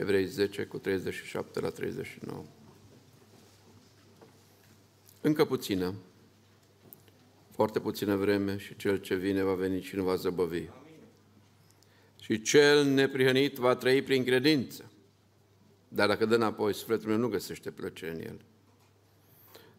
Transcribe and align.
Evrei 0.00 0.26
10 0.26 0.64
cu 0.64 0.78
37 0.78 1.60
la 1.60 1.70
39. 1.70 2.44
Încă 5.20 5.44
puțină, 5.44 5.94
foarte 7.50 7.80
puțină 7.80 8.16
vreme 8.16 8.56
și 8.56 8.76
cel 8.76 8.96
ce 8.96 9.14
vine 9.14 9.42
va 9.42 9.54
veni 9.54 9.82
și 9.82 9.96
nu 9.96 10.02
va 10.02 10.14
zăbăvi. 10.14 10.68
Și 12.20 12.42
cel 12.42 12.84
neprihănit 12.84 13.56
va 13.56 13.74
trăi 13.74 14.02
prin 14.02 14.24
credință. 14.24 14.90
Dar 15.88 16.08
dacă 16.08 16.26
dă 16.26 16.34
înapoi, 16.34 16.74
sufletul 16.74 17.08
meu 17.08 17.18
nu 17.18 17.28
găsește 17.28 17.70
plăcere 17.70 18.12
în 18.12 18.20
el. 18.20 18.40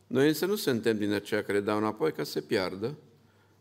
Noi 0.07 0.27
însă 0.27 0.45
nu 0.45 0.55
suntem 0.55 0.97
din 0.97 1.11
aceia 1.11 1.43
care 1.43 1.59
dau 1.59 1.77
înapoi 1.77 2.11
ca 2.11 2.23
să 2.23 2.31
se 2.31 2.41
piardă, 2.41 2.97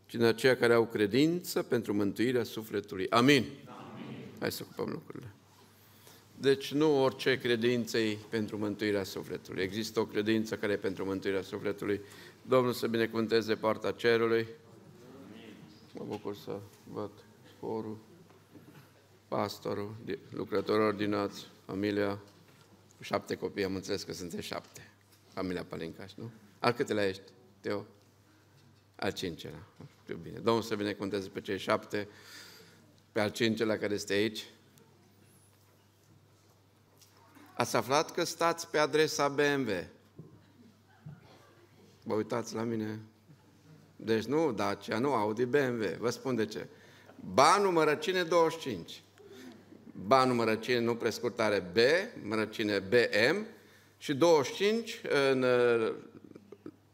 ci 0.05 0.15
din 0.15 0.25
aceia 0.25 0.57
care 0.57 0.73
au 0.73 0.85
credință 0.85 1.63
pentru 1.63 1.93
mântuirea 1.93 2.43
sufletului. 2.43 3.09
Amin. 3.09 3.45
Amin. 3.65 4.15
Hai 4.39 4.51
să 4.51 4.63
ocupăm 4.65 4.91
lucrurile. 4.91 5.33
Deci 6.41 6.73
nu 6.73 7.03
orice 7.03 7.37
credință 7.37 7.97
e 7.97 8.17
pentru 8.29 8.57
mântuirea 8.57 9.03
sufletului. 9.03 9.63
Există 9.63 9.99
o 9.99 10.05
credință 10.05 10.57
care 10.57 10.71
e 10.71 10.77
pentru 10.77 11.05
mântuirea 11.05 11.41
sufletului. 11.41 12.01
Domnul 12.41 12.73
să 12.73 12.87
binecuvânteze 12.87 13.55
partea 13.55 13.91
cerului. 13.91 14.47
Mă 15.93 16.05
bucur 16.07 16.35
să 16.35 16.59
văd 16.83 17.11
forul, 17.59 17.97
pastorul, 19.27 19.95
lucrătorul 20.29 20.85
ordinați, 20.85 21.47
familia, 21.65 22.21
șapte 22.99 23.35
copii, 23.35 23.63
am 23.63 23.75
înțeles 23.75 24.03
că 24.03 24.13
sunteți 24.13 24.47
șapte. 24.47 24.91
Familia 25.33 25.63
Palincaș, 25.63 26.13
nu? 26.13 26.31
Al 26.59 26.71
câtelea 26.71 27.07
ești, 27.07 27.23
Teo? 27.59 27.85
Al 28.95 29.11
cincelea. 29.11 29.67
Știu 30.03 30.19
bine. 30.23 30.39
Domnul 30.39 30.63
să 30.63 30.75
binecuvânteze 30.75 31.27
pe 31.27 31.41
cei 31.41 31.57
șapte, 31.57 32.07
pe 33.11 33.19
al 33.19 33.29
cincelea 33.29 33.77
care 33.77 33.93
este 33.93 34.13
aici. 34.13 34.45
Ați 37.53 37.75
aflat 37.75 38.11
că 38.11 38.23
stați 38.23 38.67
pe 38.67 38.77
adresa 38.77 39.27
BMW. 39.27 39.69
Vă 42.03 42.13
uitați 42.13 42.55
la 42.55 42.61
mine. 42.61 42.99
Deci 43.95 44.23
nu 44.23 44.51
Dacia, 44.51 44.99
nu 44.99 45.13
Audi, 45.13 45.45
BMW. 45.45 45.83
Vă 45.99 46.09
spun 46.09 46.35
de 46.35 46.45
ce. 46.45 46.67
Ba 47.33 47.57
numărăcine 47.57 48.23
25. 48.23 49.01
Ba 50.05 50.23
numărăcine, 50.23 50.79
nu 50.79 50.95
prescurtare 50.95 51.63
B, 51.73 51.77
numărăcine 52.21 52.79
BM 52.79 53.45
și 53.97 54.13
25 54.13 55.01
în, 55.31 55.45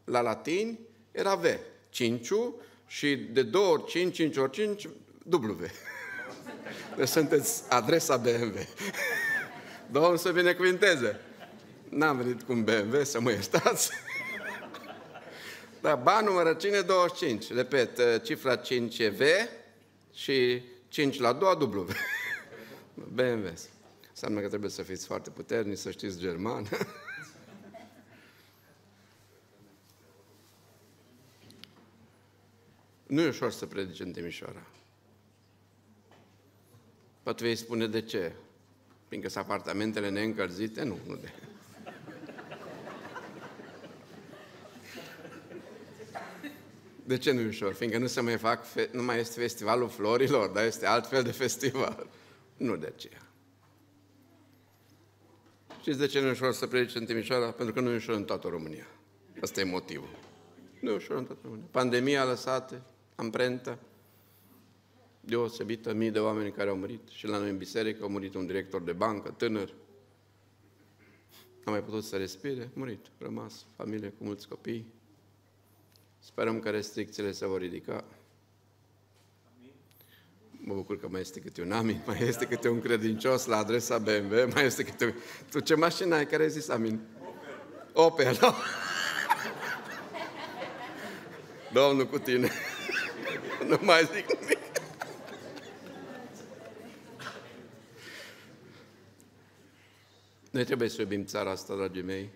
la 0.04 0.20
latin 0.20 0.78
era 1.10 1.34
V. 1.34 1.44
5 1.88 2.28
și 2.86 3.16
de 3.16 3.42
2 3.42 3.62
ori 3.62 3.84
5, 3.86 4.14
5 4.14 4.36
ori 4.36 4.50
5, 4.50 4.88
W. 5.30 5.66
Deci 6.96 7.08
sunteți 7.08 7.62
adresa 7.68 8.16
BMW. 8.16 8.56
Domnul 9.90 10.16
să 10.16 10.32
binecuvinteze. 10.32 11.20
N-am 11.88 12.16
venit 12.16 12.42
cu 12.42 12.52
un 12.52 12.64
BMW, 12.64 13.04
să 13.04 13.20
mă 13.20 13.30
iertați. 13.30 13.90
Dar 15.80 15.96
ba 15.96 16.20
numărăcine 16.20 16.80
25. 16.80 17.52
Repet, 17.52 17.98
uh, 17.98 18.04
cifra 18.22 18.56
5 18.56 18.98
e 18.98 19.08
V 19.08 19.20
și 20.14 20.62
5 20.88 21.18
la 21.18 21.32
2 21.32 21.56
W. 21.60 21.86
BMW. 23.14 23.52
Înseamnă 24.10 24.40
că 24.40 24.48
trebuie 24.48 24.70
să 24.70 24.82
fiți 24.82 25.06
foarte 25.06 25.30
puternici, 25.30 25.78
să 25.78 25.90
știți 25.90 26.18
german. 26.18 26.68
nu 33.06 33.20
e 33.20 33.28
ușor 33.28 33.50
să 33.50 33.66
predici 33.66 34.00
în 34.00 34.12
Timișoara. 34.12 34.66
Poate 37.22 37.44
vei 37.44 37.56
spune 37.56 37.86
de 37.86 38.02
ce. 38.02 38.32
Fiindcă 39.08 39.28
sunt 39.30 39.44
apartamentele 39.44 40.08
neîncălzite? 40.08 40.82
Nu, 40.82 40.98
nu 41.06 41.16
de. 41.16 41.32
De 47.04 47.18
ce 47.18 47.32
nu 47.32 47.40
e 47.40 47.46
ușor? 47.46 47.72
Fiindcă 47.72 47.98
nu 47.98 48.06
se 48.06 48.20
mai 48.20 48.38
fac, 48.38 48.64
nu 48.92 49.02
mai 49.02 49.18
este 49.18 49.40
festivalul 49.40 49.88
florilor, 49.88 50.48
dar 50.48 50.64
este 50.64 50.86
altfel 50.86 51.22
de 51.22 51.32
festival. 51.32 52.06
Nu 52.56 52.76
de 52.76 52.92
aceea. 52.96 53.22
Știți 55.80 55.98
de 55.98 56.06
ce 56.06 56.20
nu 56.20 56.26
e 56.26 56.30
ușor 56.30 56.52
să 56.52 56.66
predici 56.66 56.94
în 56.94 57.04
Timișoara? 57.04 57.50
Pentru 57.50 57.74
că 57.74 57.80
nu 57.80 57.90
e 57.90 57.94
ușor 57.94 58.14
în 58.14 58.24
toată 58.24 58.48
România. 58.48 58.86
Asta 59.40 59.60
e 59.60 59.64
motivul. 59.64 60.18
Nu 60.80 60.90
e 60.90 60.94
ușor 60.94 61.16
în 61.16 61.24
toată 61.24 61.40
România. 61.44 61.66
Pandemia 61.70 62.20
a 62.20 62.24
lăsat 62.24 62.82
amprentă 63.14 63.78
deosebită, 65.28 65.92
mii 65.92 66.10
de 66.10 66.18
oameni 66.18 66.52
care 66.52 66.70
au 66.70 66.76
murit. 66.76 67.08
Și 67.08 67.26
la 67.26 67.38
noi 67.38 67.50
în 67.50 67.56
biserică 67.56 68.04
a 68.04 68.06
murit 68.06 68.34
un 68.34 68.46
director 68.46 68.82
de 68.82 68.92
bancă, 68.92 69.30
tânăr. 69.30 69.74
N-a 71.64 71.70
mai 71.70 71.82
putut 71.82 72.04
să 72.04 72.16
respire, 72.16 72.70
murit, 72.74 73.06
rămas, 73.18 73.66
familie 73.76 74.08
cu 74.08 74.24
mulți 74.24 74.48
copii. 74.48 74.86
Sperăm 76.18 76.60
că 76.60 76.70
restricțiile 76.70 77.32
se 77.32 77.46
vor 77.46 77.60
ridica. 77.60 78.04
Mă 80.50 80.74
bucur 80.74 81.00
că 81.00 81.08
mai 81.08 81.20
este 81.20 81.40
câte 81.40 81.62
un 81.62 81.72
amin, 81.72 82.02
mai 82.06 82.18
este 82.20 82.46
câte 82.46 82.68
un 82.68 82.80
credincios 82.80 83.46
la 83.46 83.56
adresa 83.56 83.98
BMW, 83.98 84.48
mai 84.54 84.64
este 84.64 84.84
câte 84.84 85.04
un... 85.04 85.14
Tu 85.50 85.60
ce 85.60 85.74
mașină 85.74 86.14
ai? 86.14 86.26
Care 86.26 86.42
ai 86.42 86.50
zis 86.50 86.68
amin? 86.68 87.00
Opel. 87.92 88.38
Opel, 88.42 88.54
Domnul 91.72 92.06
cu 92.06 92.18
tine. 92.18 92.50
nu 93.68 93.78
mai 93.80 94.08
zic 94.14 94.40
nimic. 94.40 94.57
Noi 100.58 100.66
trebuie 100.66 100.88
să 100.88 101.00
iubim 101.00 101.24
țara 101.24 101.50
asta, 101.50 101.74
dragii 101.76 102.02
mei. 102.02 102.30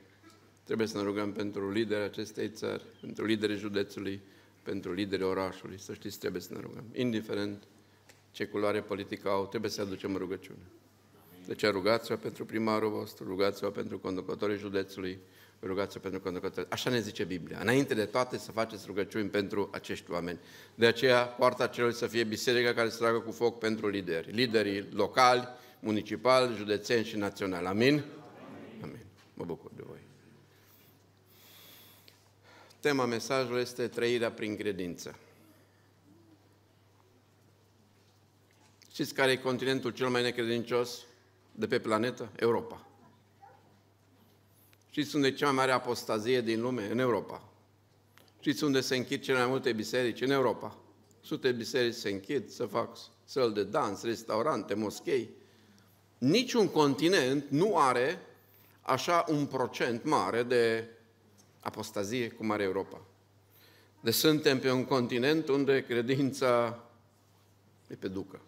Trebuie 0.65 0.87
să 0.87 0.97
ne 0.97 1.03
rugăm 1.03 1.33
pentru 1.33 1.71
liderii 1.71 2.05
acestei 2.05 2.49
țări, 2.49 2.83
pentru 3.01 3.25
liderii 3.25 3.57
județului, 3.57 4.21
pentru 4.63 4.93
liderii 4.93 5.25
orașului. 5.25 5.79
Să 5.79 5.93
știți, 5.93 6.19
trebuie 6.19 6.43
să 6.43 6.55
ne 6.55 6.61
rugăm. 6.61 6.85
Indiferent 6.95 7.63
ce 8.31 8.45
culoare 8.45 8.81
politică 8.81 9.29
au, 9.29 9.47
trebuie 9.47 9.71
să 9.71 9.81
aducem 9.81 10.17
rugăciune. 10.17 10.63
Deci 11.47 11.65
rugați-vă 11.65 12.17
pentru 12.17 12.45
primarul 12.45 12.91
vostru, 12.91 13.25
rugați-vă 13.25 13.71
pentru 13.71 13.99
conducătorii 13.99 14.59
județului, 14.59 15.19
rugați-vă 15.63 16.01
pentru 16.01 16.21
conducătorii. 16.21 16.71
Așa 16.71 16.91
ne 16.91 17.01
zice 17.01 17.25
Biblia. 17.25 17.59
Înainte 17.61 17.95
de 17.95 18.05
toate 18.05 18.39
să 18.39 18.53
faceți 18.53 18.85
rugăciuni 18.87 19.29
pentru 19.29 19.71
acești 19.73 20.11
oameni. 20.11 20.39
De 20.75 20.87
aceea, 20.87 21.23
poarta 21.23 21.67
celor 21.67 21.93
să 21.93 22.07
fie 22.07 22.25
biserica 22.25 22.73
care 22.73 22.89
se 22.89 22.99
tragă 22.99 23.19
cu 23.19 23.31
foc 23.31 23.59
pentru 23.59 23.89
lideri. 23.89 24.33
Liderii 24.33 24.89
locali, 24.93 25.49
municipal, 25.83 26.55
județen 26.57 27.05
și 27.05 27.17
național. 27.17 27.67
Amin? 27.67 28.05
Amin. 28.83 29.05
Mă 29.35 29.45
bucur 29.45 29.71
de 29.77 29.83
voi. 29.87 29.99
Tema 32.81 33.05
mesajului 33.05 33.61
este 33.61 33.89
trăirea 33.89 34.33
prin 34.33 34.57
credință. 34.57 35.19
Știți 38.93 39.15
care 39.15 39.31
e 39.31 39.37
continentul 39.37 39.91
cel 39.91 40.09
mai 40.09 40.23
necredincios 40.23 41.05
de 41.53 41.67
pe 41.67 41.79
planetă? 41.79 42.31
Europa. 42.37 42.87
Știți 44.91 45.15
unde 45.15 45.27
e 45.27 45.33
cea 45.33 45.47
mai 45.47 45.55
mare 45.55 45.73
apostazie 45.73 46.41
din 46.41 46.61
lume? 46.61 46.91
În 46.91 46.99
Europa. 46.99 47.49
Știți 48.41 48.65
unde 48.65 48.81
se 48.81 48.97
închid 48.97 49.23
cele 49.23 49.39
mai 49.39 49.47
multe 49.47 49.73
biserici? 49.73 50.21
În 50.21 50.31
Europa. 50.31 50.79
Sute 51.21 51.51
de 51.51 51.57
biserici 51.57 51.95
se 51.95 52.11
închid, 52.11 52.49
să 52.51 52.67
fac 52.67 52.97
săl 53.25 53.53
de 53.53 53.65
dans, 53.65 54.03
restaurante, 54.03 54.75
moschei. 54.75 55.31
Niciun 56.23 56.69
continent 56.69 57.45
nu 57.49 57.79
are 57.79 58.19
așa 58.81 59.25
un 59.29 59.47
procent 59.47 60.05
mare 60.05 60.43
de 60.43 60.89
apostazie 61.61 62.29
cum 62.29 62.51
are 62.51 62.63
Europa. 62.63 63.01
Deci 64.01 64.15
suntem 64.15 64.59
pe 64.59 64.71
un 64.71 64.85
continent 64.85 65.49
unde 65.49 65.85
credința 65.85 66.85
e 67.89 67.95
pe 67.95 68.09
ducă. 68.09 68.41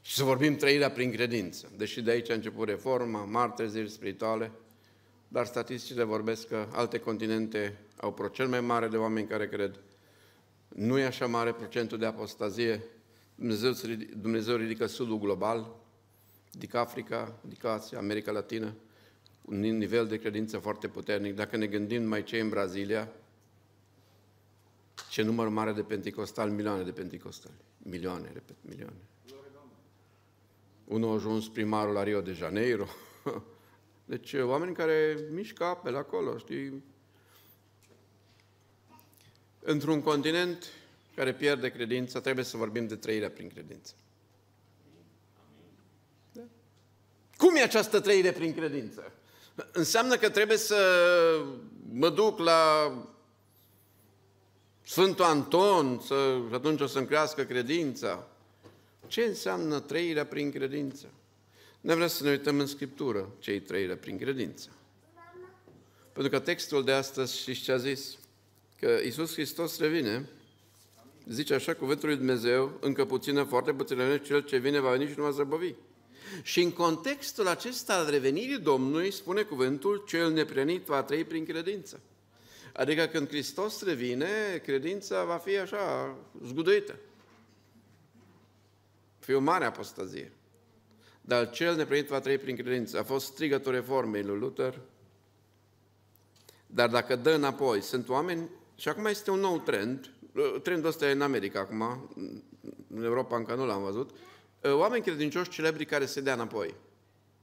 Și 0.00 0.14
să 0.14 0.24
vorbim 0.24 0.56
trăirea 0.56 0.90
prin 0.90 1.12
credință. 1.12 1.72
Deși 1.76 2.02
de 2.02 2.10
aici 2.10 2.30
a 2.30 2.34
început 2.34 2.68
reforma, 2.68 3.24
mari 3.24 3.52
treziri 3.52 3.90
spirituale, 3.90 4.50
dar 5.28 5.46
statisticile 5.46 6.02
vorbesc 6.02 6.48
că 6.48 6.66
alte 6.72 6.98
continente 6.98 7.78
au 7.96 8.12
procent 8.12 8.50
mai 8.50 8.60
mare 8.60 8.88
de 8.88 8.96
oameni 8.96 9.26
care 9.26 9.48
cred. 9.48 9.80
Nu 10.68 10.98
e 10.98 11.04
așa 11.04 11.26
mare 11.26 11.52
procentul 11.52 11.98
de 11.98 12.06
apostazie. 12.06 12.84
Dumnezeu, 13.36 13.72
Dumnezeu 14.16 14.56
ridică 14.56 14.86
sudul 14.86 15.18
global, 15.18 15.76
adică 16.54 16.78
Africa, 16.78 17.38
adică 17.44 17.68
Asia, 17.68 17.98
America 17.98 18.32
Latină, 18.32 18.74
un 19.42 19.60
nivel 19.60 20.06
de 20.06 20.18
credință 20.18 20.58
foarte 20.58 20.88
puternic. 20.88 21.34
Dacă 21.34 21.56
ne 21.56 21.66
gândim 21.66 22.02
mai 22.02 22.22
ce 22.22 22.40
în 22.40 22.48
Brazilia, 22.48 23.12
ce 25.10 25.22
număr 25.22 25.48
mare 25.48 25.72
de 25.72 25.82
penticostali, 25.82 26.52
milioane 26.52 26.82
de 26.82 26.90
penticostali. 26.90 27.54
Milioane, 27.78 28.30
repet, 28.32 28.56
milioane. 28.60 28.96
Unul 30.84 31.10
a 31.10 31.14
ajuns 31.14 31.48
primarul 31.48 31.94
la 31.94 32.02
Rio 32.02 32.20
de 32.20 32.32
Janeiro. 32.32 32.86
Deci 34.04 34.32
oameni 34.32 34.74
care 34.74 35.18
mișcă 35.30 35.64
apele 35.64 35.96
acolo, 35.96 36.38
știi? 36.38 36.82
Într-un 39.60 40.00
continent 40.00 40.72
care 41.16 41.34
pierde 41.34 41.70
credința, 41.70 42.20
trebuie 42.20 42.44
să 42.44 42.56
vorbim 42.56 42.86
de 42.86 42.96
trăirea 42.96 43.30
prin 43.30 43.48
credință. 43.48 43.92
Da? 46.32 46.42
Cum 47.36 47.56
e 47.56 47.62
această 47.62 48.00
trăire 48.00 48.32
prin 48.32 48.54
credință? 48.54 49.12
Înseamnă 49.72 50.16
că 50.16 50.30
trebuie 50.30 50.56
să 50.56 50.76
mă 51.92 52.10
duc 52.10 52.38
la 52.38 52.92
Sfântul 54.82 55.24
Anton, 55.24 56.00
să, 56.06 56.38
atunci 56.52 56.80
o 56.80 56.86
să-mi 56.86 57.06
crească 57.06 57.44
credința. 57.44 58.28
Ce 59.06 59.22
înseamnă 59.22 59.80
trăirea 59.80 60.26
prin 60.26 60.50
credință? 60.50 61.06
Ne 61.80 61.94
vrea 61.94 62.06
să 62.06 62.22
ne 62.22 62.30
uităm 62.30 62.58
în 62.58 62.66
Scriptură 62.66 63.28
ce 63.38 63.50
e 63.50 63.60
trăirea 63.60 63.96
prin 63.96 64.18
credință. 64.18 64.68
Pentru 66.12 66.32
că 66.32 66.38
textul 66.38 66.84
de 66.84 66.92
astăzi, 66.92 67.38
știți 67.38 67.60
ce 67.60 67.72
a 67.72 67.76
zis? 67.76 68.18
Că 68.80 68.98
Iisus 69.04 69.32
Hristos 69.32 69.78
revine, 69.78 70.28
zice 71.28 71.54
așa 71.54 71.74
cuvântul 71.74 72.08
lui 72.08 72.16
Dumnezeu, 72.16 72.78
încă 72.80 73.04
puțină, 73.04 73.42
foarte 73.42 73.72
puțină, 73.72 74.16
cel 74.16 74.40
ce 74.40 74.56
vine 74.56 74.80
va 74.80 74.90
veni 74.90 75.06
și 75.06 75.14
nu 75.16 75.22
va 75.22 75.30
zăbovi. 75.30 75.74
Și 76.42 76.62
în 76.62 76.72
contextul 76.72 77.48
acesta 77.48 77.94
al 77.94 78.10
revenirii 78.10 78.58
Domnului 78.58 79.10
spune 79.10 79.42
cuvântul, 79.42 80.04
cel 80.06 80.32
neprenit 80.32 80.84
va 80.84 81.02
trăi 81.02 81.24
prin 81.24 81.44
credință. 81.44 82.00
Adică 82.72 83.06
când 83.06 83.28
Hristos 83.28 83.82
revine, 83.82 84.60
credința 84.64 85.24
va 85.24 85.36
fi 85.36 85.58
așa, 85.58 86.16
zguduită. 86.44 86.96
Fi 89.18 89.32
o 89.32 89.40
mare 89.40 89.64
apostazie. 89.64 90.32
Dar 91.20 91.50
cel 91.50 91.76
neprenit 91.76 92.06
va 92.06 92.20
trăi 92.20 92.38
prin 92.38 92.56
credință. 92.56 92.98
A 92.98 93.02
fost 93.02 93.26
strigătul 93.26 93.72
reformei 93.72 94.22
lui 94.22 94.38
Luther. 94.38 94.80
Dar 96.66 96.88
dacă 96.88 97.16
dă 97.16 97.30
înapoi, 97.30 97.80
sunt 97.80 98.08
oameni, 98.08 98.50
și 98.76 98.88
acum 98.88 99.04
este 99.04 99.30
un 99.30 99.40
nou 99.40 99.58
trend, 99.58 100.10
trendul 100.62 100.88
ăsta 100.88 101.08
e 101.08 101.12
în 101.12 101.22
America 101.22 101.60
acum, 101.60 102.10
în 102.94 103.04
Europa 103.04 103.36
încă 103.36 103.54
nu 103.54 103.66
l-am 103.66 103.82
văzut, 103.82 104.10
oameni 104.62 105.02
credincioși 105.02 105.50
celebri 105.50 105.84
care 105.84 106.06
se 106.06 106.20
dea 106.20 106.32
înapoi. 106.32 106.74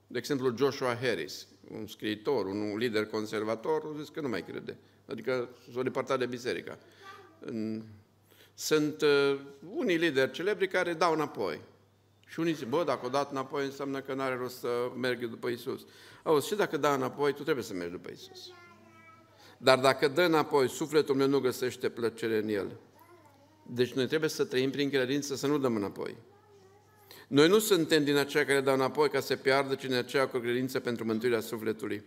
De 0.08 0.18
exemplu, 0.18 0.58
Joshua 0.58 0.96
Harris, 0.96 1.48
un 1.72 1.88
scriitor, 1.88 2.46
un 2.46 2.78
lider 2.78 3.06
conservator, 3.06 3.84
a 3.86 4.00
zis 4.00 4.10
că 4.10 4.22
nu 4.22 4.28
mai 4.28 4.44
crede. 4.44 4.78
Adică 5.06 5.50
s-a 5.74 5.84
depărtat 5.84 6.20
de 6.20 6.26
biserică. 6.26 6.80
Sunt 8.54 9.02
uh, 9.02 9.40
unii 9.76 9.98
lideri 9.98 10.32
celebri 10.32 10.68
care 10.68 10.94
dau 10.94 11.14
înapoi. 11.14 11.62
Și 12.28 12.40
unii 12.40 12.54
zic, 12.54 12.68
bă, 12.68 12.84
dacă 12.84 13.06
o 13.06 13.10
dat 13.10 13.32
înapoi 13.32 13.66
înseamnă 13.66 14.02
că 14.02 14.14
nu 14.14 14.22
are 14.22 14.36
rost 14.36 14.58
să 14.58 14.92
mergi 14.96 15.26
după 15.26 15.48
Isus. 15.48 15.86
Auzi, 16.24 16.48
și 16.48 16.56
dacă 16.56 16.78
dă 16.78 16.88
înapoi, 16.88 17.34
tu 17.34 17.44
trebuie 17.44 17.64
să 17.64 17.74
mergi 17.74 17.92
după 17.92 18.10
Isus. 18.10 18.52
Dar 19.64 19.80
dacă 19.80 20.08
dă 20.08 20.22
înapoi, 20.22 20.70
sufletul 20.70 21.16
meu 21.16 21.28
nu 21.28 21.40
găsește 21.40 21.90
plăcere 21.90 22.38
în 22.38 22.48
el. 22.48 22.72
Deci 23.66 23.94
noi 23.94 24.08
trebuie 24.08 24.30
să 24.30 24.44
trăim 24.44 24.72
prin 24.72 24.90
credință, 24.90 25.36
să 25.36 25.48
nu 25.48 25.58
dăm 25.58 25.76
înapoi. 25.76 26.16
Noi 27.28 27.48
nu 27.48 27.60
suntem 27.60 28.04
din 28.04 28.16
aceia 28.16 28.46
care 28.46 28.62
dau 28.62 28.74
înapoi 28.74 29.10
ca 29.10 29.20
să 29.20 29.36
piardă, 29.36 29.76
ci 29.76 29.86
din 29.86 29.94
aceea 29.94 30.28
cu 30.28 30.38
credință 30.38 30.80
pentru 30.80 31.06
mântuirea 31.06 31.40
sufletului. 31.40 32.04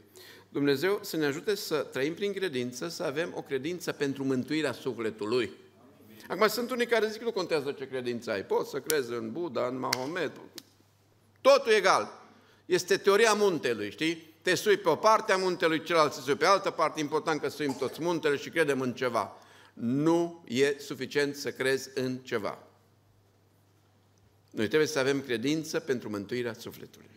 Dumnezeu 0.48 0.98
să 1.02 1.16
ne 1.16 1.24
ajute 1.24 1.54
să 1.54 1.76
trăim 1.76 2.14
prin 2.14 2.32
credință, 2.32 2.88
să 2.88 3.02
avem 3.02 3.32
o 3.34 3.42
credință 3.42 3.92
pentru 3.92 4.24
mântuirea 4.24 4.72
sufletului. 4.72 5.50
Acum 6.28 6.48
sunt 6.48 6.70
unii 6.70 6.86
care 6.86 7.08
zic, 7.08 7.22
nu 7.22 7.32
contează 7.32 7.72
ce 7.72 7.88
credință 7.88 8.30
ai, 8.30 8.44
poți 8.44 8.70
să 8.70 8.80
crezi 8.80 9.12
în 9.12 9.32
Buddha, 9.32 9.66
în 9.66 9.78
Mahomet, 9.78 10.32
totul 11.40 11.72
egal. 11.72 12.24
Este 12.66 12.96
teoria 12.96 13.32
muntelui, 13.32 13.90
știi? 13.90 14.34
Te 14.46 14.54
sui 14.54 14.76
pe 14.76 14.88
o 14.88 14.96
parte 14.96 15.32
a 15.32 15.36
muntelui, 15.36 15.82
celălalt 15.82 16.12
se 16.12 16.20
sui 16.20 16.34
pe 16.34 16.46
altă 16.46 16.70
parte, 16.70 17.00
important 17.00 17.40
că 17.40 17.48
suim 17.48 17.76
toți 17.76 18.02
muntele 18.02 18.36
și 18.36 18.50
credem 18.50 18.80
în 18.80 18.94
ceva. 18.94 19.36
Nu 19.72 20.44
e 20.44 20.76
suficient 20.78 21.36
să 21.36 21.50
crezi 21.50 21.90
în 21.94 22.16
ceva. 22.16 22.58
Noi 24.50 24.66
trebuie 24.66 24.88
să 24.88 24.98
avem 24.98 25.20
credință 25.20 25.80
pentru 25.80 26.08
mântuirea 26.08 26.52
sufletului. 26.52 27.10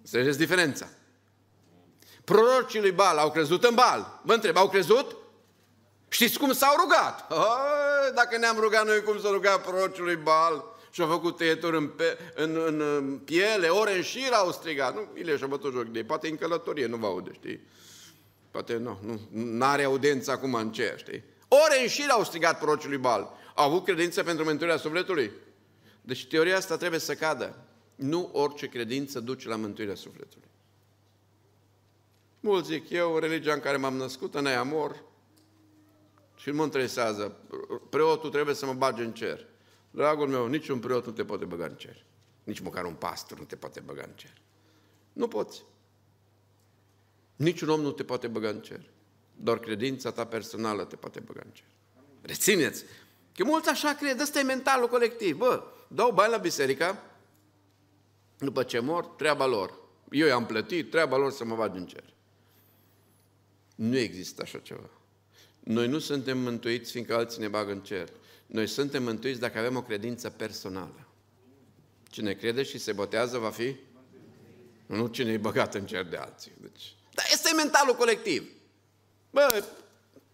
Înțelegeți 0.00 0.38
diferența? 0.38 0.88
Prorocii 2.24 2.80
lui 2.80 2.92
Bal 2.92 3.18
au 3.18 3.30
crezut 3.30 3.64
în 3.64 3.74
Bal. 3.74 4.20
Vă 4.24 4.32
întreb, 4.34 4.56
au 4.56 4.68
crezut? 4.68 5.16
Știți 6.08 6.38
cum 6.38 6.52
s-au 6.52 6.76
rugat? 6.76 7.30
Oh, 7.30 8.12
dacă 8.14 8.38
ne-am 8.38 8.58
rugat 8.58 8.86
noi 8.86 9.02
cum 9.02 9.20
s-a 9.20 9.30
rugat 9.30 9.62
prorocii 9.62 10.02
lui 10.02 10.16
Bal 10.16 10.71
și 10.92 11.00
au 11.00 11.08
făcut 11.08 11.36
tăieturi 11.36 11.76
în, 11.76 11.88
pe, 11.88 12.18
în, 12.34 12.62
în, 12.66 12.80
în 12.80 13.18
piele, 13.18 13.68
ore 13.68 13.96
în 13.96 14.02
șir 14.02 14.32
au 14.32 14.52
strigat. 14.52 14.94
Nu, 14.94 15.08
Ilie 15.14 15.36
și-a 15.36 15.46
bătut 15.46 15.72
joc 15.72 15.84
de 15.84 15.98
ei. 15.98 16.04
Poate 16.04 16.28
în 16.28 16.36
călătorie, 16.36 16.86
nu 16.86 16.96
vă 16.96 17.06
aude, 17.06 17.30
știi? 17.32 17.60
Poate 18.50 18.76
nu, 18.76 18.98
nu 19.30 19.64
are 19.64 19.84
audiență 19.84 20.30
acum 20.30 20.54
în 20.54 20.72
cer, 20.72 20.98
știi? 20.98 21.24
Ore 21.48 21.82
în 21.82 21.88
șir 21.88 22.08
au 22.08 22.24
strigat 22.24 22.58
prorocii 22.58 22.88
lui 22.88 22.98
Bal. 22.98 23.30
Au 23.54 23.66
avut 23.66 23.84
credință 23.84 24.22
pentru 24.22 24.44
mântuirea 24.44 24.76
sufletului? 24.76 25.30
Deci 26.00 26.26
teoria 26.26 26.56
asta 26.56 26.76
trebuie 26.76 27.00
să 27.00 27.14
cadă. 27.14 27.64
Nu 27.94 28.30
orice 28.32 28.66
credință 28.66 29.20
duce 29.20 29.48
la 29.48 29.56
mântuirea 29.56 29.94
sufletului. 29.94 30.48
Mulți 32.40 32.68
zic, 32.68 32.90
eu, 32.90 33.18
religia 33.18 33.52
în 33.52 33.60
care 33.60 33.76
m-am 33.76 33.94
născut, 33.94 34.34
în 34.34 34.46
aia 34.46 34.62
mor 34.62 35.02
și 36.36 36.48
nu 36.48 36.54
mă 36.54 36.62
interesează. 36.62 37.36
Preotul 37.90 38.30
trebuie 38.30 38.54
să 38.54 38.66
mă 38.66 38.72
bage 38.72 39.02
în 39.02 39.12
cer. 39.12 39.46
Dragul 39.94 40.28
meu, 40.28 40.46
niciun 40.46 40.78
preot 40.78 41.06
nu 41.06 41.12
te 41.12 41.24
poate 41.24 41.44
băga 41.44 41.64
în 41.64 41.74
cer. 41.74 42.04
Nici 42.44 42.60
măcar 42.60 42.84
un 42.84 42.94
pastor 42.94 43.38
nu 43.38 43.44
te 43.44 43.56
poate 43.56 43.80
băga 43.80 44.02
în 44.06 44.12
cer. 44.14 44.40
Nu 45.12 45.28
poți. 45.28 45.64
Niciun 47.36 47.68
om 47.68 47.80
nu 47.80 47.90
te 47.90 48.04
poate 48.04 48.28
băga 48.28 48.48
în 48.48 48.60
cer. 48.60 48.90
Doar 49.36 49.58
credința 49.58 50.10
ta 50.10 50.26
personală 50.26 50.84
te 50.84 50.96
poate 50.96 51.20
băga 51.20 51.40
în 51.44 51.50
cer. 51.50 51.66
Rețineți! 52.22 52.84
Că 53.34 53.44
mulți 53.44 53.68
așa 53.68 53.94
cred, 53.94 54.20
ăsta 54.20 54.38
e 54.38 54.42
mentalul 54.42 54.88
colectiv. 54.88 55.36
Bă, 55.36 55.62
dau 55.88 56.12
bani 56.12 56.30
la 56.30 56.36
biserică, 56.36 57.02
după 58.38 58.62
ce 58.62 58.78
mor, 58.78 59.04
treaba 59.04 59.46
lor. 59.46 59.78
Eu 60.10 60.26
i-am 60.26 60.46
plătit, 60.46 60.90
treaba 60.90 61.16
lor 61.16 61.30
să 61.30 61.44
mă 61.44 61.54
vad 61.54 61.74
în 61.74 61.86
cer. 61.86 62.04
Nu 63.74 63.96
există 63.96 64.42
așa 64.42 64.58
ceva. 64.58 64.90
Noi 65.64 65.88
nu 65.88 65.98
suntem 65.98 66.38
mântuiți 66.38 66.90
fiindcă 66.90 67.14
alții 67.14 67.40
ne 67.40 67.48
bagă 67.48 67.72
în 67.72 67.80
cer. 67.80 68.08
Noi 68.46 68.66
suntem 68.66 69.02
mântuiți 69.02 69.40
dacă 69.40 69.58
avem 69.58 69.76
o 69.76 69.82
credință 69.82 70.30
personală. 70.30 71.06
Cine 72.10 72.32
crede 72.32 72.62
și 72.62 72.78
se 72.78 72.92
botează 72.92 73.38
va 73.38 73.50
fi? 73.50 73.76
Nu 74.86 75.06
cine 75.06 75.32
e 75.32 75.36
băgat 75.36 75.74
în 75.74 75.86
cer 75.86 76.04
de 76.04 76.16
alții. 76.16 76.52
Deci, 76.60 76.94
dar 77.14 77.24
este 77.32 77.54
mentalul 77.54 77.94
colectiv. 77.94 78.50
Bă, 79.30 79.64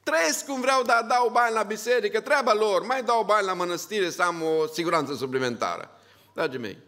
trăiesc 0.02 0.46
cum 0.46 0.60
vreau, 0.60 0.82
dar 0.82 1.04
dau 1.08 1.30
bani 1.32 1.54
la 1.54 1.62
biserică, 1.62 2.20
treaba 2.20 2.52
lor, 2.52 2.82
mai 2.82 3.02
dau 3.02 3.24
bani 3.24 3.46
la 3.46 3.52
mănăstire 3.52 4.10
să 4.10 4.22
am 4.22 4.42
o 4.42 4.66
siguranță 4.66 5.14
suplimentară. 5.14 5.90
Dragii 6.34 6.58
mei, 6.58 6.78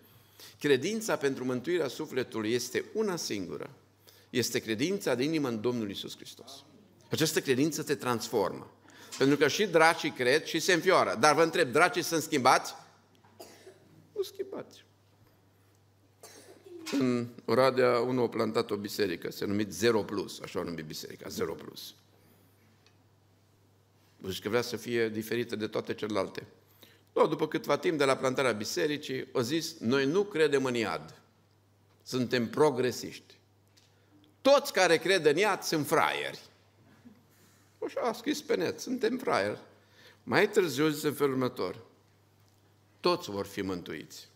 credința 0.59 1.17
pentru 1.17 1.45
mântuirea 1.45 1.89
sufletului 1.89 2.53
este 2.53 2.85
una 2.93 3.17
singură. 3.17 3.71
Este 4.31 4.59
credința 4.59 5.15
de 5.15 5.23
inimă 5.23 5.49
în 5.49 5.61
Domnul 5.61 5.91
Isus 5.91 6.17
Hristos. 6.17 6.65
Această 7.11 7.41
credință 7.41 7.83
te 7.83 7.95
transformă. 7.95 8.71
Pentru 9.19 9.37
că 9.37 9.49
și 9.49 9.67
dracii 9.67 10.11
cred 10.11 10.45
și 10.45 10.59
se 10.59 10.73
înfioară. 10.73 11.17
Dar 11.21 11.35
vă 11.35 11.43
întreb, 11.43 11.73
dracii 11.73 12.03
sunt 12.03 12.23
schimbați? 12.23 12.75
Nu 14.13 14.23
schimbați. 14.23 14.85
În 16.93 17.29
Oradea, 17.45 17.99
unul 17.99 18.25
a 18.25 18.29
plantat 18.29 18.71
o 18.71 18.77
biserică, 18.77 19.31
se 19.31 19.45
numit 19.45 19.73
Zero 19.73 20.03
Plus, 20.03 20.41
așa 20.41 20.59
o 20.59 20.65
numit 20.65 20.85
biserica, 20.85 21.29
Zero 21.29 21.55
Plus. 21.55 21.95
Deci 24.17 24.41
că 24.41 24.49
vrea 24.49 24.63
să 24.63 24.77
fie 24.77 25.09
diferită 25.09 25.57
de 25.57 25.67
toate 25.67 25.95
celelalte. 25.95 26.47
No, 27.13 27.27
după 27.27 27.49
câtva 27.49 27.79
timp 27.79 27.99
de 27.99 28.05
la 28.05 28.17
plantarea 28.17 28.53
bisericii, 28.53 29.29
o 29.33 29.41
zis, 29.41 29.79
noi 29.79 30.07
nu 30.07 30.25
credem 30.25 30.65
în 30.65 30.75
iad. 30.75 31.23
Suntem 32.03 32.49
progresiști. 32.49 33.39
Toți 34.41 34.73
care 34.73 34.97
cred 34.97 35.27
în 35.27 35.37
iad 35.37 35.63
sunt 35.63 35.87
fraieri. 35.87 36.50
Așa 37.97 38.09
a 38.09 38.13
scris 38.13 38.41
pe 38.43 38.57
net, 38.57 38.81
suntem 38.81 39.19
fraieri. 39.19 39.59
Mai 40.23 40.49
târziu 40.49 40.89
zis 40.89 41.03
în 41.03 41.13
felul 41.13 41.33
următor, 41.33 41.77
toți 43.01 43.31
vor 43.31 43.47
fi 43.47 43.63
mântuiți. 43.63 44.29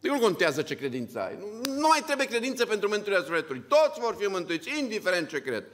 Deci 0.00 0.10
nu 0.10 0.18
contează 0.18 0.62
ce 0.62 0.76
credință 0.76 1.20
ai. 1.20 1.36
Nu, 1.36 1.72
nu 1.72 1.86
mai 1.88 2.02
trebuie 2.06 2.26
credință 2.26 2.66
pentru 2.66 2.88
mântuirea 2.88 3.22
sufletului. 3.22 3.64
Toți 3.68 4.00
vor 4.00 4.14
fi 4.18 4.26
mântuiți, 4.26 4.78
indiferent 4.78 5.28
ce 5.28 5.40
cred. 5.40 5.64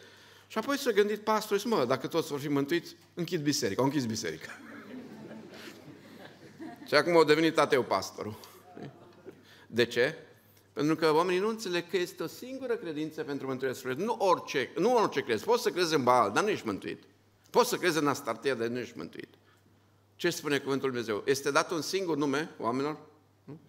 Și 0.47 0.59
apoi 0.59 0.79
s-a 0.79 0.91
gândit 0.91 1.21
pastorul 1.21 1.59
și 1.59 1.67
mă, 1.67 1.85
dacă 1.85 2.07
toți 2.07 2.29
vor 2.29 2.41
fi 2.41 2.49
mântuiți, 2.49 2.97
închid 3.15 3.43
biserica. 3.43 3.81
Au 3.81 3.87
închis 3.89 4.07
biserica. 4.07 4.59
și 6.87 6.95
acum 6.95 7.17
au 7.17 7.25
devenit 7.25 7.59
ateu 7.59 7.83
pastorul. 7.83 8.39
De 9.67 9.85
ce? 9.85 10.19
Pentru 10.75 10.97
că 10.97 11.13
oamenii 11.13 11.41
nu 11.41 11.49
înțeleg 11.49 11.91
că 11.91 11.97
este 11.97 12.23
o 12.23 12.27
singură 12.27 12.77
credință 12.77 13.23
pentru 13.23 13.47
mântuirea 13.47 13.77
sufletului. 13.77 14.07
Nu 14.07 14.17
orice, 14.19 14.71
nu 14.77 14.95
orice 14.95 15.21
crezi. 15.21 15.45
Poți 15.45 15.63
să 15.63 15.71
crezi 15.71 15.95
în 15.95 16.03
Baal, 16.03 16.33
dar 16.33 16.43
nu 16.43 16.51
ești 16.51 16.67
mântuit. 16.67 17.03
Poți 17.51 17.69
să 17.69 17.77
crezi 17.77 17.99
în 17.99 18.09
Astartea, 18.09 18.55
dar 18.55 18.67
nu 18.67 18.79
ești 18.79 18.97
mântuit. 18.97 19.29
Ce 20.17 20.31
spune 20.31 20.59
Cuvântul 20.59 20.91
Lui 20.91 21.03
Dumnezeu? 21.03 21.25
Este 21.27 21.51
dat 21.51 21.71
un 21.71 21.81
singur 21.81 22.17
nume 22.17 22.51
oamenilor? 22.59 22.99
Nu? 23.45 23.61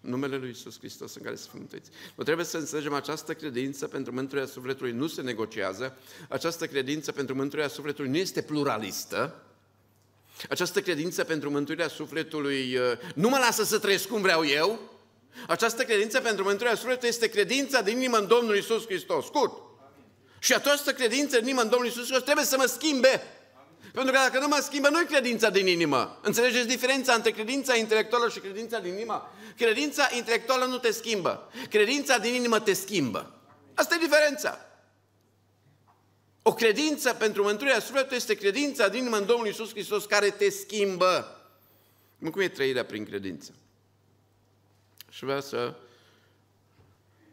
Numele 0.00 0.36
Lui 0.36 0.50
Isus 0.50 0.78
Hristos 0.78 1.14
în 1.14 1.22
care 1.22 1.36
să 1.36 1.48
fim 1.50 1.58
mântuiți. 1.58 1.90
Nu 2.14 2.24
trebuie 2.24 2.46
să 2.46 2.58
înțelegem 2.58 2.92
această 2.92 3.34
credință 3.34 3.88
pentru 3.88 4.12
mântuirea 4.12 4.46
sufletului 4.46 4.92
nu 4.92 5.06
se 5.06 5.22
negociază. 5.22 5.96
Această 6.28 6.66
credință 6.66 7.12
pentru 7.12 7.34
mântuirea 7.34 7.68
sufletului 7.68 8.10
nu 8.10 8.16
este 8.16 8.42
pluralistă. 8.42 9.42
Această 10.48 10.80
credință 10.80 11.24
pentru 11.24 11.50
mântuirea 11.50 11.88
sufletului 11.88 12.76
uh, 12.76 12.82
nu 13.14 13.28
mă 13.28 13.38
lasă 13.38 13.64
să 13.64 13.78
trăiesc 13.78 14.08
cum 14.08 14.20
vreau 14.20 14.46
eu, 14.46 14.99
Această 15.46 15.82
credință 15.84 16.20
pentru 16.20 16.44
mântuirea 16.44 16.76
sufletului 16.76 17.08
este 17.08 17.28
credința 17.28 17.80
din 17.80 17.96
inimă 17.96 18.16
în 18.16 18.26
Domnul 18.26 18.56
Isus 18.56 18.84
Hristos. 18.84 19.24
Scurt. 19.24 19.52
Și 20.38 20.54
această 20.54 20.92
credință 20.92 21.36
din 21.36 21.46
inimă 21.46 21.60
în 21.60 21.68
Domnul 21.68 21.88
Isus 21.88 22.02
Hristos 22.02 22.22
trebuie 22.22 22.44
să 22.44 22.56
mă 22.56 22.64
schimbe. 22.64 23.22
Pentru 23.92 24.12
că 24.12 24.18
dacă 24.18 24.38
nu 24.38 24.48
mă 24.48 24.60
schimbă, 24.62 24.88
nu 24.88 25.00
e 25.00 25.04
credința 25.04 25.50
din 25.50 25.66
inimă. 25.66 26.18
Înțelegeți 26.22 26.66
diferența 26.66 27.14
între 27.14 27.30
credința 27.30 27.76
intelectuală 27.76 28.28
și 28.28 28.38
credința 28.38 28.78
din 28.78 28.92
inimă? 28.92 29.32
Credința 29.56 30.08
intelectuală 30.16 30.64
nu 30.64 30.78
te 30.78 30.90
schimbă. 30.90 31.50
Credința 31.70 32.18
din 32.18 32.34
inimă 32.34 32.60
te 32.60 32.72
schimbă. 32.72 33.34
Asta 33.74 33.94
e 33.94 33.98
diferența. 33.98 34.64
O 36.42 36.52
credință 36.52 37.12
pentru 37.14 37.42
mântuirea 37.42 37.80
sufletului 37.80 38.16
este 38.16 38.34
credința 38.34 38.88
din 38.88 39.00
inimă 39.00 39.16
în 39.16 39.26
Domnul 39.26 39.46
Isus 39.46 39.70
Hristos 39.70 40.04
care 40.04 40.30
te 40.30 40.50
schimbă. 40.50 41.40
Cum 42.30 42.40
e 42.40 42.48
trăirea 42.48 42.84
prin 42.84 43.04
credință? 43.04 43.54
Și 45.10 45.24
vreau 45.24 45.40
să 45.40 45.76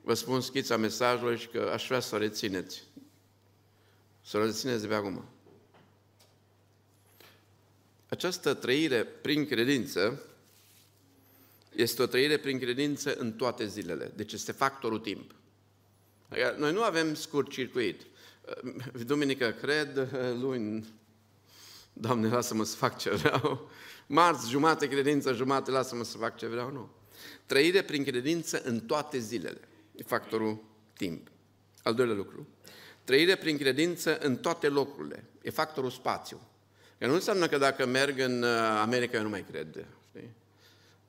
vă 0.01 0.13
spun 0.13 0.41
schița 0.41 0.77
mesajului 0.77 1.37
și 1.37 1.47
că 1.47 1.69
aș 1.73 1.87
vrea 1.87 1.99
să 1.99 2.15
o 2.15 2.17
rețineți. 2.17 2.83
Să 4.21 4.37
o 4.37 4.45
rețineți 4.45 4.81
de 4.81 4.87
pe 4.87 4.93
acum. 4.93 5.25
Această 8.09 8.53
trăire 8.53 9.03
prin 9.03 9.47
credință 9.47 10.21
este 11.75 12.01
o 12.01 12.05
trăire 12.05 12.37
prin 12.37 12.59
credință 12.59 13.15
în 13.15 13.33
toate 13.33 13.67
zilele. 13.67 14.11
Deci 14.15 14.33
este 14.33 14.51
factorul 14.51 14.99
timp. 14.99 15.35
Adică 16.29 16.55
noi 16.57 16.73
nu 16.73 16.83
avem 16.83 17.13
scurt 17.13 17.51
circuit. 17.51 18.01
Duminică 19.05 19.51
cred, 19.51 20.09
luni, 20.39 20.87
Doamne, 21.99 22.29
lasă-mă 22.29 22.63
să 22.63 22.75
fac 22.75 22.97
ce 22.97 23.09
vreau. 23.09 23.69
Marți, 24.07 24.49
jumate 24.49 24.87
credință, 24.87 25.33
jumate, 25.33 25.71
lasă-mă 25.71 26.03
să 26.03 26.17
fac 26.17 26.37
ce 26.37 26.47
vreau. 26.47 26.71
Nu. 26.71 26.89
Trăire 27.45 27.81
prin 27.81 28.03
credință 28.03 28.61
în 28.63 28.79
toate 28.79 29.17
zilele. 29.17 29.59
E 29.95 30.03
factorul 30.03 30.63
timp. 30.93 31.27
Al 31.83 31.93
doilea 31.93 32.15
lucru. 32.15 32.47
Trăire 33.03 33.35
prin 33.35 33.57
credință 33.57 34.17
în 34.17 34.35
toate 34.35 34.67
locurile. 34.67 35.23
E 35.41 35.49
factorul 35.49 35.89
spațiu. 35.89 36.41
Că 36.97 37.07
nu 37.07 37.13
înseamnă 37.13 37.47
că 37.47 37.57
dacă 37.57 37.85
merg 37.85 38.19
în 38.19 38.43
uh, 38.43 38.49
America 38.81 39.17
eu 39.17 39.23
nu 39.23 39.29
mai 39.29 39.45
cred. 39.51 39.85
Știi? 40.07 40.29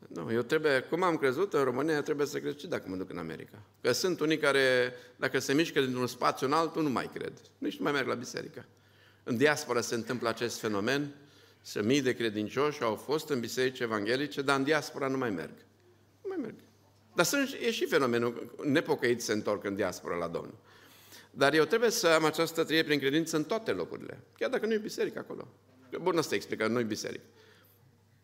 Nu, 0.09 0.33
eu 0.33 0.43
trebuie, 0.43 0.81
cum 0.81 1.03
am 1.03 1.17
crezut 1.17 1.53
în 1.53 1.63
România, 1.65 2.03
trebuie 2.03 2.27
să 2.27 2.39
cred 2.39 2.59
și 2.59 2.67
dacă 2.67 2.85
mă 2.89 2.97
duc 2.97 3.11
în 3.11 3.19
America. 3.19 3.63
Că 3.81 3.93
sunt 3.93 4.21
unii 4.21 4.39
care, 4.39 4.93
dacă 5.17 5.39
se 5.39 5.53
mișcă 5.53 5.81
dintr-un 5.81 6.07
spațiu 6.07 6.47
în 6.47 6.53
altul, 6.53 6.83
nu 6.83 6.91
mai 6.91 7.11
cred. 7.15 7.33
Nici 7.59 7.77
nu 7.77 7.83
mai 7.83 7.93
merg 7.93 8.07
la 8.07 8.15
biserică. 8.15 8.67
În 9.25 9.37
diaspora 9.37 9.81
se 9.81 9.95
întâmplă 9.95 10.29
acest 10.29 10.59
fenomen, 10.59 11.15
să 11.61 11.83
mii 11.83 12.03
de 12.03 12.15
credincioși 12.15 12.83
au 12.83 12.95
fost 12.95 13.29
în 13.29 13.41
biserici 13.41 13.81
evanghelice, 13.81 14.43
dar 14.43 14.57
în 14.59 14.65
diaspora 14.65 15.09
nu 15.09 15.17
mai 15.17 15.31
merg. 15.31 15.55
Nu 16.39 16.45
mai 16.45 16.53
merg. 16.53 16.69
Dar 17.15 17.25
sunt, 17.25 17.57
e 17.61 17.71
și 17.71 17.87
fenomenul, 17.87 18.55
nepocăiți 18.65 19.25
se 19.25 19.33
întorc 19.33 19.65
în 19.65 19.75
diaspora 19.75 20.17
la 20.17 20.29
Domnul. 20.29 20.59
Dar 21.31 21.55
eu 21.55 21.65
trebuie 21.65 21.91
să 21.91 22.07
am 22.07 22.25
această 22.25 22.65
trăire 22.65 22.85
prin 22.85 22.99
credință 22.99 23.37
în 23.37 23.45
toate 23.45 23.73
locurile, 23.73 24.21
chiar 24.37 24.51
dacă 24.51 24.67
nu 24.67 24.73
e 24.73 24.79
biserică 24.79 25.19
acolo. 25.19 25.49
Bun, 26.01 26.19
asta 26.19 26.35
explică, 26.35 26.67
nu 26.67 26.79
e 26.81 26.83
biserică. 26.83 27.25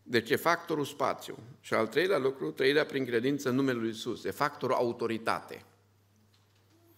Deci 0.03 0.31
e 0.31 0.37
factorul 0.37 0.85
spațiu. 0.85 1.39
Și 1.61 1.75
al 1.75 1.87
treilea 1.87 2.19
lucru, 2.19 2.51
trăirea 2.51 2.85
prin 2.85 3.05
credință 3.05 3.49
în 3.49 3.55
numele 3.55 3.79
Lui 3.79 3.89
Isus. 3.89 4.25
E 4.25 4.31
factorul 4.31 4.77
autoritate. 4.77 5.65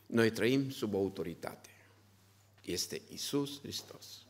Noi 0.07 0.31
trăim 0.31 0.71
sub 0.71 0.95
autoritate. 0.95 1.69
Este 2.63 3.01
Isus 3.09 3.61
Hristos. 3.61 4.27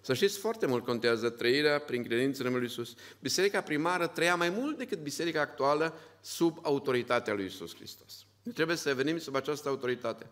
Să 0.00 0.14
știți, 0.14 0.38
foarte 0.38 0.66
mult 0.66 0.84
contează 0.84 1.30
trăirea 1.30 1.78
prin 1.78 2.02
credință 2.02 2.38
în 2.42 2.46
numele 2.46 2.64
Lui 2.64 2.72
Isus. 2.72 2.94
Biserica 3.20 3.60
primară 3.60 4.06
trăia 4.06 4.36
mai 4.36 4.50
mult 4.50 4.78
decât 4.78 4.98
biserica 4.98 5.40
actuală 5.40 5.94
sub 6.26 6.58
autoritatea 6.62 7.34
Lui 7.34 7.44
Isus 7.44 7.74
Hristos. 7.74 8.26
Noi 8.42 8.54
trebuie 8.54 8.76
să 8.76 8.94
venim 8.94 9.18
sub 9.18 9.34
această 9.34 9.68
autoritate. 9.68 10.26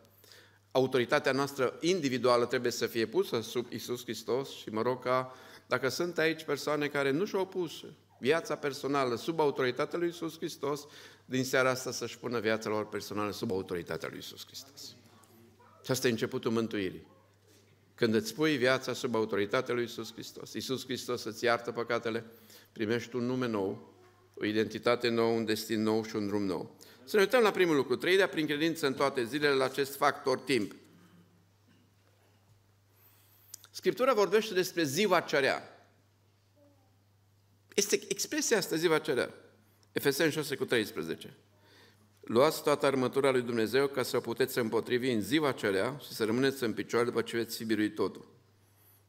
Autoritatea 0.71 1.33
noastră 1.33 1.77
individuală 1.81 2.47
trebuie 2.47 2.73
să 2.73 2.87
fie 2.87 3.07
pusă 3.07 3.41
sub 3.41 3.73
Isus 3.73 4.03
Hristos 4.03 4.51
și 4.51 4.69
mă 4.69 4.83
rog 4.83 5.03
ca 5.03 5.35
dacă 5.67 5.89
sunt 5.89 6.19
aici 6.19 6.45
persoane 6.45 6.89
care 6.89 7.11
nu 7.11 7.25
și-au 7.25 7.47
pus 7.47 7.73
viața 8.19 8.57
personală 8.57 9.17
sub 9.17 9.41
autoritatea 9.41 9.99
lui 9.99 10.09
Isus 10.09 10.37
Hristos, 10.37 10.87
din 11.25 11.45
seara 11.45 11.71
asta 11.71 11.91
să-și 11.91 12.19
pună 12.19 12.41
viața 12.41 12.69
lor 12.69 12.89
personală 12.89 13.33
sub 13.33 13.51
autoritatea 13.51 14.09
lui 14.09 14.19
Isus 14.19 14.47
Hristos. 14.47 14.97
Și 15.85 15.91
asta 15.91 16.07
e 16.07 16.11
începutul 16.11 16.51
mântuirii. 16.51 17.07
Când 17.95 18.15
îți 18.15 18.35
pui 18.35 18.57
viața 18.57 18.93
sub 18.93 19.15
autoritatea 19.15 19.75
lui 19.75 19.85
Isus 19.85 20.13
Hristos, 20.13 20.53
Isus 20.53 20.85
Hristos 20.85 21.25
îți 21.25 21.45
iartă 21.45 21.73
păcatele, 21.73 22.25
primești 22.73 23.17
un 23.17 23.27
nume 23.27 23.47
nou, 23.47 23.94
o 24.35 24.45
identitate 24.45 25.09
nouă, 25.09 25.33
un 25.33 25.45
destin 25.45 25.83
nou 25.83 26.05
și 26.05 26.17
un 26.17 26.27
drum 26.27 26.45
nou. 26.45 26.77
Să 27.05 27.17
ne 27.17 27.23
uităm 27.23 27.43
la 27.43 27.51
primul 27.51 27.77
lucru, 27.77 27.97
trăirea 27.97 28.29
prin 28.29 28.47
credință 28.47 28.87
în 28.87 28.95
toate 28.95 29.25
zilele 29.25 29.55
la 29.55 29.65
acest 29.65 29.97
factor 29.97 30.39
timp. 30.39 30.75
Scriptura 33.71 34.15
vorbește 34.15 34.55
despre 34.55 34.83
ziua 34.83 35.21
cerea. 35.21 35.89
Este 37.75 38.01
expresia 38.09 38.57
asta, 38.57 38.77
ziua 38.77 38.99
cerea. 38.99 39.35
Efeseni 39.93 40.33
6 40.33 40.57
cu 40.57 40.65
13. 40.65 41.37
Luați 42.21 42.63
toată 42.63 42.87
armătura 42.87 43.31
lui 43.31 43.43
Dumnezeu 43.43 43.87
ca 43.87 44.03
să 44.03 44.17
o 44.17 44.21
puteți 44.21 44.59
împotrivi 44.59 45.11
în 45.11 45.21
ziua 45.21 45.53
cerea 45.53 45.97
și 46.05 46.13
să 46.13 46.25
rămâneți 46.25 46.63
în 46.63 46.73
picioare 46.73 47.05
după 47.05 47.23
ce 47.23 47.37
veți 47.37 47.57
fi 47.57 47.65
biruit 47.65 47.95
totul. 47.95 48.33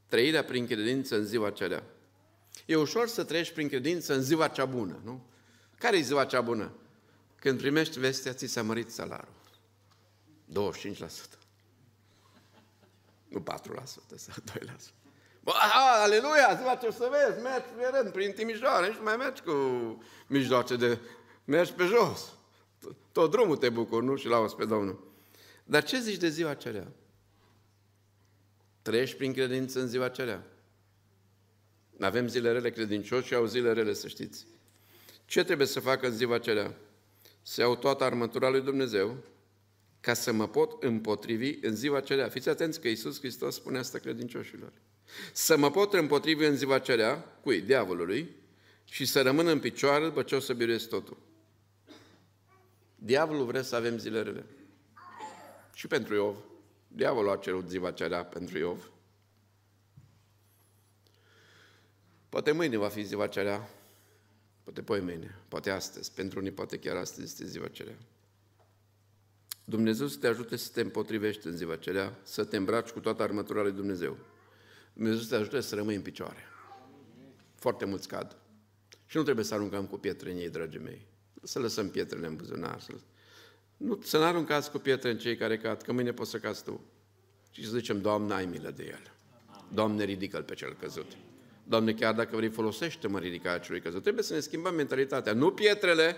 Trăirea 0.07 0.43
prin 0.43 0.65
credință 0.65 1.15
în 1.15 1.25
ziua 1.25 1.49
cerea. 1.49 1.83
E 2.65 2.75
ușor 2.75 3.07
să 3.07 3.23
trăiești 3.23 3.53
prin 3.53 3.67
credință 3.67 4.13
în 4.13 4.21
ziua 4.21 4.47
cea 4.47 4.65
bună, 4.65 4.99
nu? 5.03 5.25
Care 5.77 5.97
e 5.97 6.01
ziua 6.01 6.25
cea 6.25 6.41
bună? 6.41 6.71
Când 7.35 7.57
primești 7.57 7.99
vestea, 7.99 8.33
ți 8.33 8.45
s-a 8.45 8.61
mărit 8.61 8.91
salarul. 8.91 9.33
25%. 10.51 10.53
Nu 13.27 13.43
4% 13.43 13.83
sau 13.83 14.03
2%. 14.07 14.95
Bă, 15.39 15.51
aleluia, 16.03 16.55
ziua 16.59 16.75
ce 16.75 16.91
să 16.91 17.09
vezi, 17.11 17.41
mergi 17.41 17.67
pe 17.77 17.97
rând 17.97 18.11
prin 18.11 18.31
Timișoara, 18.31 18.87
nici 18.87 18.97
nu 18.97 19.03
mai 19.03 19.15
mergi 19.15 19.41
cu 19.41 19.53
mijloace 20.27 20.75
de... 20.75 20.99
Mergi 21.43 21.73
pe 21.73 21.83
jos. 21.83 22.33
Tot 23.11 23.31
drumul 23.31 23.57
te 23.57 23.69
bucur, 23.69 24.03
nu? 24.03 24.15
Și 24.15 24.27
lauzi 24.27 24.55
pe 24.55 24.65
Domnul. 24.65 25.13
Dar 25.63 25.83
ce 25.83 25.99
zici 25.99 26.17
de 26.17 26.29
ziua 26.29 26.49
aceea? 26.49 26.87
Trăiești 28.81 29.17
prin 29.17 29.33
credință 29.33 29.79
în 29.79 29.87
ziua 29.87 30.05
aceea. 30.05 30.43
Avem 31.99 32.27
zile 32.27 32.51
rele 32.51 32.69
credincioși 32.69 33.27
și 33.27 33.33
au 33.33 33.45
zile 33.45 33.73
rele, 33.73 33.93
să 33.93 34.07
știți. 34.07 34.45
Ce 35.25 35.43
trebuie 35.43 35.67
să 35.67 35.79
facă 35.79 36.07
în 36.07 36.13
ziua 36.13 36.35
aceea? 36.35 36.75
Să 37.41 37.61
iau 37.61 37.75
toată 37.75 38.03
armătura 38.03 38.49
lui 38.49 38.61
Dumnezeu, 38.61 39.17
ca 39.99 40.13
să 40.13 40.31
mă 40.31 40.47
pot 40.47 40.83
împotrivi 40.83 41.57
în 41.61 41.75
ziua 41.75 41.97
aceea. 41.97 42.29
Fiți 42.29 42.49
atenți 42.49 42.81
că 42.81 42.87
Iisus 42.87 43.19
Hristos 43.19 43.55
spune 43.55 43.77
asta 43.77 43.97
credincioșilor. 43.97 44.71
Să 45.33 45.57
mă 45.57 45.71
pot 45.71 45.93
împotrivi 45.93 46.45
în 46.45 46.55
ziua 46.55 46.75
aceea, 46.75 47.15
cui? 47.41 47.61
Diavolului, 47.61 48.29
și 48.85 49.05
să 49.05 49.21
rămân 49.21 49.47
în 49.47 49.59
picioare 49.59 50.05
după 50.05 50.23
ce 50.23 50.35
o 50.35 50.39
să 50.39 50.53
biruiesc 50.53 50.89
totul. 50.89 51.17
Diavolul 52.95 53.45
vrea 53.45 53.61
să 53.61 53.75
avem 53.75 53.97
zile 53.97 54.21
rele. 54.21 54.45
Și 55.73 55.87
pentru 55.87 56.13
Iov. 56.15 56.37
Diavolul 56.87 57.31
a 57.31 57.35
cerut 57.35 57.69
ziua 57.69 57.87
aceea 57.87 58.25
pentru 58.25 58.57
Iov. 58.57 58.89
Poate 62.35 62.51
mâine 62.51 62.77
va 62.77 62.87
fi 62.87 63.03
ziua 63.03 63.23
aceea, 63.23 63.69
poate 64.63 64.81
poi 64.81 64.99
mâine, 64.99 65.39
poate 65.47 65.69
astăzi. 65.69 66.11
Pentru 66.13 66.39
unii 66.39 66.51
poate 66.51 66.79
chiar 66.79 66.95
astăzi 66.95 67.23
este 67.23 67.45
ziua 67.45 67.65
aceea. 67.65 67.97
Dumnezeu 69.65 70.07
să 70.07 70.17
te 70.17 70.27
ajute 70.27 70.55
să 70.55 70.69
te 70.73 70.81
împotrivești 70.81 71.47
în 71.47 71.55
ziua 71.55 71.73
aceea, 71.73 72.19
să 72.23 72.43
te 72.43 72.57
îmbraci 72.57 72.89
cu 72.89 72.99
toată 72.99 73.23
armătura 73.23 73.61
lui 73.61 73.71
Dumnezeu. 73.71 74.17
Dumnezeu 74.93 75.19
să 75.19 75.29
te 75.29 75.35
ajute 75.35 75.61
să 75.61 75.75
rămâi 75.75 75.95
în 75.95 76.01
picioare. 76.01 76.43
Foarte 77.55 77.85
mulți 77.85 78.07
cad. 78.07 78.37
Și 79.05 79.17
nu 79.17 79.23
trebuie 79.23 79.45
să 79.45 79.53
aruncăm 79.53 79.85
cu 79.85 79.97
pietre 79.97 80.31
în 80.31 80.37
ei, 80.37 80.49
dragii 80.49 80.79
mei. 80.79 81.05
Să 81.43 81.59
lăsăm 81.59 81.89
pietrele 81.89 82.27
în 82.27 82.35
buzunar. 82.35 82.79
Să... 82.79 82.91
Nu, 83.77 83.99
să 84.03 84.17
nu 84.17 84.23
aruncați 84.23 84.71
cu 84.71 84.77
pietre 84.77 85.09
în 85.09 85.17
cei 85.17 85.37
care 85.37 85.57
cad, 85.57 85.81
că 85.81 85.93
mâine 85.93 86.13
poți 86.13 86.29
să 86.29 86.39
cazi 86.39 86.63
tu. 86.63 86.81
Și 87.51 87.65
să 87.65 87.77
zicem, 87.77 88.01
Doamne, 88.01 88.33
ai 88.33 88.45
milă 88.45 88.71
de 88.71 88.83
el. 88.83 89.13
Doamne, 89.73 90.03
ridică-l 90.03 90.43
pe 90.43 90.53
cel 90.53 90.73
căzut. 90.73 91.07
Doamne, 91.67 91.93
chiar 91.93 92.13
dacă 92.13 92.35
vrei, 92.35 92.49
folosește-mă 92.49 93.19
ridicarea 93.19 93.59
celui 93.59 93.81
căzut. 93.81 94.01
Trebuie 94.01 94.23
să 94.23 94.33
ne 94.33 94.39
schimbăm 94.39 94.75
mentalitatea. 94.75 95.33
Nu 95.33 95.51
pietrele, 95.51 96.15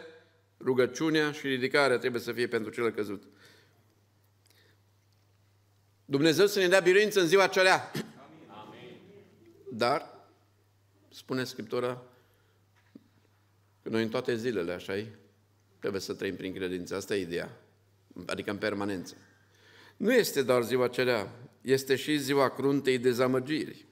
rugăciunea 0.60 1.32
și 1.32 1.48
ridicarea 1.48 1.98
trebuie 1.98 2.22
să 2.22 2.32
fie 2.32 2.48
pentru 2.48 2.72
cel 2.72 2.92
căzut. 2.92 3.24
Dumnezeu 6.06 6.48
să 6.48 6.60
ne 6.60 6.68
dea 6.68 6.80
biruință 6.80 7.20
în 7.20 7.28
ziua 7.28 7.44
acelea. 7.44 7.92
Amin. 8.48 9.00
Dar, 9.72 10.28
spune 11.10 11.44
Scriptura, 11.44 12.04
că 13.84 13.90
noi 13.90 14.04
în 14.04 14.10
toate 14.10 14.36
zilele, 14.36 14.74
așa 14.74 15.06
trebuie 15.80 16.02
să 16.02 16.14
trăim 16.14 16.36
prin 16.36 16.54
credință. 16.54 16.96
Asta 16.96 17.16
e 17.16 17.22
ideea. 17.22 17.62
Adică 18.26 18.52
în 18.52 18.58
permanență. 18.58 19.16
Nu 19.98 20.14
este 20.14 20.42
doar 20.42 20.64
ziua 20.64 20.86
acelea, 20.86 21.32
este 21.62 21.96
și 21.96 22.18
ziua 22.18 22.50
cruntei 22.50 22.98
dezamăgiri. 22.98 23.87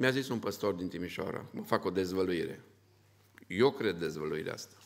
Mi-a 0.00 0.10
zis 0.10 0.28
un 0.28 0.38
păstor 0.38 0.74
din 0.74 0.88
Timișoara, 0.88 1.46
mă 1.52 1.62
fac 1.62 1.84
o 1.84 1.90
dezvăluire. 1.90 2.64
Eu 3.46 3.70
cred 3.70 3.98
dezvăluirea 3.98 4.52
asta. 4.52 4.76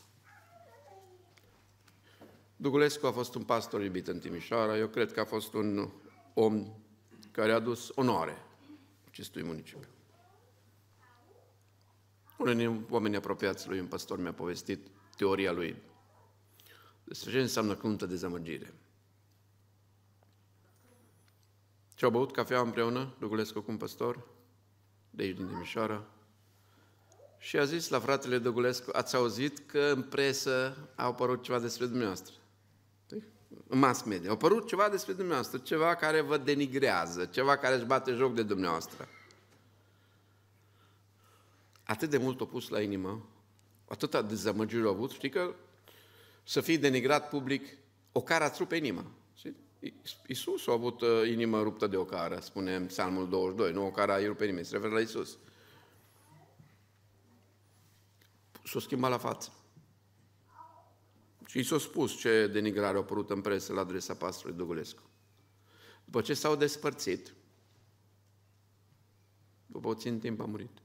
Dugulescu 2.56 3.06
a 3.06 3.12
fost 3.12 3.34
un 3.34 3.42
pastor 3.42 3.82
iubit 3.82 4.08
în 4.08 4.18
Timișoara, 4.18 4.78
eu 4.78 4.88
cred 4.88 5.12
că 5.12 5.20
a 5.20 5.24
fost 5.24 5.52
un 5.52 5.90
om 6.34 6.72
care 7.30 7.52
a 7.52 7.54
adus 7.54 7.92
onoare 7.94 8.36
acestui 9.06 9.42
municipiu. 9.42 9.88
Unul 12.38 12.54
din 12.54 12.86
oamenii 12.90 13.16
apropiați 13.16 13.68
lui, 13.68 13.80
un 13.80 13.86
pastor, 13.86 14.20
mi-a 14.20 14.32
povestit 14.32 14.86
teoria 15.16 15.52
lui 15.52 15.76
despre 17.04 17.30
ce 17.30 17.40
înseamnă 17.40 17.74
cântă 17.74 18.06
dezamăgire. 18.06 18.74
Și 21.94 22.04
au 22.04 22.10
băut 22.10 22.32
cafea 22.32 22.60
împreună, 22.60 23.14
Dugulescu 23.18 23.60
cu 23.60 23.70
un 23.70 23.76
pastor, 23.76 24.32
de 25.14 25.22
aici 25.22 25.36
din 25.36 25.46
Timișoara, 25.46 26.04
și 27.38 27.56
a 27.56 27.64
zis 27.64 27.88
la 27.88 28.00
fratele 28.00 28.38
Dăgulescu, 28.38 28.90
ați 28.92 29.16
auzit 29.16 29.58
că 29.66 29.92
în 29.94 30.02
presă 30.02 30.76
au 30.96 31.10
apărut 31.10 31.42
ceva 31.42 31.58
despre 31.58 31.86
dumneavoastră? 31.86 32.34
Păi, 33.08 33.22
în 33.68 33.78
mass 33.78 34.02
media. 34.02 34.28
Au 34.28 34.34
apărut 34.34 34.66
ceva 34.66 34.88
despre 34.88 35.12
dumneavoastră, 35.12 35.58
ceva 35.58 35.94
care 35.94 36.20
vă 36.20 36.36
denigrează, 36.36 37.24
ceva 37.24 37.56
care 37.56 37.74
își 37.74 37.84
bate 37.84 38.12
joc 38.12 38.34
de 38.34 38.42
dumneavoastră. 38.42 39.08
Atât 41.84 42.10
de 42.10 42.18
mult 42.18 42.40
o 42.40 42.44
pus 42.44 42.68
la 42.68 42.80
inimă, 42.80 43.28
atâta 43.88 44.22
dezamăgire 44.22 44.82
au 44.82 44.90
avut, 44.92 45.10
știi 45.10 45.30
că 45.30 45.54
să 46.42 46.60
fii 46.60 46.78
denigrat 46.78 47.28
public, 47.28 47.66
o 48.12 48.22
cara 48.22 48.44
îți 48.44 48.58
rupe 48.58 48.76
inima. 48.76 49.04
Iisus 50.26 50.66
a 50.66 50.72
avut 50.72 51.00
uh, 51.00 51.28
inima 51.28 51.62
ruptă 51.62 51.86
de 51.86 51.96
o 51.96 52.04
cară, 52.04 52.38
spune 52.40 52.74
în 52.74 52.86
Psalmul 52.86 53.28
22, 53.28 53.72
nu 53.72 53.86
o 53.86 53.90
cara 53.90 54.16
îi 54.16 54.26
rupe 54.26 54.44
nimeni, 54.44 54.64
se 54.64 54.74
referă 54.74 54.92
la 54.92 55.00
Iisus. 55.00 55.38
S-a 58.64 58.80
schimbat 58.80 59.10
la 59.10 59.18
față. 59.18 59.52
Și 61.46 61.58
i 61.58 61.62
s-a 61.62 61.78
spus 61.78 62.18
ce 62.18 62.46
denigrare 62.46 62.96
a 62.96 63.00
apărut 63.00 63.30
în 63.30 63.40
presă 63.40 63.72
la 63.72 63.80
adresa 63.80 64.14
pastorului 64.14 64.58
Dugulescu. 64.58 65.02
După 66.04 66.20
ce 66.20 66.34
s-au 66.34 66.56
despărțit, 66.56 67.34
după 69.66 69.88
puțin 69.88 70.18
timp 70.18 70.40
a 70.40 70.44
murit. 70.44 70.78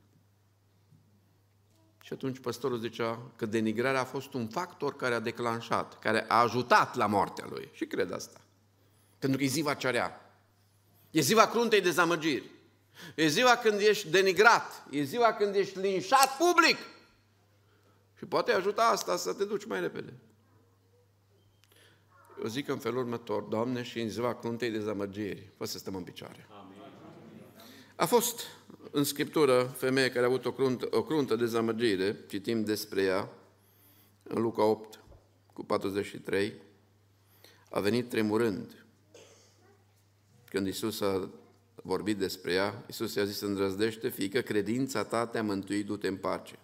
Și 2.01 2.13
atunci 2.13 2.39
păstorul 2.39 2.77
zicea 2.77 3.31
că 3.35 3.45
denigrarea 3.45 4.01
a 4.01 4.05
fost 4.05 4.33
un 4.33 4.47
factor 4.47 4.95
care 4.95 5.13
a 5.13 5.19
declanșat, 5.19 5.99
care 5.99 6.25
a 6.27 6.39
ajutat 6.39 6.95
la 6.95 7.05
moartea 7.05 7.47
lui. 7.49 7.69
Și 7.71 7.85
cred 7.85 8.11
asta. 8.11 8.41
Pentru 9.19 9.37
că 9.37 9.43
e 9.43 9.47
ziua 9.47 9.73
cearea. 9.73 10.33
E 11.11 11.21
ziua 11.21 11.47
cruntei 11.47 11.81
dezamăgiri. 11.81 12.49
E 13.15 13.27
ziua 13.27 13.55
când 13.57 13.79
ești 13.79 14.09
denigrat. 14.09 14.83
E 14.89 15.03
ziua 15.03 15.33
când 15.33 15.55
ești 15.55 15.79
linșat 15.79 16.37
public. 16.37 16.77
Și 18.17 18.25
poate 18.25 18.51
ajuta 18.51 18.81
asta 18.81 19.17
să 19.17 19.33
te 19.33 19.45
duci 19.45 19.65
mai 19.65 19.79
repede. 19.79 20.13
Eu 22.41 22.47
zic 22.47 22.67
în 22.67 22.77
felul 22.77 22.99
următor, 22.99 23.41
Doamne, 23.41 23.83
și 23.83 23.99
în 23.99 24.09
ziua 24.09 24.35
cruntei 24.35 24.69
dezamăgiri, 24.69 25.49
fă 25.57 25.65
să 25.65 25.77
stăm 25.77 25.95
în 25.95 26.03
picioare. 26.03 26.47
A 27.95 28.05
fost 28.05 28.41
în 28.91 29.03
Scriptură 29.03 29.63
femeie 29.63 30.09
care 30.09 30.25
a 30.25 30.27
avut 30.27 30.45
o 30.45 30.51
cruntă, 30.51 30.87
o 30.91 31.03
cruntă 31.03 31.35
dezamăgire, 31.35 32.25
citim 32.27 32.63
despre 32.63 33.01
ea 33.01 33.29
în 34.23 34.41
Luca 34.41 34.63
8 34.63 34.99
cu 35.53 35.63
43, 35.63 36.53
a 37.69 37.79
venit 37.79 38.09
tremurând. 38.09 38.85
Când 40.49 40.67
Isus 40.67 41.01
a 41.01 41.29
vorbit 41.75 42.17
despre 42.17 42.53
ea, 42.53 42.83
Isus 42.87 43.15
i-a 43.15 43.25
zis, 43.25 43.39
îndrăzdește, 43.39 44.09
fiică, 44.09 44.41
credința 44.41 45.03
ta 45.03 45.27
te-a 45.27 45.43
mântuit, 45.43 45.85
du-te 45.85 46.07
în 46.07 46.15
pace. 46.15 46.59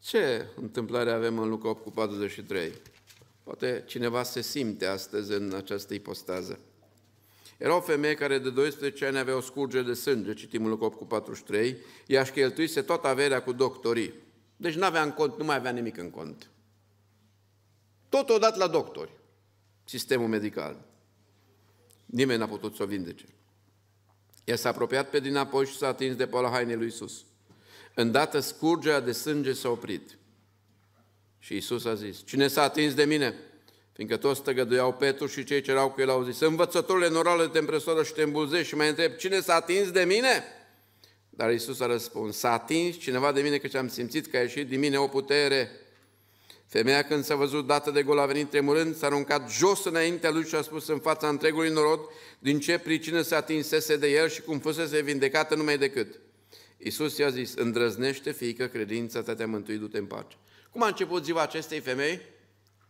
Ce 0.00 0.46
întâmplare 0.56 1.10
avem 1.10 1.38
în 1.38 1.48
Luca 1.48 1.68
8 1.68 1.82
cu 1.82 1.90
43? 1.90 2.72
Poate 3.42 3.84
cineva 3.86 4.22
se 4.22 4.40
simte 4.40 4.86
astăzi 4.86 5.32
în 5.32 5.54
această 5.54 5.94
ipostază. 5.94 6.58
Era 7.58 7.76
o 7.76 7.80
femeie 7.80 8.14
care 8.14 8.38
de 8.38 8.50
12 8.50 9.06
ani 9.06 9.18
avea 9.18 9.36
o 9.36 9.40
scurge 9.40 9.82
de 9.82 9.94
sânge, 9.94 10.34
citim 10.34 10.64
în 10.64 10.70
Luca 10.70 10.84
8 10.84 10.96
cu 10.96 11.06
43, 11.06 11.76
ea 12.06 12.20
își 12.20 12.30
șcheltuise 12.30 12.82
toată 12.82 13.06
averea 13.06 13.42
cu 13.42 13.52
doctorii. 13.52 14.14
Deci 14.56 14.74
nu 14.74 14.84
avea 14.84 15.02
în 15.02 15.10
cont, 15.10 15.38
nu 15.38 15.44
mai 15.44 15.56
avea 15.56 15.70
nimic 15.70 15.96
în 15.96 16.10
cont. 16.10 16.50
Tot 18.08 18.28
o 18.28 18.38
dat 18.38 18.56
la 18.56 18.66
doctori, 18.66 19.10
sistemul 19.84 20.28
medical. 20.28 20.89
Nimeni 22.10 22.38
n-a 22.38 22.46
putut 22.46 22.74
să 22.74 22.82
o 22.82 22.86
vindece. 22.86 23.24
Ea 24.44 24.56
s-a 24.56 24.68
apropiat 24.68 25.10
pe 25.10 25.20
dinapoi 25.20 25.66
și 25.66 25.76
s-a 25.76 25.86
atins 25.86 26.16
de 26.16 26.26
pola 26.26 26.50
hainei 26.50 26.76
lui 26.76 26.86
Isus. 26.86 27.24
Îndată 27.94 28.40
scurgea 28.40 29.00
de 29.00 29.12
sânge 29.12 29.52
s-a 29.52 29.68
oprit. 29.68 30.18
Și 31.38 31.56
Isus 31.56 31.84
a 31.84 31.94
zis, 31.94 32.22
cine 32.24 32.48
s-a 32.48 32.62
atins 32.62 32.94
de 32.94 33.04
mine? 33.04 33.34
Fiindcă 33.92 34.16
toți 34.16 34.42
tăgăduiau 34.42 34.92
Petru 34.92 35.26
și 35.26 35.44
cei 35.44 35.60
ce 35.60 35.70
erau 35.70 35.90
cu 35.90 36.00
el 36.00 36.10
au 36.10 36.22
zis, 36.22 36.40
învățătorile 36.40 37.08
norale 37.08 37.48
te 37.48 37.58
împresoră 37.58 38.02
și 38.02 38.12
te 38.12 38.22
îmbulzești 38.22 38.68
și 38.68 38.74
mai 38.74 38.88
întreb, 38.88 39.14
cine 39.14 39.40
s-a 39.40 39.54
atins 39.54 39.90
de 39.90 40.04
mine? 40.04 40.44
Dar 41.30 41.52
Isus 41.52 41.80
a 41.80 41.86
răspuns, 41.86 42.36
s-a 42.36 42.52
atins 42.52 42.96
cineva 42.98 43.32
de 43.32 43.40
mine 43.40 43.58
că 43.58 43.78
am 43.78 43.88
simțit 43.88 44.26
că 44.26 44.36
a 44.36 44.40
ieșit 44.40 44.68
din 44.68 44.78
mine 44.78 44.98
o 44.98 45.06
putere. 45.06 45.70
Femeia 46.70 47.02
când 47.02 47.24
s-a 47.24 47.34
văzut 47.34 47.66
dată 47.66 47.90
de 47.90 48.02
gol 48.02 48.18
a 48.18 48.26
venit 48.26 48.50
tremurând, 48.50 48.96
s-a 48.96 49.06
aruncat 49.06 49.50
jos 49.50 49.84
înaintea 49.84 50.30
lui 50.30 50.44
și 50.44 50.54
a 50.54 50.62
spus 50.62 50.88
în 50.88 50.98
fața 50.98 51.28
întregului 51.28 51.70
norod 51.70 52.00
din 52.38 52.60
ce 52.60 52.78
pricină 52.78 53.20
se 53.20 53.34
atinsese 53.34 53.96
de 53.96 54.10
el 54.10 54.28
și 54.28 54.42
cum 54.42 54.58
fusese 54.58 55.00
vindecată 55.00 55.54
numai 55.54 55.78
decât. 55.78 56.20
Iisus 56.78 57.16
i-a 57.16 57.30
zis, 57.30 57.54
îndrăznește, 57.54 58.32
fiică, 58.32 58.66
credința 58.66 59.22
ta 59.22 59.34
te-a 59.34 59.46
mântuit, 59.46 59.78
du-te 59.78 59.98
în 59.98 60.04
pace. 60.04 60.36
Cum 60.70 60.82
a 60.82 60.86
început 60.86 61.24
ziua 61.24 61.42
acestei 61.42 61.80
femei? 61.80 62.20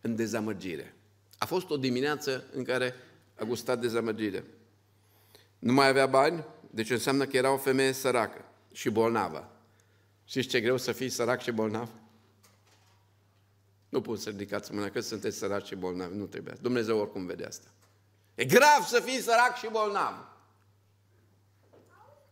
În 0.01 0.15
dezamăgire. 0.15 0.95
A 1.37 1.45
fost 1.45 1.69
o 1.69 1.77
dimineață 1.77 2.43
în 2.53 2.63
care 2.63 2.95
a 3.35 3.43
gustat 3.43 3.79
dezamăgire. 3.79 4.43
Nu 5.59 5.73
mai 5.73 5.87
avea 5.87 6.05
bani, 6.05 6.43
deci 6.69 6.89
înseamnă 6.89 7.25
că 7.25 7.37
era 7.37 7.53
o 7.53 7.57
femeie 7.57 7.91
săracă 7.91 8.45
și 8.73 8.89
bolnavă. 8.89 9.51
Știți 10.25 10.47
ce 10.47 10.61
greu 10.61 10.77
să 10.77 10.91
fii 10.91 11.09
sărac 11.09 11.41
și 11.41 11.51
bolnav? 11.51 11.89
Nu 13.91 14.01
pot 14.01 14.19
să 14.19 14.29
ridicați 14.29 14.73
mâna 14.73 14.89
că 14.89 14.99
sunteți 14.99 15.37
săraci 15.37 15.65
și 15.65 15.75
bolnavi, 15.75 16.15
nu 16.15 16.25
trebuie. 16.25 16.57
Dumnezeu 16.61 16.97
oricum 16.97 17.25
vede 17.25 17.45
asta. 17.45 17.67
E 18.35 18.45
grav 18.45 18.83
să 18.83 18.99
fii 18.99 19.21
sărac 19.21 19.57
și 19.57 19.67
bolnav. 19.71 20.27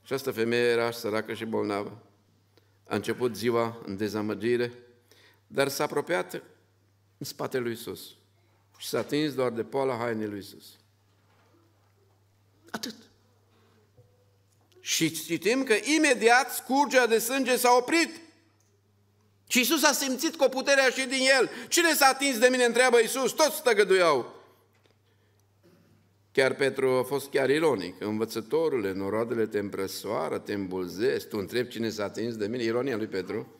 Și 0.04 0.14
asta 0.14 0.32
femeie 0.32 0.70
era 0.70 0.92
săracă 0.92 1.34
și 1.34 1.46
bolnavă. 1.46 2.02
A 2.88 2.96
început 2.96 3.36
ziua 3.36 3.82
în 3.86 3.98
dezamăgire, 3.98 4.74
dar 5.48 5.68
s-a 5.68 5.84
apropiat 5.84 6.34
în 7.18 7.26
spatele 7.26 7.64
lui 7.64 7.72
Isus 7.72 8.16
și 8.78 8.88
s-a 8.88 9.00
atins 9.00 9.34
doar 9.34 9.52
de 9.52 9.64
poala 9.64 9.98
hainei 9.98 10.28
lui 10.28 10.40
Isus. 10.40 10.66
Atât. 12.72 12.96
Și 14.80 15.12
citim 15.12 15.64
că 15.64 15.74
imediat 15.74 16.52
scurgea 16.52 17.08
de 17.08 17.20
sânge 17.20 17.58
s-a 17.58 17.76
oprit. 17.80 18.29
Și 19.52 19.60
Isus 19.60 19.84
a 19.84 19.92
simțit 19.92 20.36
că 20.36 20.44
o 20.44 20.48
putere 20.48 20.82
a 20.82 20.84
ieșit 20.84 21.10
din 21.10 21.28
el. 21.40 21.50
Cine 21.68 21.94
s-a 21.94 22.06
atins 22.06 22.38
de 22.38 22.48
mine, 22.48 22.64
întreabă 22.64 23.00
Isus, 23.00 23.32
toți 23.32 23.64
tăgăduiau. 23.64 24.44
Chiar 26.32 26.54
Petru 26.54 26.90
a 26.90 27.04
fost 27.04 27.30
chiar 27.30 27.50
ironic. 27.50 28.02
Învățătorule, 28.02 28.94
noroadele 28.94 29.46
te 29.46 29.60
împrăsoară, 29.60 30.38
te 30.38 30.54
îmbulzesc, 30.54 31.28
tu 31.28 31.38
întrebi 31.38 31.70
cine 31.70 31.90
s-a 31.90 32.04
atins 32.04 32.36
de 32.36 32.48
mine. 32.48 32.64
Ironia 32.64 32.98
lui 32.98 33.08
Petru. 33.08 33.60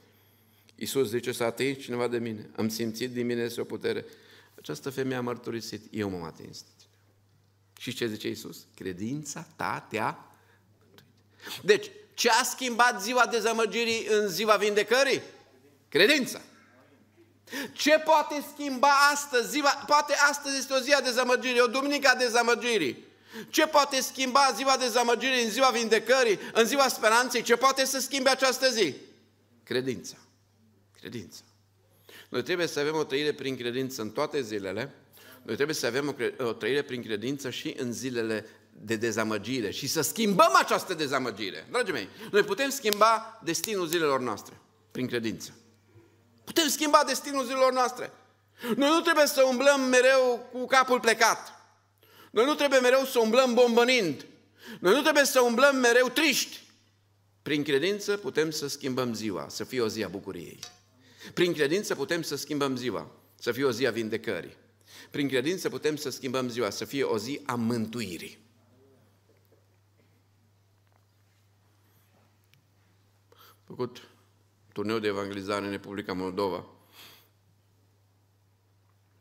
Iisus 0.76 1.10
zice, 1.10 1.32
s-a 1.32 1.46
atins 1.46 1.78
cineva 1.78 2.08
de 2.08 2.18
mine. 2.18 2.50
Am 2.56 2.70
simțit 2.70 3.12
din 3.12 3.26
mine 3.26 3.48
o 3.58 3.64
putere. 3.64 4.06
Această 4.58 4.90
femeie 4.90 5.16
a 5.16 5.22
mărturisit, 5.22 5.82
eu 5.92 6.10
m-am 6.10 6.24
atins 6.24 6.62
de 6.62 6.70
tine. 6.78 6.90
Și 7.80 7.94
ce 7.94 8.08
zice 8.08 8.28
Iisus? 8.28 8.66
Credința 8.76 9.48
ta 9.56 9.88
te-a 9.90 10.34
Deci, 11.64 11.92
ce 12.14 12.30
a 12.30 12.44
schimbat 12.44 13.02
ziua 13.02 13.26
dezamăgirii 13.26 14.08
în 14.10 14.28
ziua 14.28 14.56
vindecării? 14.56 15.22
Credința. 15.90 16.42
Ce 17.74 18.00
poate 18.00 18.46
schimba 18.54 18.92
astăzi? 19.14 19.50
Ziua, 19.50 19.84
poate 19.88 20.14
astăzi 20.30 20.58
este 20.58 20.74
o 20.74 20.80
zi 20.80 20.94
a 20.94 21.02
dezamăgirii, 21.02 21.60
o 21.60 21.68
duminică 21.68 22.10
a 22.14 22.16
dezamăgirii. 22.16 23.08
Ce 23.50 23.68
poate 23.68 24.02
schimba 24.02 24.52
ziua 24.56 24.78
dezamăgirii 24.78 25.44
în 25.44 25.50
ziua 25.50 25.70
vindecării, 25.70 26.40
în 26.54 26.66
ziua 26.66 26.88
speranței? 26.88 27.42
Ce 27.42 27.56
poate 27.56 27.86
să 27.86 28.00
schimbe 28.00 28.30
această 28.30 28.70
zi? 28.70 28.96
Credința. 29.64 30.16
Credința. 31.00 31.40
Noi 32.30 32.44
trebuie 32.44 32.68
să 32.68 32.80
avem 32.80 32.96
o 32.96 33.04
trăire 33.04 33.34
prin 33.34 33.58
credință 33.58 34.02
în 34.02 34.10
toate 34.10 34.42
zilele, 34.42 34.94
noi 35.44 35.56
trebuie 35.56 35.76
să 35.76 35.86
avem 35.86 36.16
o, 36.40 36.44
o 36.44 36.54
trăire 36.54 36.82
prin 36.82 37.04
credință 37.04 37.50
și 37.50 37.76
în 37.78 37.94
zilele 37.94 38.46
de 38.72 38.96
dezamăgire 38.96 39.72
și 39.72 39.88
să 39.88 40.02
schimbăm 40.02 40.52
această 40.54 40.94
dezamăgire. 40.94 41.68
Dragii 41.70 41.94
mei, 41.94 42.08
noi 42.32 42.44
putem 42.44 42.70
schimba 42.70 43.40
destinul 43.44 43.88
zilelor 43.88 44.20
noastre 44.20 44.58
prin 44.92 45.08
credință. 45.08 45.54
Putem 46.50 46.68
schimba 46.68 47.04
destinul 47.06 47.46
zilor 47.46 47.74
noastre. 47.74 48.12
Noi 48.76 48.90
nu 48.90 49.00
trebuie 49.00 49.26
să 49.26 49.44
umblăm 49.44 49.82
mereu 49.82 50.50
cu 50.52 50.66
capul 50.66 51.00
plecat. 51.00 51.54
Noi 52.32 52.46
nu 52.46 52.54
trebuie 52.54 52.80
mereu 52.80 53.06
să 53.06 53.20
umblăm 53.20 53.54
bombănind. 53.54 54.26
Noi 54.80 54.94
nu 54.94 55.02
trebuie 55.02 55.26
să 55.26 55.42
umblăm 55.42 55.76
mereu 55.76 56.08
triști. 56.08 56.64
Prin 57.42 57.64
credință 57.64 58.18
putem 58.18 58.52
să 58.52 58.68
schimbăm 58.68 59.14
ziua, 59.14 59.50
să 59.50 59.64
fie 59.64 59.82
o 59.82 59.88
zi 59.88 60.04
a 60.04 60.08
bucuriei. 60.08 60.60
Prin 61.34 61.54
credință 61.54 61.96
putem 61.96 62.22
să 62.22 62.36
schimbăm 62.36 62.76
ziua, 62.76 63.12
să 63.40 63.52
fie 63.52 63.64
o 63.64 63.72
zi 63.72 63.88
a 63.88 63.92
vindecării. 63.92 64.58
Prin 65.12 65.28
credință 65.28 65.70
putem 65.70 65.96
să 65.96 66.10
schimbăm 66.10 66.50
ziua, 66.50 66.70
să 66.70 66.86
fie 66.86 67.04
o 67.04 67.18
zi 67.18 67.42
a 67.46 67.56
mântuirii. 67.56 68.40
Făcut 73.64 74.10
turneu 74.74 75.00
de 75.00 75.08
evangelizare 75.08 75.66
în 75.66 75.72
Republica 75.72 76.14
Moldova. 76.14 76.66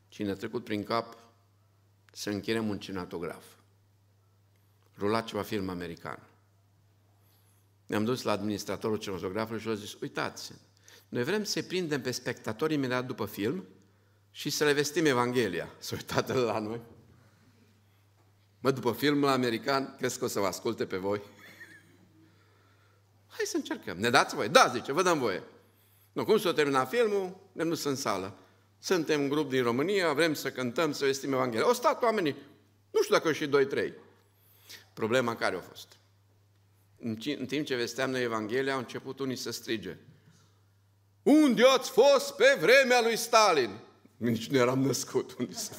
Cine 0.09 0.31
a 0.31 0.35
trecut 0.35 0.65
prin 0.65 0.83
cap 0.83 1.19
să 2.13 2.31
închirem 2.31 2.69
un 2.69 2.79
cinematograf. 2.79 3.45
Rula 4.99 5.21
ceva 5.21 5.43
film 5.43 5.69
american. 5.69 6.29
Ne-am 7.87 8.05
dus 8.05 8.23
la 8.23 8.33
administratorul 8.33 8.97
cinematografului 8.97 9.61
și 9.61 9.69
a 9.69 9.75
zis, 9.75 9.93
uitați, 10.01 10.53
noi 11.09 11.25
vrem 11.25 11.45
să 11.45 11.63
prindem 11.63 12.01
pe 12.01 12.11
spectatori 12.11 12.75
imediat 12.75 13.07
după 13.07 13.27
film 13.27 13.65
și 14.31 14.51
să 14.51 14.65
le 14.65 14.73
vestim 14.73 15.05
Evanghelia. 15.05 15.75
S-a 15.79 15.97
uitat 15.97 16.35
la 16.35 16.59
noi. 16.59 16.81
Mă, 18.61 18.71
după 18.71 18.93
filmul 18.93 19.29
american, 19.29 19.95
crezi 19.99 20.19
că 20.19 20.25
o 20.25 20.29
să 20.29 20.41
vă 20.41 20.47
asculte 20.47 20.87
pe 20.87 20.97
voi? 20.97 21.23
Hai 23.39 23.47
să 23.47 23.57
încercăm. 23.57 23.99
Ne 23.99 24.11
dați 24.11 24.35
voie? 24.35 24.49
Da, 24.49 24.71
zice, 24.75 24.93
vă 24.93 25.03
dăm 25.03 25.19
voie. 25.19 25.43
Nu, 26.13 26.25
cum 26.25 26.39
s-a 26.39 26.53
terminat 26.53 26.89
filmul, 26.89 27.37
ne-am 27.53 27.69
dus 27.69 27.85
în 27.85 27.97
sală. 27.97 28.37
Suntem 28.79 29.21
un 29.21 29.29
grup 29.29 29.51
din 29.51 29.63
România, 29.63 30.13
vrem 30.13 30.35
să 30.35 30.51
cântăm, 30.51 30.93
să 30.93 31.05
vestim 31.05 31.33
Evanghelia. 31.33 31.67
Au 31.67 31.73
stat 31.73 32.03
oamenii, 32.03 32.37
nu 32.91 33.03
știu 33.03 33.15
dacă 33.15 33.27
au 33.27 33.33
și 33.33 33.47
doi, 33.47 33.67
trei. 33.67 33.95
Problema 34.93 35.37
care 35.37 35.57
a 35.57 35.61
fost? 35.61 35.87
În 37.01 37.47
timp 37.47 37.67
ce 37.67 37.75
vesteam 37.75 38.11
noi 38.11 38.23
Evanghelia, 38.23 38.73
au 38.73 38.79
început 38.79 39.19
unii 39.19 39.37
să 39.37 39.51
strige. 39.51 39.97
Unde 41.23 41.63
ați 41.77 41.91
fost 41.91 42.35
pe 42.37 42.57
vremea 42.61 43.01
lui 43.03 43.17
Stalin? 43.17 43.79
Nici 44.17 44.49
nu 44.49 44.59
eram 44.59 44.79
născut. 44.79 45.37
Unde 45.39 45.55
să... 45.55 45.73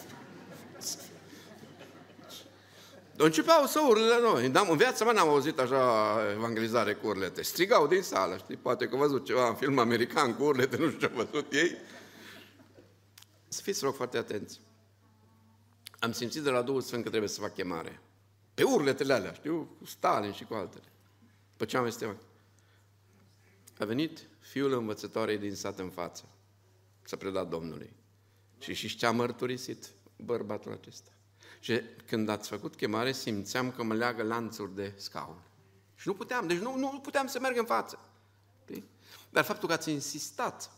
Începeau 3.22 3.66
să 3.66 3.80
urle 3.88 4.20
noi. 4.22 4.46
În 4.70 4.78
viața 4.78 5.06
mea 5.06 5.14
n-am 5.14 5.28
auzit 5.28 5.60
așa 5.60 6.18
evangelizare 6.32 6.94
cu 6.94 7.08
urlete. 7.08 7.42
Strigau 7.42 7.88
din 7.88 8.02
sală, 8.02 8.38
știi? 8.38 8.56
Poate 8.56 8.88
că 8.88 8.96
văzut 8.96 9.26
ceva 9.26 9.48
în 9.48 9.56
film 9.56 9.78
american 9.78 10.36
cu 10.36 10.44
urlete, 10.44 10.78
nu 10.78 10.90
știu 10.90 11.00
ce 11.00 11.14
au 11.14 11.26
văzut 11.26 11.54
ei. 11.54 11.76
Să 13.48 13.62
fiți 13.62 13.84
rog 13.84 13.96
foarte 13.96 14.18
atenți. 14.18 14.62
Am 16.00 16.12
simțit 16.12 16.42
de 16.42 16.50
la 16.50 16.62
Duhul 16.62 16.82
Sfânt 16.82 17.04
că 17.04 17.10
trebuie 17.10 17.30
să 17.30 17.40
fac 17.40 17.54
chemare. 17.54 18.02
Pe 18.54 18.64
urletele 18.64 19.14
alea, 19.14 19.34
știu, 19.34 19.76
cu 19.80 19.86
Stalin 19.86 20.32
și 20.32 20.44
cu 20.44 20.54
altele. 20.54 20.92
Pe 21.58 21.66
ce 21.66 21.78
am 21.78 21.86
este 21.86 22.18
A 23.80 23.86
venit 23.86 24.30
fiul 24.40 24.74
învățătoarei 24.74 25.38
din 25.38 25.56
sat 25.56 25.80
în 25.80 25.90
față. 25.90 26.24
S-a 27.04 27.18
predat 27.18 27.50
Domnului. 27.50 27.94
Și 28.60 28.74
și 28.74 28.98
ce-a 28.98 29.12
mărturisit 29.12 29.90
bărbatul 30.16 30.72
acesta. 30.72 31.12
Și 31.60 31.82
când 32.06 32.30
ați 32.30 32.50
făcut 32.50 32.76
chemare, 32.76 33.12
simțeam 33.12 33.72
că 33.72 33.84
mă 33.84 33.94
leagă 33.94 34.24
lanțuri 34.24 34.76
de 34.76 34.94
scaun. 34.98 35.42
Și 35.96 36.08
nu 36.08 36.14
puteam, 36.14 36.48
deci 36.48 36.58
nu, 36.58 36.78
nu 36.78 37.00
puteam 37.04 37.28
să 37.28 37.40
merg 37.40 37.58
în 37.58 37.66
față. 37.66 38.00
Dar 39.30 39.44
faptul 39.44 39.68
că 39.68 39.74
ați 39.74 39.92
insistat, 39.92 40.72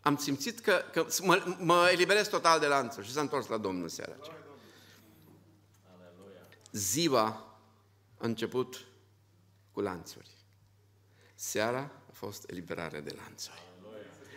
am 0.00 0.16
simțit 0.16 0.60
că, 0.60 0.82
că 0.92 1.06
mă, 1.22 1.56
mă 1.60 1.88
eliberez 1.92 2.28
total 2.28 2.60
de 2.60 2.66
lanțuri 2.66 3.06
și 3.06 3.12
s-a 3.12 3.20
întors 3.20 3.46
la 3.46 3.56
Domnul 3.56 3.88
seara 3.88 4.12
aceea. 4.20 4.36
Ziua 6.72 7.24
a 8.18 8.26
început 8.26 8.86
cu 9.72 9.80
lanțuri. 9.80 10.30
Seara 11.34 11.90
a 12.08 12.12
fost 12.12 12.50
eliberare 12.50 13.00
de 13.00 13.14
lanțuri. 13.16 13.62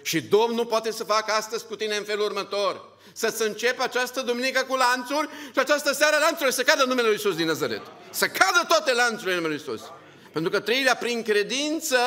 Și 0.02 0.22
Domnul 0.22 0.66
poate 0.66 0.92
să 0.92 1.04
facă 1.04 1.32
astăzi 1.32 1.66
cu 1.66 1.76
tine 1.76 1.96
în 1.96 2.04
felul 2.04 2.26
următor. 2.26 2.98
Să-ți 3.14 3.42
începe 3.42 3.82
această 3.82 4.22
duminică 4.22 4.66
cu 4.68 4.76
lanțuri 4.76 5.30
și 5.52 5.60
această 5.60 5.94
seară 5.94 6.18
lanțurile 6.20 6.52
să 6.52 6.64
cadă 6.64 6.82
în 6.82 6.90
numele 6.90 7.08
Lui 7.08 7.16
Iisus 7.16 7.36
din 7.36 7.46
Nazaret. 7.46 7.82
Să 8.10 8.28
cadă 8.28 8.66
toate 8.68 8.94
lanțurile 8.94 9.32
în 9.32 9.42
numele 9.42 9.62
Lui 9.66 9.74
Iisus. 9.74 9.92
Pentru 10.32 10.52
că 10.52 10.60
trăirea 10.60 10.96
prin 10.96 11.24
credință 11.24 11.98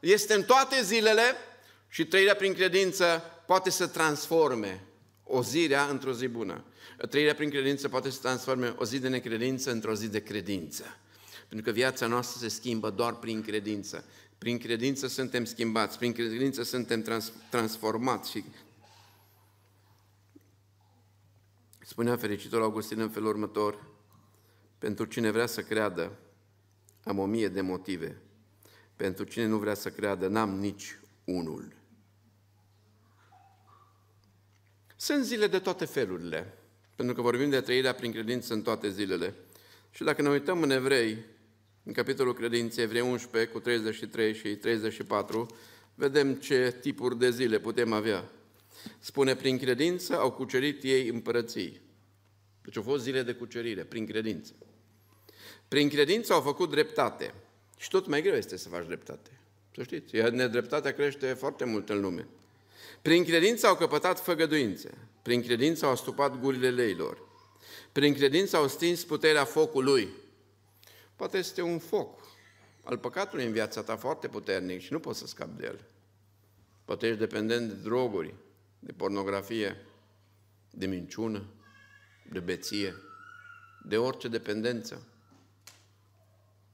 este 0.00 0.34
în 0.34 0.42
toate 0.42 0.82
zilele 0.82 1.36
și 1.88 2.06
trăirea 2.06 2.34
prin 2.34 2.54
credință 2.54 3.24
poate 3.46 3.70
să 3.70 3.86
transforme 3.86 4.84
o 5.24 5.42
zi 5.42 5.66
rea 5.66 5.84
într-o 5.90 6.12
zi 6.12 6.26
bună. 6.26 6.64
Trăirea 7.10 7.34
prin 7.34 7.50
credință 7.50 7.88
poate 7.88 8.10
să 8.10 8.18
transforme 8.22 8.74
o 8.78 8.84
zi 8.84 8.98
de 8.98 9.08
necredință 9.08 9.70
într-o 9.70 9.94
zi 9.94 10.08
de 10.08 10.22
credință. 10.22 10.96
Pentru 11.48 11.70
că 11.70 11.78
viața 11.78 12.06
noastră 12.06 12.38
se 12.40 12.48
schimbă 12.48 12.90
doar 12.90 13.14
prin 13.14 13.42
credință. 13.42 14.04
Prin 14.42 14.58
credință 14.58 15.06
suntem 15.06 15.44
schimbați, 15.44 15.98
prin 15.98 16.12
credință 16.12 16.62
suntem 16.62 17.02
trans- 17.02 17.32
transformați. 17.50 18.30
Și 18.30 18.44
spunea 21.80 22.16
fericitul 22.16 22.62
Augustin 22.62 23.00
în 23.00 23.08
felul 23.08 23.28
următor, 23.28 23.84
pentru 24.78 25.04
cine 25.04 25.30
vrea 25.30 25.46
să 25.46 25.62
creadă, 25.62 26.18
am 27.04 27.18
o 27.18 27.24
mie 27.24 27.48
de 27.48 27.60
motive. 27.60 28.16
Pentru 28.96 29.24
cine 29.24 29.46
nu 29.46 29.58
vrea 29.58 29.74
să 29.74 29.90
creadă, 29.90 30.28
n-am 30.28 30.58
nici 30.58 30.98
unul. 31.24 31.72
Sunt 34.96 35.24
zile 35.24 35.46
de 35.46 35.58
toate 35.58 35.84
felurile, 35.84 36.54
pentru 36.96 37.14
că 37.14 37.20
vorbim 37.20 37.50
de 37.50 37.60
trăirea 37.60 37.94
prin 37.94 38.12
credință 38.12 38.54
în 38.54 38.62
toate 38.62 38.90
zilele. 38.90 39.34
Și 39.90 40.04
dacă 40.04 40.22
ne 40.22 40.28
uităm 40.28 40.62
în 40.62 40.70
Evrei, 40.70 41.24
în 41.84 41.92
capitolul 41.92 42.34
credinței, 42.34 42.84
Evrei 42.84 43.00
11 43.00 43.52
cu 43.52 43.60
33 43.60 44.34
și 44.34 44.48
34, 44.48 45.46
vedem 45.94 46.34
ce 46.34 46.76
tipuri 46.80 47.18
de 47.18 47.30
zile 47.30 47.58
putem 47.58 47.92
avea. 47.92 48.30
Spune, 48.98 49.34
prin 49.34 49.58
credință 49.58 50.18
au 50.18 50.32
cucerit 50.32 50.82
ei 50.82 51.08
împărății. 51.08 51.80
Deci 52.62 52.76
au 52.76 52.82
fost 52.82 53.02
zile 53.02 53.22
de 53.22 53.32
cucerire, 53.32 53.82
prin 53.82 54.06
credință. 54.06 54.52
Prin 55.68 55.88
credință 55.88 56.32
au 56.32 56.40
făcut 56.40 56.70
dreptate. 56.70 57.34
Și 57.78 57.88
tot 57.88 58.06
mai 58.06 58.22
greu 58.22 58.34
este 58.34 58.56
să 58.56 58.68
faci 58.68 58.86
dreptate. 58.86 59.30
Să 59.74 59.82
știți, 59.82 60.16
nedreptatea 60.16 60.92
crește 60.92 61.26
foarte 61.26 61.64
mult 61.64 61.88
în 61.88 62.00
lume. 62.00 62.28
Prin 63.02 63.24
credință 63.24 63.66
au 63.66 63.76
căpătat 63.76 64.20
făgăduințe. 64.20 64.90
Prin 65.22 65.42
credință 65.42 65.84
au 65.84 65.92
astupat 65.92 66.40
gurile 66.40 66.70
leilor. 66.70 67.18
Prin 67.92 68.14
credință 68.14 68.56
au 68.56 68.68
stins 68.68 69.04
puterea 69.04 69.44
focului. 69.44 70.08
Poate 71.16 71.38
este 71.38 71.62
un 71.62 71.78
foc 71.78 72.20
al 72.84 72.98
păcatului 72.98 73.44
în 73.44 73.52
viața 73.52 73.82
ta 73.82 73.96
foarte 73.96 74.28
puternic 74.28 74.80
și 74.80 74.92
nu 74.92 75.00
poți 75.00 75.18
să 75.18 75.26
scapi 75.26 75.56
de 75.56 75.66
el. 75.66 75.84
Poate 76.84 77.06
ești 77.06 77.18
dependent 77.18 77.68
de 77.68 77.74
droguri, 77.74 78.34
de 78.78 78.92
pornografie, 78.92 79.76
de 80.70 80.86
minciună, 80.86 81.44
de 82.32 82.40
beție, 82.40 82.94
de 83.84 83.96
orice 83.96 84.28
dependență, 84.28 85.06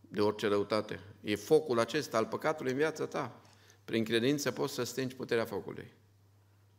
de 0.01 0.20
orice 0.20 0.46
răutate. 0.46 1.01
E 1.20 1.35
focul 1.35 1.79
acesta 1.79 2.16
al 2.16 2.27
păcatului 2.27 2.72
în 2.72 2.79
viața 2.79 3.07
ta. 3.07 3.40
Prin 3.85 4.05
credință 4.05 4.51
poți 4.51 4.74
să 4.74 4.83
stingi 4.83 5.14
puterea 5.14 5.44
focului. 5.44 5.92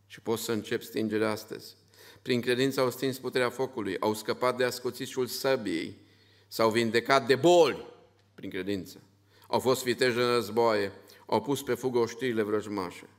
Și 0.07 0.21
poți 0.21 0.43
să 0.43 0.51
începi 0.51 0.85
stingerea 0.85 1.29
astăzi. 1.29 1.75
Prin 2.21 2.41
credință 2.41 2.79
au 2.79 2.91
stins 2.91 3.19
puterea 3.19 3.49
focului, 3.49 3.99
au 3.99 4.13
scăpat 4.13 4.57
de 4.57 4.63
ascuțișul 4.63 5.27
săbiei, 5.27 5.97
s-au 6.49 6.69
vindecat 6.69 7.27
de 7.27 7.35
boli 7.35 7.85
prin 8.33 8.49
credință. 8.49 9.01
Au 9.47 9.59
fost 9.59 9.83
viteji 9.83 10.17
în 10.17 10.33
războaie, 10.33 10.91
au 11.25 11.41
pus 11.41 11.61
pe 11.61 11.73
fugă 11.73 11.97
oștirile 11.97 12.41
vrăjmașe. 12.41 13.09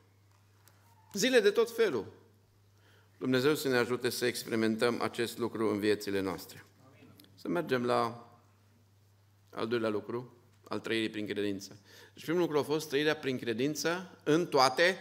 Zile 1.13 1.39
de 1.39 1.49
tot 1.49 1.75
felul. 1.75 2.05
Dumnezeu 3.17 3.55
să 3.55 3.67
ne 3.67 3.77
ajute 3.77 4.09
să 4.09 4.25
experimentăm 4.25 5.01
acest 5.01 5.37
lucru 5.37 5.71
în 5.71 5.79
viețile 5.79 6.19
noastre. 6.19 6.65
Să 7.35 7.47
mergem 7.47 7.85
la 7.85 8.29
al 9.49 9.67
doilea 9.67 9.89
lucru, 9.89 10.33
al 10.67 10.79
trăirii 10.79 11.09
prin 11.09 11.27
credință. 11.27 11.79
Deci 12.13 12.23
primul 12.23 12.41
lucru 12.41 12.57
a 12.57 12.63
fost 12.63 12.89
trăirea 12.89 13.15
prin 13.15 13.37
credință 13.37 14.17
în 14.23 14.47
toate 14.47 14.97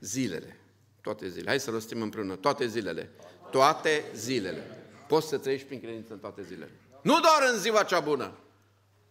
zilele. 0.00 0.56
Toate 1.00 1.28
zilele. 1.28 1.48
Hai 1.48 1.60
să 1.60 1.70
rostim 1.70 2.02
împreună. 2.02 2.36
Toate 2.36 2.66
zilele. 2.66 3.10
Toate 3.50 4.04
zilele. 4.14 4.62
Poți 5.08 5.28
să 5.28 5.38
trăiești 5.38 5.66
prin 5.66 5.80
credință 5.80 6.12
în 6.12 6.18
toate 6.18 6.42
zilele. 6.42 6.81
Nu 7.02 7.20
doar 7.20 7.50
în 7.52 7.58
ziua 7.58 7.82
cea 7.82 8.00
bună. 8.00 8.32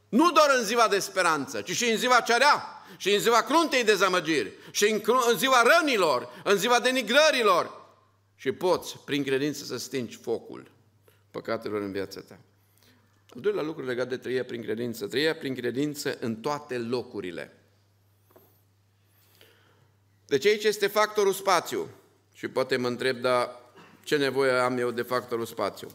Nu 0.10 0.32
doar 0.32 0.50
în 0.58 0.64
ziua 0.64 0.88
de 0.88 1.00
speranță, 1.00 1.62
ci 1.62 1.72
și 1.72 1.90
în 1.90 1.98
ziua 1.98 2.20
cea 2.20 2.38
rea. 2.38 2.64
Și 2.98 3.14
în 3.14 3.20
ziua 3.20 3.42
cruntei 3.42 3.84
dezamăgiri. 3.84 4.52
Și 4.72 4.92
în, 4.92 5.02
în 5.32 5.38
ziua 5.38 5.62
rănilor. 5.62 6.42
În 6.44 6.58
ziua 6.58 6.80
denigrărilor. 6.80 7.80
Și 8.36 8.52
poți, 8.52 8.98
prin 9.06 9.24
credință, 9.24 9.64
să 9.64 9.78
stingi 9.78 10.18
focul 10.18 10.72
păcatelor 11.32 11.82
în 11.82 11.92
viața 11.92 12.22
ta. 12.22 12.40
Al 13.36 13.42
doilea 13.42 13.64
lucru 13.64 13.86
legat 13.86 14.10
de 14.10 14.18
trăirea 14.18 14.44
prin 14.44 14.62
credință. 14.62 15.08
Trăirea 15.08 15.36
prin 15.36 15.56
credință 15.56 16.18
în 16.20 16.36
toate 16.36 16.78
locurile. 16.78 17.58
Deci 20.26 20.46
aici 20.46 20.64
este 20.64 20.88
factorul 20.88 21.34
spațiu. 21.34 21.90
Și 22.34 22.48
poate 22.48 22.78
mă 22.78 22.88
întreb, 22.88 23.18
dar 23.18 23.60
ce 24.04 24.18
nevoie 24.18 24.52
am 24.52 24.78
eu 24.78 24.92
de 24.92 25.02
factorul 25.02 25.46
spațiu? 25.46 25.88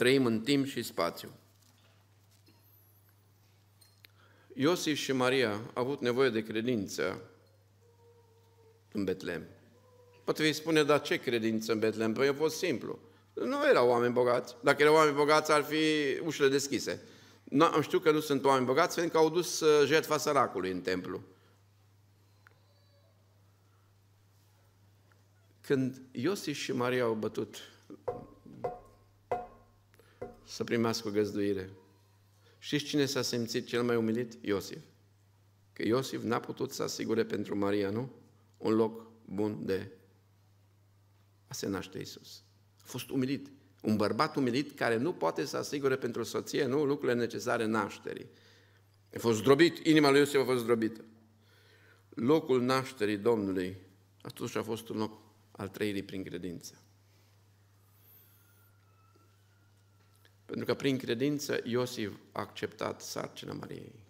Trăim 0.00 0.26
în 0.26 0.40
timp 0.40 0.66
și 0.66 0.82
spațiu. 0.82 1.30
Iosif 4.54 4.96
și 4.96 5.12
Maria 5.12 5.50
au 5.50 5.82
avut 5.82 6.00
nevoie 6.00 6.30
de 6.30 6.42
credință 6.42 7.20
în 8.92 9.04
Betlehem. 9.04 9.46
Poate 10.24 10.42
vei 10.42 10.52
spune, 10.52 10.82
dar 10.82 11.00
ce 11.00 11.16
credință 11.16 11.72
în 11.72 11.78
Betlehem? 11.78 12.12
Păi 12.12 12.28
a 12.28 12.34
fost 12.34 12.56
simplu. 12.56 12.98
Nu 13.34 13.68
erau 13.68 13.88
oameni 13.88 14.12
bogați. 14.12 14.56
Dacă 14.62 14.82
erau 14.82 14.94
oameni 14.94 15.16
bogați, 15.16 15.52
ar 15.52 15.62
fi 15.62 15.84
ușile 16.24 16.48
deschise. 16.48 17.02
Nu, 17.44 17.64
am 17.64 17.80
știu 17.80 17.98
că 17.98 18.10
nu 18.10 18.20
sunt 18.20 18.44
oameni 18.44 18.66
bogați, 18.66 18.94
pentru 18.94 19.12
că 19.12 19.18
au 19.18 19.30
dus 19.30 19.60
uh, 19.60 19.86
jertfa 19.86 20.18
săracului 20.18 20.70
în 20.70 20.80
templu. 20.80 21.22
Când 25.60 26.02
Iosif 26.10 26.56
și 26.56 26.72
Maria 26.72 27.02
au 27.02 27.14
bătut 27.14 27.56
să 30.50 30.64
primească 30.64 31.08
o 31.08 31.10
găzduire, 31.10 31.70
știți 32.58 32.84
cine 32.84 33.04
s-a 33.04 33.22
simțit 33.22 33.66
cel 33.66 33.82
mai 33.82 33.96
umilit? 33.96 34.38
Iosif. 34.40 34.82
Că 35.72 35.86
Iosif 35.86 36.22
n-a 36.22 36.40
putut 36.40 36.72
să 36.72 36.82
asigure 36.82 37.24
pentru 37.24 37.56
Maria, 37.56 37.90
nu? 37.90 38.10
Un 38.56 38.74
loc 38.74 39.10
bun 39.24 39.64
de 39.64 39.90
a 41.46 41.54
se 41.54 41.68
naște 41.68 41.98
Isus. 41.98 42.42
A 42.76 42.84
fost 42.84 43.10
umilit. 43.10 43.50
Un 43.82 43.96
bărbat 43.96 44.36
umilit 44.36 44.76
care 44.76 44.96
nu 44.96 45.12
poate 45.12 45.44
să 45.44 45.56
asigure 45.56 45.96
pentru 45.96 46.22
soție, 46.22 46.66
nu, 46.66 46.84
lucrurile 46.84 47.18
necesare 47.18 47.64
nașterii. 47.64 48.26
A 49.14 49.18
fost 49.18 49.38
zdrobit, 49.38 49.86
inima 49.86 50.10
lui 50.10 50.18
Iosif 50.18 50.40
a 50.40 50.44
fost 50.44 50.62
zdrobită. 50.62 51.04
Locul 52.08 52.62
nașterii 52.62 53.16
Domnului 53.16 53.76
atunci 54.20 54.56
a 54.56 54.62
fost 54.62 54.88
un 54.88 54.96
loc 54.96 55.20
al 55.50 55.68
trăirii 55.68 56.02
prin 56.02 56.22
credință. 56.22 56.74
Pentru 60.50 60.68
că 60.68 60.74
prin 60.74 60.98
credință 60.98 61.60
Iosif 61.64 62.12
a 62.32 62.40
acceptat 62.40 63.00
sarcina 63.00 63.52
Mariei. 63.52 64.06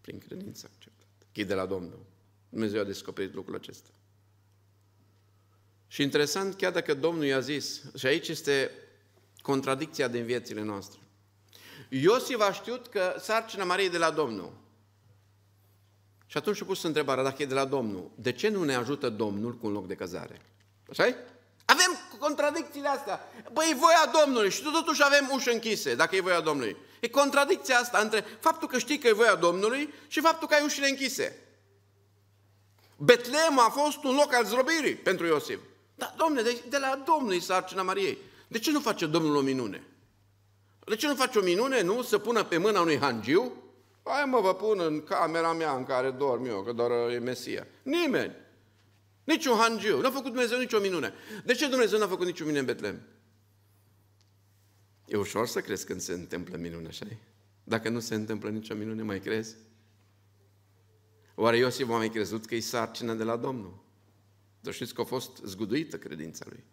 Prin 0.00 0.18
credință 0.18 0.66
a 0.66 0.70
acceptat. 0.74 1.06
Chid 1.32 1.48
de 1.48 1.54
la 1.54 1.66
Domnul. 1.66 2.04
Dumnezeu 2.48 2.80
a 2.80 2.84
descoperit 2.84 3.34
lucrul 3.34 3.54
acesta. 3.54 3.88
Și 5.86 6.02
interesant, 6.02 6.54
chiar 6.54 6.72
dacă 6.72 6.94
Domnul 6.94 7.24
i-a 7.24 7.40
zis, 7.40 7.82
și 7.96 8.06
aici 8.06 8.28
este 8.28 8.70
contradicția 9.42 10.08
din 10.08 10.24
viețile 10.24 10.62
noastre. 10.62 11.00
Iosif 11.88 12.40
a 12.40 12.52
știut 12.52 12.86
că 12.86 13.14
sarcina 13.18 13.64
Mariei 13.64 13.90
de 13.90 13.98
la 13.98 14.10
Domnul. 14.10 14.52
Și 16.26 16.36
atunci 16.36 16.60
a 16.60 16.64
pus 16.64 16.82
întrebarea, 16.82 17.22
dacă 17.22 17.42
e 17.42 17.46
de 17.46 17.54
la 17.54 17.64
Domnul, 17.64 18.10
de 18.14 18.32
ce 18.32 18.48
nu 18.48 18.64
ne 18.64 18.74
ajută 18.74 19.08
Domnul 19.08 19.56
cu 19.56 19.66
un 19.66 19.72
loc 19.72 19.86
de 19.86 19.94
cazare? 19.94 20.40
așa 20.88 21.04
Avem 21.64 22.01
contradicțiile 22.22 22.88
astea. 22.88 23.20
Băi, 23.52 23.68
e 23.70 23.74
voia 23.74 24.10
Domnului 24.22 24.50
și 24.50 24.62
totuși 24.62 25.04
avem 25.04 25.30
uși 25.32 25.52
închise, 25.52 25.94
dacă 25.94 26.16
e 26.16 26.20
voia 26.20 26.40
Domnului. 26.40 26.76
E 27.00 27.08
contradicția 27.08 27.78
asta 27.78 27.98
între 27.98 28.24
faptul 28.40 28.68
că 28.68 28.78
știi 28.78 28.98
că 28.98 29.08
e 29.08 29.12
voia 29.12 29.34
Domnului 29.34 29.94
și 30.06 30.20
faptul 30.20 30.48
că 30.48 30.54
ai 30.54 30.64
ușile 30.64 30.88
închise. 30.88 31.36
Betlehem 32.96 33.58
a 33.58 33.68
fost 33.68 34.04
un 34.04 34.14
loc 34.14 34.34
al 34.34 34.44
zdrobirii 34.44 34.94
pentru 34.94 35.26
Iosif. 35.26 35.58
Dar, 35.94 36.14
domne, 36.16 36.42
de, 36.42 36.62
de 36.68 36.78
la 36.78 37.02
Domnul 37.06 37.34
e 37.34 37.38
sarcina 37.38 37.82
Mariei. 37.82 38.18
De 38.48 38.58
ce 38.58 38.70
nu 38.70 38.80
face 38.80 39.06
Domnul 39.06 39.36
o 39.36 39.40
minune? 39.40 39.82
De 40.84 40.96
ce 40.96 41.06
nu 41.06 41.14
face 41.14 41.38
o 41.38 41.42
minune, 41.42 41.82
nu? 41.82 42.02
Să 42.02 42.18
pună 42.18 42.44
pe 42.44 42.56
mâna 42.56 42.80
unui 42.80 42.98
hangiu? 42.98 43.52
Hai 44.04 44.24
mă, 44.24 44.40
vă 44.40 44.54
pun 44.54 44.80
în 44.80 45.04
camera 45.04 45.52
mea 45.52 45.72
în 45.72 45.84
care 45.84 46.10
dorm 46.10 46.44
eu, 46.44 46.62
că 46.62 46.72
doar 46.72 46.90
e 46.90 47.18
Mesia. 47.18 47.66
Nimeni. 47.82 48.41
Niciun 49.24 49.56
hangiu. 49.56 50.00
Nu 50.00 50.06
a 50.06 50.10
făcut 50.10 50.32
Dumnezeu 50.32 50.58
nicio 50.58 50.80
minune. 50.80 51.12
De 51.44 51.54
ce 51.54 51.68
Dumnezeu 51.68 51.98
nu 51.98 52.04
a 52.04 52.08
făcut 52.08 52.26
nicio 52.26 52.42
minune 52.42 52.60
în 52.60 52.66
Betlehem? 52.66 53.02
E 55.06 55.16
ușor 55.16 55.46
să 55.46 55.60
crezi 55.60 55.86
când 55.86 56.00
se 56.00 56.12
întâmplă 56.12 56.56
minune, 56.56 56.88
așa 56.88 57.06
Dacă 57.64 57.88
nu 57.88 58.00
se 58.00 58.14
întâmplă 58.14 58.48
nicio 58.48 58.74
minune, 58.74 59.02
mai 59.02 59.20
crezi? 59.20 59.56
Oare 61.34 61.56
Iosif 61.56 61.88
a 61.88 61.96
mai 61.96 62.10
crezut 62.10 62.46
că 62.46 62.54
e 62.54 62.60
sarcina 62.60 63.14
de 63.14 63.22
la 63.22 63.36
Domnul? 63.36 63.84
Dar 64.60 64.72
știți 64.72 64.94
că 64.94 65.00
a 65.00 65.04
fost 65.04 65.36
zguduită 65.44 65.98
credința 65.98 66.44
lui. 66.48 66.64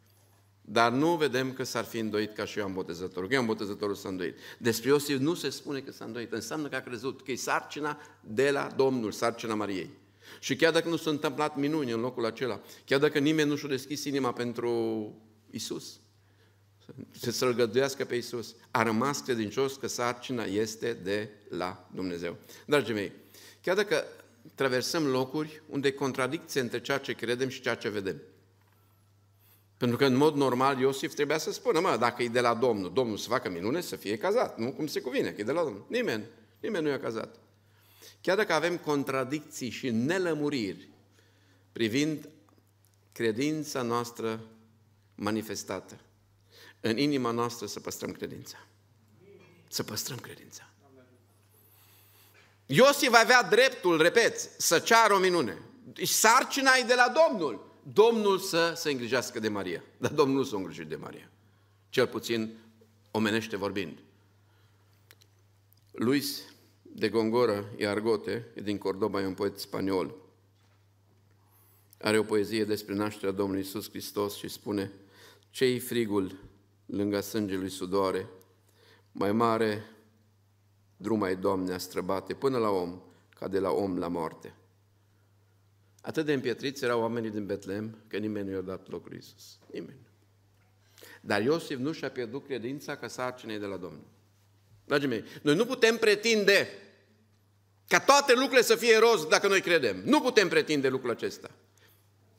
Dar 0.62 0.92
nu 0.92 1.16
vedem 1.16 1.54
că 1.54 1.64
s-ar 1.64 1.84
fi 1.84 1.98
îndoit 1.98 2.34
ca 2.34 2.46
și 2.46 2.58
Ioan 2.58 2.74
Botezătorul. 2.74 3.28
Că 3.28 3.34
Ioan 3.34 3.46
Botezătorul 3.46 3.96
s-a 3.96 4.10
îndoit. 4.10 4.38
Despre 4.58 4.90
Iosif 4.90 5.18
nu 5.18 5.34
se 5.34 5.50
spune 5.50 5.80
că 5.80 5.92
s-a 5.92 6.06
îndoit. 6.06 6.32
Înseamnă 6.32 6.68
că 6.68 6.76
a 6.76 6.82
crezut 6.82 7.24
că 7.24 7.32
e 7.32 7.36
sarcina 7.36 7.98
de 8.22 8.52
la 8.52 8.68
Domnul, 8.76 9.12
sarcina 9.12 9.56
Mariei. 9.56 9.90
Și 10.39 10.56
chiar 10.56 10.72
dacă 10.72 10.89
nu 10.89 10.96
s-a 10.96 11.10
întâmplat 11.10 11.56
minuni 11.56 11.92
în 11.92 12.00
locul 12.00 12.26
acela, 12.26 12.62
chiar 12.86 13.00
dacă 13.00 13.20
nimeni 13.20 13.50
nu 13.50 13.56
și-a 13.56 13.70
deschis 13.70 14.04
inima 14.04 14.34
pentru 14.34 15.13
Isus, 15.50 16.00
să 17.20 17.32
să-L 17.32 17.54
găduiască 17.54 18.06
pe 18.06 18.15
Isus, 18.15 18.56
a 18.72 18.84
rămas 18.84 19.22
credincios 19.22 19.76
că 19.76 19.88
sarcina 19.88 20.44
este 20.44 20.94
de 20.94 21.30
la 21.50 21.89
Dumnezeu. 21.94 22.38
Dragii 22.65 22.94
mei, 22.94 23.12
chiar 23.62 23.76
dacă 23.76 24.06
traversăm 24.56 25.08
locuri 25.08 25.62
unde 25.70 25.88
e 25.88 25.92
contradicție 25.92 26.62
între 26.62 26.82
ceea 26.82 26.98
ce 26.98 27.13
credem 27.13 27.50
și 27.50 27.62
ceea 27.62 27.76
ce 27.76 27.89
vedem. 27.89 28.22
Pentru 29.78 29.98
că 29.98 30.06
în 30.06 30.15
mod 30.15 30.36
normal 30.36 30.80
Iosif 30.80 31.13
trebuia 31.13 31.38
să 31.38 31.52
spună, 31.52 31.80
mă, 31.80 31.98
dacă 32.00 32.24
e 32.24 32.28
de 32.28 32.39
la 32.39 32.54
Domnul, 32.54 32.94
Domnul 32.94 33.18
să 33.18 33.28
facă 33.28 33.50
minune, 33.50 33.82
să 33.82 33.96
fie 33.96 34.18
cazat, 34.18 34.58
nu 34.58 34.72
cum 34.72 34.88
se 34.88 35.02
cuvine, 35.02 35.30
că 35.30 35.42
e 35.42 35.44
de 35.44 35.52
la 35.52 35.63
Domnul. 35.63 35.86
Nimeni, 35.88 36.24
nimeni 36.60 36.84
nu 36.84 36.92
e 36.92 36.98
cazat. 36.98 37.36
Chiar 38.21 38.38
dacă 38.38 38.53
avem 38.53 38.77
contradicții 38.77 39.69
și 39.69 39.89
nelămuriri 39.89 40.89
privind 41.71 42.29
credința 43.12 43.82
noastră 43.82 44.41
manifestată, 45.15 45.99
în 46.79 46.97
inima 46.97 47.32
noastră 47.32 47.65
să 47.65 47.79
păstrăm 47.79 48.12
credința. 48.12 48.58
Să 49.67 49.84
păstrăm 49.84 50.17
credința. 50.17 50.69
Iosif 52.65 53.13
avea 53.13 53.43
dreptul, 53.43 54.01
repet, 54.01 54.39
să 54.58 54.79
ceară 54.79 55.13
o 55.13 55.19
minune. 55.19 55.58
Deci 55.93 56.10
sarcina 56.10 56.71
e 56.79 56.84
de 56.84 56.93
la 56.93 57.13
Domnul. 57.27 57.67
Domnul 57.93 58.39
să 58.39 58.73
se 58.75 58.91
îngrijească 58.91 59.39
de 59.39 59.47
Maria. 59.47 59.84
Dar 59.97 60.12
Domnul 60.12 60.38
nu 60.38 60.43
s-a 60.43 60.55
îngrijit 60.58 60.88
de 60.88 60.95
Maria. 60.95 61.29
Cel 61.89 62.08
puțin 62.08 62.58
omenește 63.12 63.58
vorbind. 63.58 63.97
Luis 65.91 66.41
de 67.00 67.10
Gongora 67.10 67.66
e 67.78 67.88
Argote, 67.88 68.46
e 68.54 68.62
din 68.62 68.78
Cordoba, 68.78 69.22
e 69.22 69.26
un 69.26 69.34
poet 69.34 69.58
spaniol. 69.58 70.16
Are 72.02 72.18
o 72.18 72.24
poezie 72.24 72.66
despre 72.66 72.94
nașterea 72.94 73.32
Domnului 73.32 73.62
Isus 73.62 73.90
Hristos 73.90 74.36
și 74.36 74.48
spune 74.48 74.92
Ce-i 75.50 75.80
frigul 75.80 76.40
lângă 76.86 77.20
sângelui 77.20 77.70
sudoare, 77.70 78.30
mai 79.12 79.32
mare 79.32 79.84
drum 80.98 81.22
ai, 81.22 81.36
Doamne, 81.36 81.74
a 81.74 81.78
străbate 81.78 82.34
până 82.34 82.58
la 82.58 82.70
om, 82.70 83.02
ca 83.30 83.48
de 83.48 83.60
la 83.60 83.70
om 83.70 83.98
la 83.98 84.08
moarte. 84.08 84.54
Atât 86.02 86.26
de 86.26 86.34
împietriți 86.34 86.84
erau 86.84 87.02
oamenii 87.02 87.30
din 87.30 87.46
Betlehem 87.46 87.98
că 88.08 88.18
nimeni 88.18 88.48
nu 88.48 88.54
i-a 88.54 88.62
dat 88.62 88.90
locul 88.90 89.14
Iisus. 89.14 89.60
Nimeni. 89.72 90.08
Dar 91.22 91.42
Iosif 91.42 91.78
nu 91.78 91.92
și-a 91.92 92.10
pierdut 92.10 92.46
credința 92.46 92.96
că 92.96 93.08
sarcina 93.08 93.54
e 93.54 93.60
de 93.60 93.66
la 93.66 93.78
Domnul. 93.78 94.08
Dragii 94.86 95.08
mei, 95.08 95.24
noi 95.42 95.56
nu 95.56 95.66
putem 95.66 95.98
pretinde 95.98 96.68
ca 97.89 97.99
toate 97.99 98.34
lucrurile 98.34 98.62
să 98.62 98.75
fie 98.75 98.97
roz 98.97 99.25
dacă 99.25 99.47
noi 99.47 99.62
credem. 99.62 100.02
Nu 100.06 100.21
putem 100.21 100.47
pretinde 100.47 100.89
lucrul 100.89 101.10
acesta. 101.10 101.52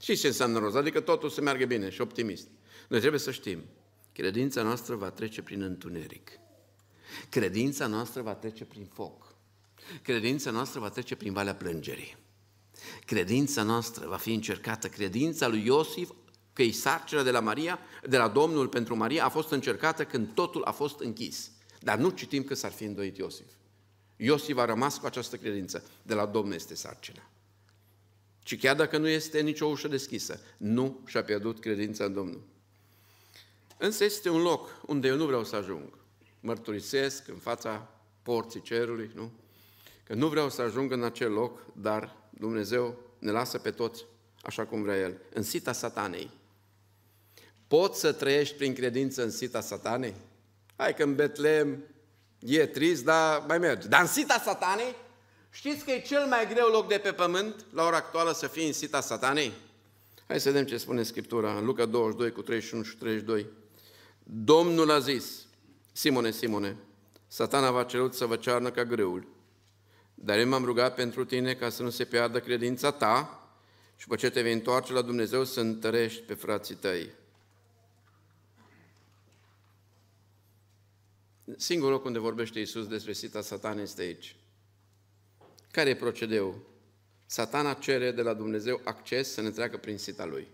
Și 0.01 0.17
ce 0.17 0.27
înseamnă 0.27 0.59
roz? 0.59 0.75
Adică 0.75 1.01
totul 1.01 1.31
să 1.31 1.41
meargă 1.41 1.65
bine 1.65 1.91
și 1.91 2.01
optimist. 2.01 2.49
Noi 2.89 2.99
trebuie 2.99 3.21
să 3.21 3.31
știm, 3.31 3.65
credința 4.13 4.63
noastră 4.63 4.95
va 4.95 5.11
trece 5.11 5.43
prin 5.43 5.63
întuneric. 5.63 6.31
Credința 7.29 7.87
noastră 7.87 8.23
va 8.23 8.35
trece 8.35 8.65
prin 8.65 8.89
foc. 8.93 9.35
Credința 10.03 10.51
noastră 10.51 10.81
va 10.81 10.89
trece 10.89 11.17
prin 11.17 11.33
valea 11.33 11.55
plângerii. 11.55 12.17
Credința 13.05 13.63
noastră 13.63 14.07
va 14.09 14.17
fi 14.17 14.33
încercată. 14.33 14.89
Credința 14.89 15.49
lui 15.49 15.65
Iosif, 15.65 16.11
că 16.53 16.63
e 16.63 16.71
sarcina 16.71 17.23
de 17.23 17.31
la 17.31 17.41
Maria, 17.41 17.79
de 18.09 18.17
la 18.17 18.29
Domnul 18.29 18.69
pentru 18.69 18.97
Maria, 18.97 19.25
a 19.25 19.29
fost 19.29 19.51
încercată 19.51 20.05
când 20.05 20.35
totul 20.35 20.63
a 20.65 20.71
fost 20.71 21.01
închis. 21.01 21.51
Dar 21.81 21.99
nu 21.99 22.09
citim 22.09 22.45
că 22.45 22.55
s-ar 22.55 22.71
fi 22.71 22.85
îndoit 22.85 23.17
Iosif. 23.17 23.47
Iosif 24.23 24.57
a 24.57 24.65
rămas 24.65 24.99
cu 24.99 25.07
această 25.07 25.37
credință. 25.37 25.85
De 26.03 26.15
la 26.15 26.27
Domnul 26.27 26.55
este 26.55 26.75
sarcina. 26.75 27.31
Și 28.45 28.57
chiar 28.57 28.77
dacă 28.77 28.99
nu 28.99 29.09
este 29.09 29.41
nicio 29.41 29.67
ușă 29.67 29.89
deschisă, 29.89 30.41
nu 30.57 31.01
și-a 31.07 31.25
pierdut 31.25 31.61
credința 31.61 32.05
în 32.05 32.13
Domnul. 32.13 32.43
Însă 33.79 34.05
este 34.05 34.29
un 34.29 34.43
loc 34.43 34.81
unde 34.87 35.09
eu 35.09 35.17
nu 35.17 35.27
vreau 35.27 35.45
să 35.45 35.57
ajung 35.57 35.99
mărturisesc 36.41 37.29
în 37.29 37.37
fața 37.37 37.89
porții 38.23 38.63
cerului, 38.63 39.11
nu? 39.15 39.31
Că 40.05 40.15
nu 40.15 40.29
vreau 40.29 40.51
să 40.51 40.63
ajung 40.63 40.93
în 40.93 41.05
acel 41.05 41.33
loc, 41.33 41.67
dar 41.73 42.17
Dumnezeu 42.31 42.99
ne 43.19 43.31
lasă 43.31 43.59
pe 43.59 43.71
toți 43.71 44.05
așa 44.43 44.67
cum 44.67 44.83
vrea 44.83 44.99
El, 44.99 45.21
în 45.35 45.43
sita 45.43 45.73
satanei. 45.73 46.31
Poți 47.67 48.01
să 48.01 48.13
trăiești 48.13 48.57
prin 48.57 48.75
credință 48.75 49.23
în 49.23 49.31
sita 49.31 49.61
satanei? 49.61 50.15
Hai 50.77 50.95
că 50.95 51.03
în 51.03 51.15
Betlehem 51.15 51.85
e 52.41 52.67
trist, 52.67 53.05
dar 53.05 53.45
mai 53.49 53.59
merge. 53.59 53.89
Dar 53.89 54.01
în 54.01 54.07
sita 54.07 54.43
satanei, 54.45 54.95
știți 55.51 55.85
că 55.85 55.91
e 55.91 56.01
cel 56.01 56.27
mai 56.27 56.49
greu 56.53 56.69
loc 56.69 56.89
de 56.89 56.99
pe 56.99 57.13
pământ 57.13 57.65
la 57.73 57.85
ora 57.85 57.97
actuală 57.97 58.33
să 58.33 58.47
fii 58.47 58.67
în 58.67 58.73
sita 58.73 59.01
satanei? 59.01 59.53
Hai 60.27 60.41
să 60.41 60.51
vedem 60.51 60.67
ce 60.67 60.77
spune 60.77 61.03
Scriptura 61.03 61.57
în 61.57 61.65
Luca 61.65 61.85
22 61.85 62.33
cu 62.33 62.43
31 62.43 62.83
și 62.83 62.97
32. 62.97 63.47
Domnul 64.23 64.91
a 64.91 64.99
zis, 64.99 65.47
Simone, 65.93 66.31
Simone, 66.31 66.77
satana 67.27 67.71
v-a 67.71 67.85
cerut 67.85 68.15
să 68.15 68.25
vă 68.25 68.37
cearnă 68.37 68.71
ca 68.71 68.85
grâul, 68.85 69.27
Dar 70.15 70.39
eu 70.39 70.49
m-am 70.49 70.65
rugat 70.65 70.95
pentru 70.95 71.25
tine 71.25 71.55
ca 71.55 71.69
să 71.69 71.83
nu 71.83 71.91
se 71.91 72.05
piardă 72.05 72.41
credința 72.41 72.91
ta 72.91 73.45
și 73.97 74.07
după 74.07 74.21
ce 74.21 74.31
te 74.31 74.43
vei 74.43 74.53
întoarce 74.53 74.93
la 74.93 75.03
Dumnezeu 75.03 75.45
să 75.45 75.61
întărești 75.61 76.21
pe 76.21 76.35
frații 76.35 76.75
tăi. 76.75 77.11
Singurul 81.57 81.93
loc 81.93 82.05
unde 82.05 82.19
vorbește 82.19 82.59
Iisus 82.59 82.87
despre 82.87 83.13
sita 83.13 83.41
satan 83.41 83.79
este 83.79 84.03
aici. 84.03 84.37
Care 85.71 85.91
e 85.91 85.95
procedeul? 85.95 86.69
Satana 87.27 87.73
cere 87.73 88.11
de 88.11 88.23
la 88.23 88.35
Dumnezeu 88.35 88.81
acces 88.85 89.33
să 89.33 89.41
ne 89.41 89.51
treacă 89.51 89.77
prin 89.77 89.99
sita 89.99 90.25
lui. 90.25 90.49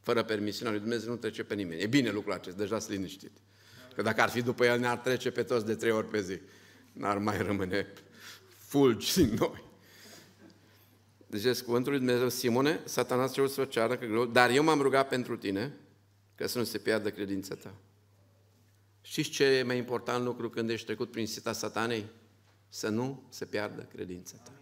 Fără 0.00 0.22
permisiunea 0.22 0.72
lui 0.72 0.80
Dumnezeu 0.80 1.10
nu 1.10 1.16
trece 1.16 1.44
pe 1.44 1.54
nimeni. 1.54 1.80
E 1.80 1.86
bine 1.86 2.10
lucrul 2.10 2.32
acesta, 2.32 2.58
deja 2.58 2.78
sunt 2.78 2.92
liniștit. 2.92 3.32
Că 3.94 4.02
dacă 4.02 4.20
ar 4.20 4.28
fi 4.28 4.42
după 4.42 4.64
el, 4.64 4.78
ne-ar 4.78 4.98
trece 4.98 5.30
pe 5.30 5.42
toți 5.42 5.66
de 5.66 5.74
trei 5.74 5.90
ori 5.90 6.08
pe 6.08 6.20
zi. 6.20 6.40
N-ar 6.92 7.18
mai 7.18 7.42
rămâne 7.42 7.92
fulgi 8.58 9.14
din 9.14 9.34
noi. 9.38 9.64
Deci, 11.26 11.60
cuvântul 11.60 11.90
lui 11.90 12.00
Dumnezeu, 12.00 12.28
Simone, 12.28 12.80
satana 12.84 13.22
a 13.22 13.28
cerut 13.28 13.50
să 13.50 13.60
o 13.60 13.64
ceară, 13.64 13.96
că 13.96 14.06
greu, 14.06 14.26
dar 14.26 14.50
eu 14.50 14.62
m-am 14.62 14.80
rugat 14.80 15.08
pentru 15.08 15.36
tine, 15.36 15.76
ca 16.34 16.46
să 16.46 16.58
nu 16.58 16.64
se 16.64 16.78
piardă 16.78 17.10
credința 17.10 17.54
ta. 17.54 17.74
Știți 19.08 19.30
ce 19.30 19.44
e 19.44 19.62
mai 19.62 19.76
important 19.76 20.24
lucru 20.24 20.50
când 20.50 20.70
ești 20.70 20.86
trecut 20.86 21.10
prin 21.10 21.26
sita 21.26 21.52
satanei? 21.52 22.06
Să 22.68 22.88
nu 22.88 23.26
se 23.28 23.44
piardă 23.44 23.82
credința 23.82 24.36
ta. 24.36 24.52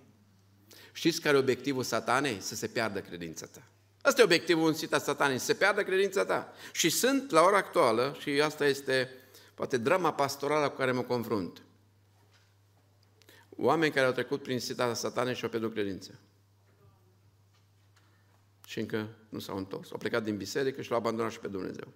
Știți 0.92 1.20
care 1.20 1.36
e 1.36 1.40
obiectivul 1.40 1.82
satanei? 1.82 2.40
Să 2.40 2.54
se 2.54 2.66
piardă 2.66 3.00
credința 3.00 3.46
ta. 3.46 3.62
Asta 4.02 4.20
e 4.20 4.24
obiectivul 4.24 4.68
în 4.68 4.74
sita 4.74 4.98
satanei, 4.98 5.38
să 5.38 5.44
se 5.44 5.54
piardă 5.54 5.84
credința 5.84 6.24
ta. 6.24 6.52
Și 6.72 6.88
sunt, 6.88 7.30
la 7.30 7.42
ora 7.42 7.56
actuală, 7.56 8.16
și 8.18 8.30
asta 8.30 8.66
este 8.66 9.10
poate 9.54 9.76
drama 9.76 10.14
pastorală 10.14 10.68
cu 10.68 10.76
care 10.76 10.92
mă 10.92 11.02
confrunt, 11.02 11.62
oameni 13.50 13.92
care 13.92 14.06
au 14.06 14.12
trecut 14.12 14.42
prin 14.42 14.60
sita 14.60 14.94
satanei 14.94 15.34
și 15.34 15.44
au 15.44 15.50
pierdut 15.50 15.72
credința. 15.72 16.12
Și 18.66 18.78
încă 18.78 19.08
nu 19.28 19.38
s-au 19.38 19.56
întors. 19.56 19.90
Au 19.92 19.98
plecat 19.98 20.22
din 20.22 20.36
biserică 20.36 20.82
și 20.82 20.90
l-au 20.90 20.98
abandonat 20.98 21.32
și 21.32 21.40
pe 21.40 21.48
Dumnezeu. 21.48 21.88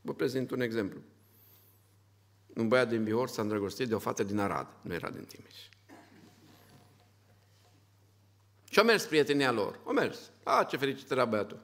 Vă 0.00 0.14
prezint 0.14 0.50
un 0.50 0.60
exemplu. 0.60 1.00
Un 2.60 2.68
băiat 2.68 2.88
din 2.88 3.04
Bihor 3.04 3.28
s-a 3.28 3.42
îndrăgostit 3.42 3.88
de 3.88 3.94
o 3.94 3.98
fată 3.98 4.22
din 4.22 4.38
Arad, 4.38 4.66
nu 4.82 4.92
era 4.92 5.10
din 5.10 5.24
Timiș. 5.24 5.56
Și 8.70 8.78
au 8.78 8.84
mers 8.84 9.04
prietenia 9.04 9.52
lor. 9.52 9.80
Au 9.84 9.92
mers. 9.92 10.30
A, 10.44 10.64
ce 10.64 10.76
fericit 10.76 11.10
era 11.10 11.24
băiatul. 11.24 11.62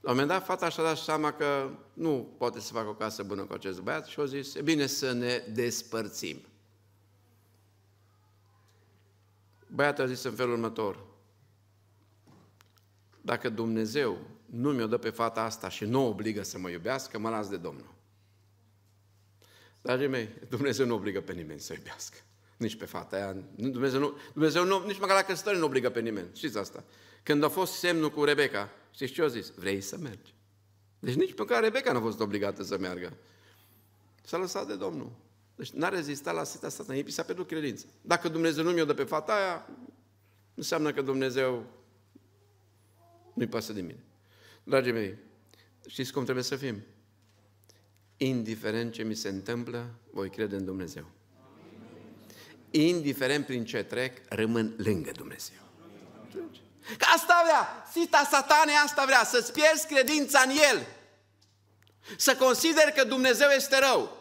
La 0.00 0.10
un 0.10 0.16
moment 0.16 0.28
dat, 0.28 0.44
fata 0.44 0.68
și-a 0.68 0.82
dat 0.82 0.96
seama 0.96 1.32
că 1.32 1.70
nu 1.92 2.34
poate 2.38 2.60
să 2.60 2.72
facă 2.72 2.88
o 2.88 2.94
casă 2.94 3.22
bună 3.22 3.44
cu 3.44 3.52
acest 3.52 3.80
băiat 3.80 4.06
și 4.06 4.20
au 4.20 4.24
zis, 4.24 4.54
e 4.54 4.62
bine 4.62 4.86
să 4.86 5.12
ne 5.12 5.44
despărțim. 5.52 6.40
Băiatul 9.66 10.04
a 10.04 10.06
zis 10.06 10.22
în 10.22 10.32
felul 10.32 10.52
următor, 10.52 11.04
dacă 13.20 13.48
Dumnezeu 13.48 14.18
nu 14.46 14.72
mi-o 14.72 14.86
dă 14.86 14.96
pe 14.98 15.10
fata 15.10 15.42
asta 15.42 15.68
și 15.68 15.84
nu 15.84 16.04
o 16.04 16.08
obligă 16.08 16.42
să 16.42 16.58
mă 16.58 16.68
iubească, 16.68 17.18
mă 17.18 17.28
las 17.28 17.48
de 17.48 17.56
Domnul. 17.56 17.96
Dragii 19.82 20.06
mei, 20.06 20.28
Dumnezeu 20.48 20.86
nu 20.86 20.94
obligă 20.94 21.20
pe 21.20 21.32
nimeni 21.32 21.60
să 21.60 21.72
iubească. 21.72 22.16
Nici 22.56 22.76
pe 22.76 22.84
fata 22.84 23.16
aia. 23.16 23.36
Dumnezeu, 23.54 24.00
nu, 24.00 24.18
Dumnezeu 24.32 24.64
nu, 24.64 24.86
nici 24.86 24.98
măcar 24.98 25.16
la 25.16 25.22
căsătorie 25.22 25.58
nu 25.58 25.64
obligă 25.64 25.90
pe 25.90 26.00
nimeni. 26.00 26.28
Știți 26.34 26.58
asta. 26.58 26.84
Când 27.22 27.42
a 27.42 27.48
fost 27.48 27.72
semnul 27.72 28.10
cu 28.10 28.24
Rebecca, 28.24 28.70
știți 28.90 29.12
ce 29.12 29.22
a 29.22 29.26
zis? 29.26 29.50
Vrei 29.50 29.80
să 29.80 29.98
mergi. 29.98 30.34
Deci 30.98 31.14
nici 31.14 31.34
pe 31.34 31.44
care 31.44 31.64
Rebecca 31.64 31.92
nu 31.92 31.98
a 31.98 32.00
fost 32.00 32.20
obligată 32.20 32.62
să 32.62 32.78
meargă. 32.78 33.16
S-a 34.22 34.36
lăsat 34.36 34.66
de 34.66 34.76
Domnul. 34.76 35.12
Deci 35.54 35.70
n-a 35.70 35.88
rezistat 35.88 36.34
la 36.34 36.44
sita 36.44 36.66
asta, 36.66 36.94
i 36.94 37.10
s-a 37.10 37.22
pierdut 37.22 37.46
credință. 37.46 37.86
Dacă 38.00 38.28
Dumnezeu 38.28 38.64
nu 38.64 38.70
mi-o 38.70 38.84
dă 38.84 38.94
pe 38.94 39.04
fata 39.04 39.32
aia, 39.32 39.68
înseamnă 40.54 40.92
că 40.92 41.02
Dumnezeu 41.02 41.66
nu-i 43.34 43.46
pasă 43.46 43.72
de 43.72 43.80
mine. 43.80 44.04
Dragii 44.64 44.92
mei, 44.92 45.18
știți 45.86 46.12
cum 46.12 46.22
trebuie 46.22 46.44
să 46.44 46.56
fim? 46.56 46.82
Indiferent 48.20 48.92
ce 48.92 49.02
mi 49.02 49.14
se 49.14 49.28
întâmplă, 49.28 49.94
voi 50.10 50.30
crede 50.30 50.56
în 50.56 50.64
Dumnezeu. 50.64 51.04
Indiferent 52.70 53.46
prin 53.46 53.64
ce 53.64 53.82
trec, 53.82 54.18
rămân 54.28 54.74
lângă 54.76 55.10
Dumnezeu. 55.10 55.56
Că 56.98 57.06
asta 57.14 57.42
vrea, 57.44 57.86
sita 57.92 58.28
satanei 58.30 58.74
asta 58.84 59.04
vrea, 59.04 59.24
să-ți 59.24 59.52
pierzi 59.52 59.86
credința 59.86 60.40
în 60.40 60.50
El. 60.50 60.86
Să 62.16 62.36
consideri 62.36 62.92
că 62.92 63.04
Dumnezeu 63.04 63.48
este 63.48 63.78
rău. 63.78 64.16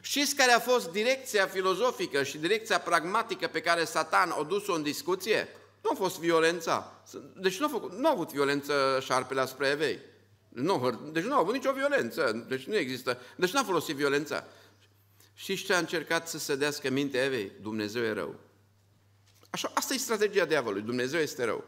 Știți 0.00 0.34
care 0.34 0.52
a 0.52 0.58
fost 0.58 0.90
direcția 0.90 1.46
filozofică 1.46 2.22
și 2.22 2.38
direcția 2.38 2.80
pragmatică 2.80 3.46
pe 3.46 3.60
care 3.60 3.84
Satan 3.84 4.30
a 4.30 4.42
dus-o 4.42 4.72
în 4.72 4.82
discuție? 4.82 5.48
Nu 5.82 5.90
a 5.92 5.94
fost 5.94 6.18
violența. 6.18 7.02
Deci 7.36 7.58
nu 7.58 7.66
a, 7.66 7.68
făcut, 7.68 7.92
nu 7.92 8.08
a 8.08 8.10
avut 8.10 8.32
violență 8.32 8.98
șarpele 9.02 9.40
asupra 9.40 9.70
evei. 9.70 9.98
Nu, 10.62 11.08
deci 11.12 11.24
nu 11.24 11.34
a 11.34 11.38
avut 11.38 11.54
nicio 11.54 11.72
violență. 11.72 12.44
Deci 12.48 12.64
nu 12.64 12.76
există. 12.76 13.18
Deci 13.36 13.52
nu 13.52 13.58
a 13.58 13.62
folosit 13.62 13.96
violența. 13.96 14.44
Și 15.34 15.64
ce 15.64 15.74
a 15.74 15.78
încercat 15.78 16.28
să 16.28 16.38
se 16.38 16.56
dească 16.56 16.90
mintea 16.90 17.24
Evei? 17.24 17.52
Dumnezeu 17.60 18.02
e 18.02 18.12
rău. 18.12 18.34
Așa, 19.50 19.70
asta 19.74 19.94
e 19.94 19.96
strategia 19.96 20.44
diavolului. 20.44 20.82
Dumnezeu 20.82 21.20
este 21.20 21.44
rău. 21.44 21.64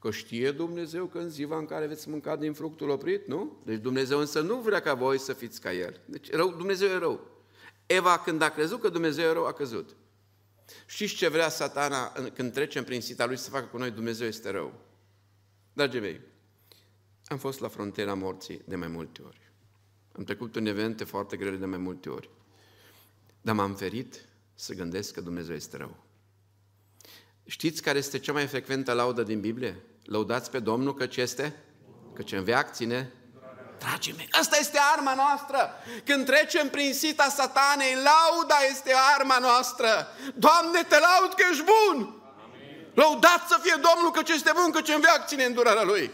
Că 0.00 0.10
știe 0.10 0.50
Dumnezeu 0.50 1.06
că 1.06 1.18
în 1.18 1.30
ziua 1.30 1.58
în 1.58 1.66
care 1.66 1.86
veți 1.86 2.08
mânca 2.08 2.36
din 2.36 2.52
fructul 2.52 2.88
oprit, 2.88 3.26
nu? 3.26 3.62
Deci 3.64 3.80
Dumnezeu 3.80 4.18
însă 4.18 4.40
nu 4.40 4.56
vrea 4.56 4.80
ca 4.80 4.94
voi 4.94 5.18
să 5.18 5.32
fiți 5.32 5.60
ca 5.60 5.72
El. 5.72 6.00
Deci 6.04 6.30
rău, 6.30 6.50
Dumnezeu 6.50 6.88
e 6.88 6.98
rău. 6.98 7.26
Eva, 7.86 8.18
când 8.18 8.42
a 8.42 8.48
crezut 8.48 8.80
că 8.80 8.88
Dumnezeu 8.88 9.28
e 9.28 9.32
rău, 9.32 9.46
a 9.46 9.52
căzut. 9.52 9.96
Știți 10.86 11.14
ce 11.14 11.28
vrea 11.28 11.48
satana 11.48 12.12
când 12.34 12.52
trecem 12.52 12.84
prin 12.84 13.00
sita 13.00 13.26
lui 13.26 13.36
să 13.36 13.50
facă 13.50 13.66
cu 13.66 13.78
noi? 13.78 13.90
Dumnezeu 13.90 14.26
este 14.26 14.50
rău. 14.50 14.74
Dragii 15.72 16.00
mei, 16.00 16.20
am 17.26 17.38
fost 17.38 17.60
la 17.60 17.68
frontiera 17.68 18.14
morții 18.14 18.62
de 18.64 18.76
mai 18.76 18.88
multe 18.88 19.22
ori. 19.22 19.40
Am 20.16 20.24
trecut 20.24 20.56
în 20.56 20.66
evente 20.66 21.04
foarte 21.04 21.36
grele 21.36 21.56
de 21.56 21.66
mai 21.66 21.78
multe 21.78 22.08
ori. 22.08 22.30
Dar 23.40 23.54
m-am 23.54 23.74
ferit 23.74 24.24
să 24.54 24.74
gândesc 24.74 25.14
că 25.14 25.20
Dumnezeu 25.20 25.54
este 25.54 25.76
rău. 25.76 25.96
Știți 27.46 27.82
care 27.82 27.98
este 27.98 28.18
cea 28.18 28.32
mai 28.32 28.46
frecventă 28.46 28.92
laudă 28.92 29.22
din 29.22 29.40
Biblie? 29.40 29.82
Lăudați 30.04 30.50
pe 30.50 30.58
Domnul 30.58 30.94
căci 30.94 31.16
este? 31.16 31.62
Căci 32.14 32.32
în 32.32 32.44
veac 32.44 32.72
ține 32.72 33.12
Dragii 33.78 34.14
mei, 34.16 34.28
asta 34.30 34.56
este 34.56 34.78
arma 34.96 35.14
noastră. 35.14 35.74
Când 36.04 36.24
trecem 36.26 36.68
prin 36.68 36.94
sita 36.94 37.28
satanei, 37.28 37.94
lauda 37.94 38.56
este 38.70 38.92
arma 39.16 39.38
noastră. 39.38 40.08
Doamne, 40.34 40.82
te 40.88 40.98
laud 40.98 41.32
că 41.34 41.44
ești 41.50 41.64
bun. 41.64 41.96
Amin. 42.44 42.86
Lăudați 42.94 43.48
să 43.48 43.58
fie 43.62 43.74
Domnul 43.88 44.10
că 44.12 44.20
este 44.32 44.52
bun, 44.54 44.70
că 44.70 44.92
în 44.92 45.00
veac 45.00 45.26
ține 45.26 45.44
îndurarea 45.44 45.82
Lui. 45.82 46.10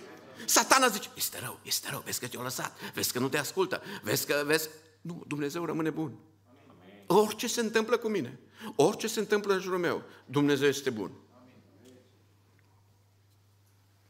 Satana 0.46 0.88
zice, 0.88 1.08
este 1.16 1.38
rău, 1.38 1.60
este 1.62 1.88
rău, 1.90 2.00
vezi 2.04 2.20
că 2.20 2.28
te-a 2.28 2.42
lăsat, 2.42 2.92
vezi 2.94 3.12
că 3.12 3.18
nu 3.18 3.28
te 3.28 3.38
ascultă, 3.38 3.82
vezi 4.02 4.26
că, 4.26 4.42
vezi... 4.46 4.68
Nu, 5.00 5.24
Dumnezeu 5.26 5.64
rămâne 5.64 5.90
bun. 5.90 6.18
Amin. 6.68 7.04
Orice 7.06 7.46
se 7.46 7.60
întâmplă 7.60 7.96
cu 7.96 8.08
mine, 8.08 8.38
orice 8.76 9.06
se 9.06 9.20
întâmplă 9.20 9.54
în 9.54 9.60
jurul 9.60 9.78
meu, 9.78 10.02
Dumnezeu 10.26 10.68
este 10.68 10.90
bun. 10.90 11.12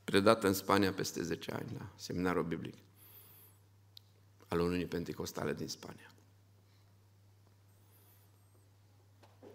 Predat 0.04 0.44
în 0.44 0.52
Spania 0.52 0.92
peste 0.92 1.22
10 1.22 1.52
ani 1.52 1.72
la 1.78 1.92
seminarul 1.96 2.44
biblic 2.44 2.74
al 4.48 4.60
Uniunii 4.60 4.86
Pentecostale 4.86 5.54
din 5.54 5.68
Spania. 5.68 6.10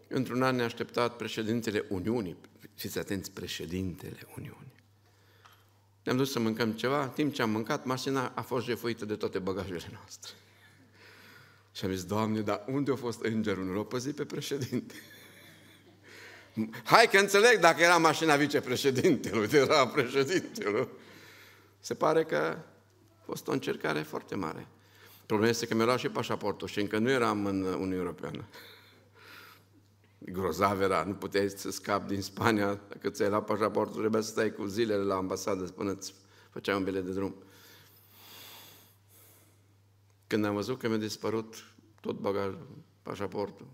Într-un 0.08 0.44
an 0.44 0.56
ne-a 0.56 0.66
așteptat 0.66 1.16
președintele 1.16 1.86
Uniunii, 1.90 2.38
fiți 2.74 3.00
atenți, 3.00 3.32
președintele 3.32 4.20
Uniunii. 4.38 4.65
Ne-am 6.06 6.18
dus 6.18 6.32
să 6.32 6.40
mâncăm 6.40 6.72
ceva, 6.72 7.04
în 7.04 7.10
timp 7.10 7.34
ce 7.34 7.42
am 7.42 7.50
mâncat, 7.50 7.86
mașina 7.86 8.32
a 8.36 8.42
fost 8.42 8.66
jefuită 8.66 9.06
de 9.06 9.16
toate 9.16 9.40
bagajele 9.40 9.90
noastre. 9.94 10.32
Și 11.72 11.86
am 11.86 11.92
zis, 11.92 12.04
Doamne, 12.04 12.42
dar 12.42 12.64
unde 12.68 12.92
a 12.92 12.96
fost 12.96 13.24
îngerul? 13.24 13.66
Nu 13.66 13.74
l-a 13.74 13.84
păzit 13.84 14.16
pe 14.16 14.26
președinte. 14.26 14.94
Hai 16.84 17.08
că 17.12 17.18
înțeleg 17.18 17.60
dacă 17.60 17.82
era 17.82 17.98
mașina 17.98 18.36
vicepreședintelui, 18.36 19.50
era 19.52 19.88
președintelui. 19.88 20.88
Se 21.80 21.94
pare 21.94 22.24
că 22.24 22.36
a 22.36 23.24
fost 23.26 23.48
o 23.48 23.52
încercare 23.52 24.02
foarte 24.02 24.36
mare. 24.36 24.68
Problema 25.26 25.52
este 25.52 25.68
că 25.68 25.76
mi-a 25.76 25.86
luat 25.86 26.00
și 26.00 26.10
pașaportul 26.10 26.68
și 26.68 26.80
încă 26.80 26.98
nu 26.98 27.10
eram 27.10 27.46
în 27.46 27.62
Uniunea 27.62 27.98
Europeană. 27.98 28.46
Grozav 30.32 30.82
era, 30.82 31.04
nu 31.04 31.14
puteai 31.14 31.50
să 31.50 31.72
scapi 31.72 32.08
din 32.08 32.22
Spania, 32.22 32.82
dacă 32.90 33.10
ți-ai 33.10 33.30
luat 33.30 33.46
pașaportul, 33.46 34.00
trebuia 34.00 34.22
să 34.22 34.30
stai 34.30 34.54
cu 34.54 34.66
zilele 34.66 35.04
la 35.04 35.16
ambasadă 35.16 35.64
până 35.64 35.92
îți 35.92 36.14
făceai 36.50 36.76
un 36.76 36.84
bilet 36.84 37.06
de 37.06 37.12
drum. 37.12 37.36
Când 40.28 40.46
am 40.46 40.54
văzut 40.54 40.80
că 40.80 40.88
mi-a 40.88 40.98
dispărut 40.98 41.56
tot 42.02 42.20
bagajul, 42.20 42.68
pașaportul, 43.02 43.68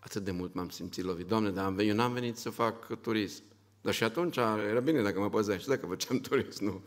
atât 0.00 0.24
de 0.24 0.30
mult 0.30 0.54
m-am 0.54 0.68
simțit 0.68 1.04
lovit. 1.04 1.26
Doamne, 1.26 1.50
dar 1.50 1.78
eu 1.78 1.94
n-am 1.94 2.12
venit 2.12 2.36
să 2.36 2.50
fac 2.50 3.00
turism. 3.00 3.42
Dar 3.80 3.94
și 3.94 4.04
atunci 4.04 4.36
era 4.36 4.80
bine 4.80 5.02
dacă 5.02 5.20
mă 5.20 5.30
păzeai 5.30 5.60
și 5.60 5.66
dacă 5.66 5.86
făceam 5.86 6.20
turism, 6.20 6.64
nu. 6.64 6.84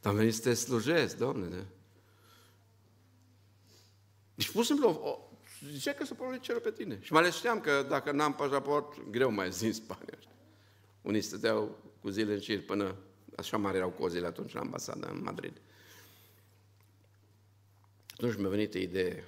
Dar 0.00 0.12
am 0.12 0.18
venit 0.18 0.34
să 0.34 0.40
te 0.40 0.54
slujesc, 0.54 1.16
Doamne. 1.16 1.66
Deci, 4.34 4.50
pur 4.50 4.60
și 4.62 4.68
simplu, 4.68 5.27
Zice 5.64 5.94
că 5.94 6.04
să 6.04 6.14
porunci 6.14 6.44
cerul 6.44 6.60
pe 6.60 6.70
tine. 6.70 6.98
Și 7.00 7.12
mai 7.12 7.20
ales 7.20 7.36
știam 7.36 7.60
că 7.60 7.86
dacă 7.88 8.12
n-am 8.12 8.34
pașaport, 8.34 9.10
greu 9.10 9.30
mai 9.30 9.52
zis 9.52 9.76
Spania. 9.76 10.18
Unii 11.02 11.20
stăteau 11.20 11.78
cu 12.00 12.08
zile 12.08 12.32
în 12.32 12.40
șir 12.40 12.64
până, 12.64 12.96
așa 13.36 13.56
mare 13.56 13.76
erau 13.76 13.90
cozile 13.90 14.26
atunci 14.26 14.52
la 14.52 14.60
ambasada 14.60 15.08
în 15.08 15.22
Madrid. 15.22 15.60
Atunci 18.12 18.36
mi-a 18.36 18.48
venit 18.48 18.74
idee, 18.74 19.24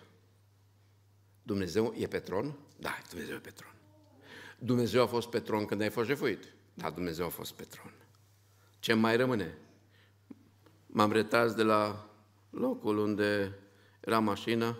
Dumnezeu 1.42 1.94
e 1.96 2.06
pe 2.06 2.18
tron? 2.18 2.58
Da, 2.78 2.98
Dumnezeu 3.08 3.34
e 3.34 3.38
pe 3.38 3.50
tron. 3.50 3.74
Dumnezeu 4.58 5.02
a 5.02 5.06
fost 5.06 5.28
pe 5.28 5.40
tron 5.40 5.64
când 5.64 5.80
ai 5.80 5.90
fost 5.90 6.08
jefuit? 6.08 6.54
Da, 6.74 6.90
Dumnezeu 6.90 7.26
a 7.26 7.28
fost 7.28 7.52
pe 7.52 7.62
tron. 7.62 7.92
Ce 8.78 8.92
mai 8.92 9.16
rămâne? 9.16 9.58
M-am 10.86 11.12
retras 11.12 11.54
de 11.54 11.62
la 11.62 12.10
locul 12.50 12.98
unde 12.98 13.58
era 14.00 14.18
mașina 14.18 14.78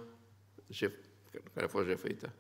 șef, 0.71 0.93
care 1.55 1.67
a 1.67 1.69
fost 1.69 1.87
jefuită. 1.87 2.33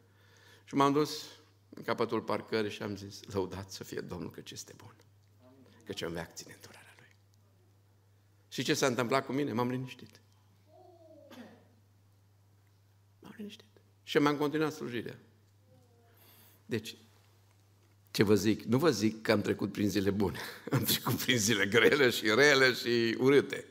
Și 0.64 0.74
m-am 0.74 0.92
dus 0.92 1.24
în 1.68 1.82
capătul 1.82 2.20
parcării 2.20 2.70
și 2.70 2.82
am 2.82 2.96
zis, 2.96 3.20
lăudat 3.22 3.70
să 3.70 3.84
fie 3.84 4.00
Domnul 4.00 4.30
că 4.30 4.40
ce 4.40 4.54
este 4.54 4.72
bun. 4.76 4.94
Că 5.84 5.92
ce-mi 5.92 6.12
vea 6.12 6.30
ține 6.34 6.52
îndurarea 6.54 6.94
Lui. 6.98 7.16
Și 8.48 8.62
ce 8.62 8.74
s-a 8.74 8.86
întâmplat 8.86 9.26
cu 9.26 9.32
mine? 9.32 9.52
M-am 9.52 9.70
liniștit. 9.70 10.20
M-am 13.20 13.34
liniștit. 13.36 13.66
Și 14.02 14.18
m-am 14.18 14.36
continuat 14.36 14.72
slujirea. 14.72 15.18
Deci, 16.66 16.96
ce 18.10 18.22
vă 18.22 18.34
zic? 18.34 18.62
Nu 18.62 18.78
vă 18.78 18.90
zic 18.90 19.22
că 19.22 19.32
am 19.32 19.40
trecut 19.40 19.72
prin 19.72 19.88
zile 19.88 20.10
bune. 20.10 20.38
Am 20.72 20.82
trecut 20.82 21.14
prin 21.14 21.38
zile 21.38 21.66
grele 21.66 22.10
și 22.10 22.34
rele 22.34 22.72
și 22.72 23.16
urâte. 23.18 23.64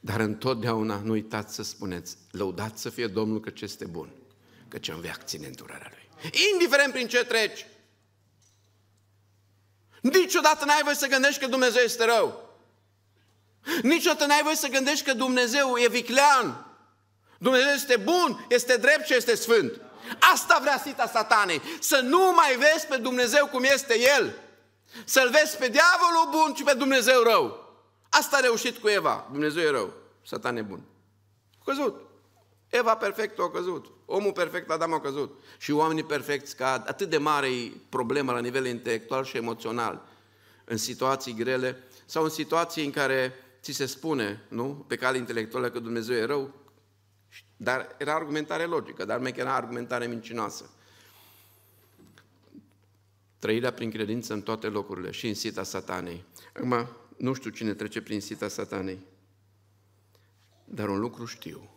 Dar 0.00 0.20
întotdeauna 0.20 1.00
nu 1.00 1.10
uitați 1.10 1.54
să 1.54 1.62
spuneți, 1.62 2.16
lăudați 2.30 2.82
să 2.82 2.90
fie 2.90 3.06
Domnul 3.06 3.40
că 3.40 3.50
ce 3.50 3.64
este 3.64 3.84
bun, 3.84 4.12
că 4.68 4.78
ce 4.78 4.94
veac 4.94 5.24
ține 5.24 5.46
îndurarea 5.46 5.90
Lui. 5.90 6.30
Indiferent 6.52 6.92
prin 6.92 7.08
ce 7.08 7.24
treci. 7.24 7.66
Niciodată 10.00 10.64
n-ai 10.64 10.82
voie 10.82 10.94
să 10.94 11.06
gândești 11.06 11.40
că 11.40 11.46
Dumnezeu 11.46 11.82
este 11.82 12.04
rău. 12.04 12.44
Niciodată 13.82 14.26
n-ai 14.26 14.42
voie 14.42 14.56
să 14.56 14.68
gândești 14.68 15.04
că 15.04 15.12
Dumnezeu 15.12 15.76
e 15.76 15.88
viclean. 15.88 16.66
Dumnezeu 17.38 17.70
este 17.70 17.96
bun, 17.96 18.46
este 18.48 18.76
drept 18.76 19.06
și 19.06 19.14
este 19.14 19.34
sfânt. 19.34 19.80
Asta 20.32 20.58
vrea 20.60 20.78
sita 20.78 21.06
satanei, 21.06 21.62
să 21.80 22.00
nu 22.00 22.32
mai 22.34 22.56
vezi 22.56 22.86
pe 22.86 22.96
Dumnezeu 22.96 23.46
cum 23.46 23.64
este 23.64 24.00
El. 24.00 24.38
Să-L 25.04 25.30
vezi 25.30 25.56
pe 25.56 25.68
diavolul 25.68 26.28
bun 26.30 26.54
și 26.54 26.62
pe 26.62 26.74
Dumnezeu 26.74 27.22
rău. 27.22 27.64
Asta 28.08 28.36
a 28.36 28.40
reușit 28.40 28.78
cu 28.78 28.88
Eva. 28.88 29.28
Dumnezeu 29.30 29.62
e 29.62 29.70
rău. 29.70 29.92
Satan 30.22 30.56
e 30.56 30.62
bun. 30.62 30.82
A 31.58 31.62
căzut. 31.64 32.00
Eva 32.68 32.96
perfect 32.96 33.38
a 33.38 33.50
căzut. 33.50 33.95
Omul 34.06 34.32
perfect, 34.32 34.70
Adam 34.70 34.92
a 34.92 35.00
căzut. 35.00 35.40
Și 35.58 35.70
oamenii 35.72 36.04
perfecți 36.04 36.56
cad. 36.56 36.88
Atât 36.88 37.10
de 37.10 37.18
mare 37.18 37.46
e 37.46 37.72
problema 37.88 38.32
la 38.32 38.40
nivel 38.40 38.66
intelectual 38.66 39.24
și 39.24 39.36
emoțional. 39.36 40.08
În 40.64 40.76
situații 40.76 41.34
grele 41.34 41.76
sau 42.04 42.24
în 42.24 42.30
situații 42.30 42.84
în 42.84 42.90
care 42.90 43.34
ți 43.62 43.72
se 43.72 43.86
spune, 43.86 44.44
nu, 44.48 44.84
pe 44.88 44.96
cale 44.96 45.16
intelectuală 45.16 45.70
că 45.70 45.78
Dumnezeu 45.78 46.16
e 46.16 46.24
rău, 46.24 46.54
dar 47.56 47.94
era 47.98 48.14
argumentare 48.14 48.64
logică, 48.64 49.04
dar 49.04 49.18
mai 49.18 49.34
era 49.36 49.54
argumentare 49.54 50.06
mincinoasă. 50.06 50.70
Trăirea 53.38 53.72
prin 53.72 53.90
credință 53.90 54.32
în 54.32 54.42
toate 54.42 54.66
locurile 54.66 55.10
și 55.10 55.28
în 55.28 55.34
sita 55.34 55.62
satanei. 55.62 56.24
Acum, 56.54 56.88
nu 57.16 57.32
știu 57.32 57.50
cine 57.50 57.74
trece 57.74 58.02
prin 58.02 58.20
sita 58.20 58.48
satanei, 58.48 59.00
dar 60.64 60.88
un 60.88 60.98
lucru 60.98 61.24
știu. 61.24 61.75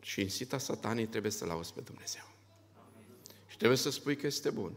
Și 0.00 0.20
în 0.20 0.28
sita 0.28 0.58
satanei 0.58 1.06
trebuie 1.06 1.32
să 1.32 1.44
lauzi 1.44 1.72
pe 1.72 1.80
Dumnezeu. 1.80 2.30
Și 3.46 3.56
trebuie 3.56 3.78
să 3.78 3.90
spui 3.90 4.16
că 4.16 4.26
este 4.26 4.50
bun. 4.50 4.72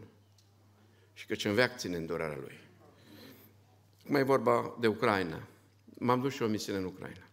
Și 1.12 1.26
că 1.26 1.34
ce 1.34 1.50
veac 1.50 1.76
ține 1.78 1.96
îndurarea 1.96 2.38
Lui. 2.40 2.60
Cum 4.06 4.14
e 4.14 4.22
vorba 4.22 4.76
de 4.80 4.86
Ucraina. 4.86 5.48
M-am 5.98 6.20
dus 6.20 6.32
și 6.32 6.42
o 6.42 6.46
misiune 6.46 6.78
în 6.78 6.84
Ucraina. 6.84 7.28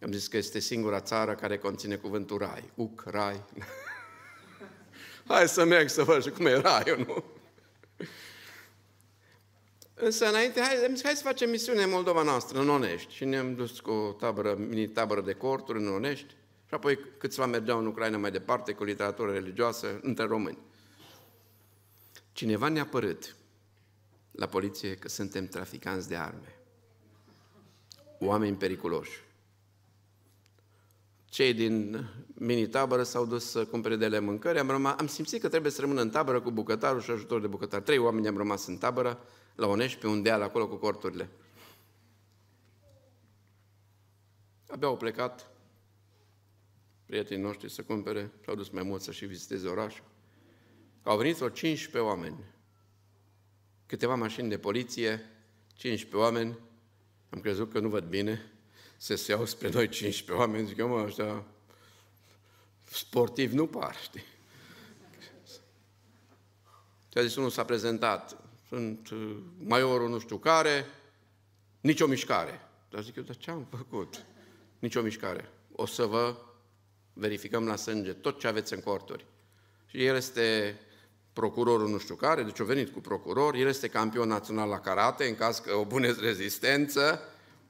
Am 0.00 0.12
zis 0.12 0.26
că 0.26 0.36
este 0.36 0.58
singura 0.58 1.00
țară 1.00 1.34
care 1.34 1.58
conține 1.58 1.96
cuvântul 1.96 2.38
rai. 2.38 2.70
Uc, 2.74 3.02
rai. 3.06 3.42
Hai 5.28 5.48
să 5.48 5.64
merg 5.64 5.88
să 5.88 6.02
văd 6.02 6.28
cum 6.28 6.46
e 6.46 6.54
raiul, 6.54 6.98
nu? 6.98 7.24
Însă 10.00 10.28
înainte, 10.28 10.60
hai, 10.60 10.84
am 10.86 10.94
zis, 10.94 11.04
hai 11.04 11.14
să 11.14 11.22
facem 11.22 11.50
misiune 11.50 11.82
în 11.82 11.90
Moldova 11.90 12.22
noastră, 12.22 12.60
în 12.60 12.68
Onești. 12.68 13.14
Și 13.14 13.24
ne-am 13.24 13.54
dus 13.54 13.80
cu 13.80 13.90
o 13.90 14.12
tabără, 14.12 14.56
mini-tabără 14.58 15.20
de 15.20 15.32
corturi 15.32 15.78
în 15.78 15.88
Onești. 15.88 16.36
Și 16.66 16.74
apoi 16.74 16.98
câțiva 17.18 17.46
mergeau 17.46 17.78
în 17.78 17.86
Ucraina 17.86 18.18
mai 18.18 18.30
departe 18.30 18.72
cu 18.72 18.84
literatură 18.84 19.32
religioasă 19.32 19.98
între 20.02 20.24
români. 20.24 20.58
Cineva 22.32 22.68
ne-a 22.68 22.86
părât 22.86 23.36
la 24.30 24.46
poliție 24.46 24.94
că 24.94 25.08
suntem 25.08 25.46
traficanți 25.46 26.08
de 26.08 26.16
arme. 26.16 26.58
Oameni 28.18 28.56
periculoși. 28.56 29.26
Cei 31.24 31.54
din 31.54 32.06
mini-tabără 32.34 33.02
s-au 33.02 33.26
dus 33.26 33.50
să 33.50 33.64
cumpere 33.64 33.96
de 33.96 34.08
le 34.08 34.18
mâncări. 34.18 34.58
Am, 34.58 34.70
rămas, 34.70 34.94
am 34.98 35.06
simțit 35.06 35.40
că 35.40 35.48
trebuie 35.48 35.72
să 35.72 35.80
rămân 35.80 35.98
în 35.98 36.10
tabără 36.10 36.40
cu 36.40 36.50
bucătarul 36.50 37.00
și 37.00 37.10
ajutor 37.10 37.40
de 37.40 37.46
bucătar. 37.46 37.80
Trei 37.80 37.98
oameni 37.98 38.28
am 38.28 38.36
rămas 38.36 38.66
în 38.66 38.76
tabără 38.76 39.20
la 39.58 39.66
Onești, 39.66 39.98
pe 39.98 40.06
un 40.06 40.22
deal 40.22 40.42
acolo 40.42 40.68
cu 40.68 40.76
corturile. 40.76 41.28
Abia 44.68 44.88
au 44.88 44.96
plecat 44.96 45.50
prietenii 47.06 47.42
noștri 47.42 47.70
să 47.70 47.82
cumpere, 47.82 48.32
și-au 48.42 48.54
dus 48.54 48.68
mai 48.68 48.82
mult 48.82 49.02
să 49.02 49.12
și 49.12 49.26
viziteze 49.26 49.68
orașul. 49.68 50.04
Au 51.02 51.16
venit 51.16 51.40
o 51.40 51.48
15 51.48 52.10
oameni, 52.10 52.44
câteva 53.86 54.14
mașini 54.14 54.48
de 54.48 54.58
poliție, 54.58 55.30
15 55.74 56.16
oameni, 56.16 56.58
am 57.30 57.40
crezut 57.40 57.72
că 57.72 57.78
nu 57.78 57.88
văd 57.88 58.04
bine, 58.04 58.52
se 58.96 59.14
se 59.14 59.32
iau 59.32 59.44
spre 59.44 59.70
noi 59.70 59.88
15 59.88 60.32
oameni, 60.32 60.66
zic 60.66 60.76
eu, 60.76 60.88
mă, 60.88 61.02
ăștia 61.02 61.44
sportiv 62.84 63.52
nu 63.52 63.66
par, 63.66 63.96
știi? 63.96 64.24
Și 67.08 67.18
a 67.18 67.22
zis, 67.22 67.36
unul 67.36 67.50
s-a 67.50 67.64
prezentat, 67.64 68.47
sunt 68.68 69.10
uh, 69.10 69.36
maiorul 69.58 70.08
nu 70.08 70.18
știu 70.18 70.36
care, 70.36 70.86
nicio 71.80 72.06
mișcare. 72.06 72.60
Dar 72.90 73.02
zic 73.02 73.16
eu, 73.16 73.22
dar 73.22 73.36
ce 73.36 73.50
am 73.50 73.66
făcut? 73.76 74.24
Nicio 74.78 75.02
mișcare. 75.02 75.50
O 75.72 75.86
să 75.86 76.04
vă 76.04 76.36
verificăm 77.12 77.66
la 77.66 77.76
sânge 77.76 78.12
tot 78.12 78.38
ce 78.38 78.46
aveți 78.46 78.74
în 78.74 78.80
corturi. 78.80 79.26
Și 79.86 80.04
el 80.04 80.16
este 80.16 80.78
procurorul 81.32 81.88
nu 81.88 81.98
știu 81.98 82.14
care, 82.14 82.42
deci 82.42 82.60
a 82.60 82.64
venit 82.64 82.88
cu 82.88 83.00
procuror, 83.00 83.54
el 83.54 83.66
este 83.66 83.88
campion 83.88 84.28
național 84.28 84.68
la 84.68 84.80
karate, 84.80 85.24
în 85.24 85.34
caz 85.34 85.58
că 85.58 85.74
opuneți 85.74 86.20
rezistență. 86.20 87.20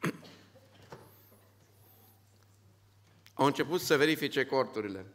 Au 3.34 3.46
început 3.46 3.80
să 3.80 3.96
verifice 3.96 4.46
corturile 4.46 5.06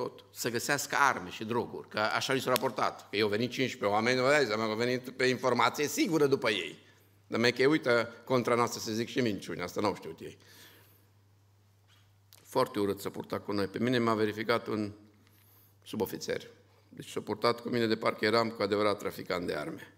tot, 0.00 0.24
să 0.30 0.50
găsească 0.50 0.96
arme 0.98 1.30
și 1.30 1.44
droguri, 1.44 1.88
că 1.88 1.98
așa 1.98 2.32
li 2.32 2.40
s-a 2.40 2.50
raportat. 2.50 3.08
Că 3.10 3.16
eu 3.16 3.28
venit 3.28 3.50
15 3.50 3.98
oameni, 3.98 4.20
vă 4.20 4.28
dai 4.28 4.44
seama 4.44 4.64
că 4.64 4.70
au 4.70 4.76
venit 4.76 5.10
pe 5.10 5.24
informație 5.24 5.86
sigură 5.86 6.26
după 6.26 6.50
ei. 6.50 6.78
Dar 7.26 7.40
mai 7.40 7.52
că 7.52 7.66
uită 7.66 8.14
contra 8.24 8.54
noastră 8.54 8.80
să 8.80 8.92
zic 8.92 9.08
și 9.08 9.20
minciuni, 9.20 9.60
asta 9.60 9.80
n-au 9.80 9.94
știut 9.94 10.20
ei. 10.20 10.38
Foarte 12.42 12.78
urât 12.78 13.00
să 13.00 13.10
purta 13.10 13.40
cu 13.40 13.52
noi. 13.52 13.66
Pe 13.66 13.78
mine 13.78 13.98
m-a 13.98 14.14
verificat 14.14 14.66
un 14.66 14.92
subofițer. 15.82 16.50
Deci 16.88 17.10
s-a 17.10 17.20
purtat 17.20 17.60
cu 17.60 17.68
mine 17.68 17.86
de 17.86 17.96
parcă 17.96 18.24
eram 18.24 18.50
cu 18.50 18.62
adevărat 18.62 18.98
traficant 18.98 19.46
de 19.46 19.54
arme. 19.54 19.94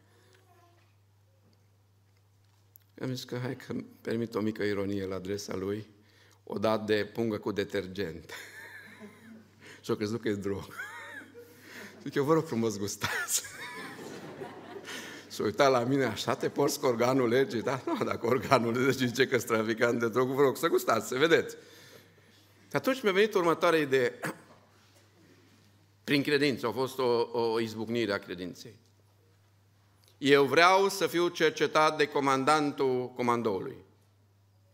Am 3.00 3.14
zis 3.14 3.24
că 3.24 3.38
hai 3.42 3.56
că 3.56 3.74
permit 4.00 4.34
o 4.34 4.40
mică 4.40 4.62
ironie 4.62 5.06
la 5.06 5.14
adresa 5.14 5.56
lui, 5.56 5.86
o 6.44 6.58
dat 6.58 6.86
de 6.86 7.10
pungă 7.12 7.38
cu 7.38 7.52
detergent. 7.52 8.32
Și 9.82 9.90
au 9.90 9.96
crezut 9.96 10.20
că 10.20 10.28
e 10.28 10.34
drog. 10.34 10.64
Zic, 12.02 12.14
eu 12.14 12.24
vă 12.24 12.32
rog 12.32 12.46
frumos, 12.46 12.78
gustați. 12.78 13.42
S-a 15.28 15.42
uitat 15.42 15.70
la 15.70 15.84
mine, 15.84 16.04
așa 16.04 16.34
te 16.34 16.48
porți 16.48 16.80
cu 16.80 16.86
organul 16.86 17.28
legii? 17.28 17.62
Da, 17.62 17.82
nu, 17.86 18.04
dacă 18.04 18.26
organul 18.26 18.84
legii 18.84 19.06
zice 19.06 19.26
că 19.26 19.38
traficant 19.38 20.00
de 20.00 20.08
drog, 20.08 20.28
vă 20.28 20.40
rog 20.40 20.56
să 20.56 20.68
gustați, 20.68 21.08
să 21.08 21.18
vedeți. 21.18 21.56
Atunci 22.72 23.02
mi-a 23.02 23.12
venit 23.12 23.34
următoarea 23.34 23.78
idee. 23.78 24.20
Prin 26.04 26.22
credință, 26.22 26.66
a 26.66 26.72
fost 26.72 26.98
o, 26.98 27.28
o 27.32 27.60
izbucnire 27.60 28.12
a 28.12 28.18
credinței. 28.18 28.74
Eu 30.18 30.44
vreau 30.44 30.88
să 30.88 31.06
fiu 31.06 31.28
cercetat 31.28 31.96
de 31.96 32.06
comandantul 32.06 33.12
comandoului, 33.16 33.76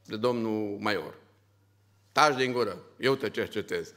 de 0.05 0.17
domnul 0.17 0.77
major. 0.81 1.15
Taci 2.13 2.37
din 2.37 2.53
gură, 2.53 2.83
eu 2.99 3.15
te 3.15 3.31
cercetez. 3.31 3.95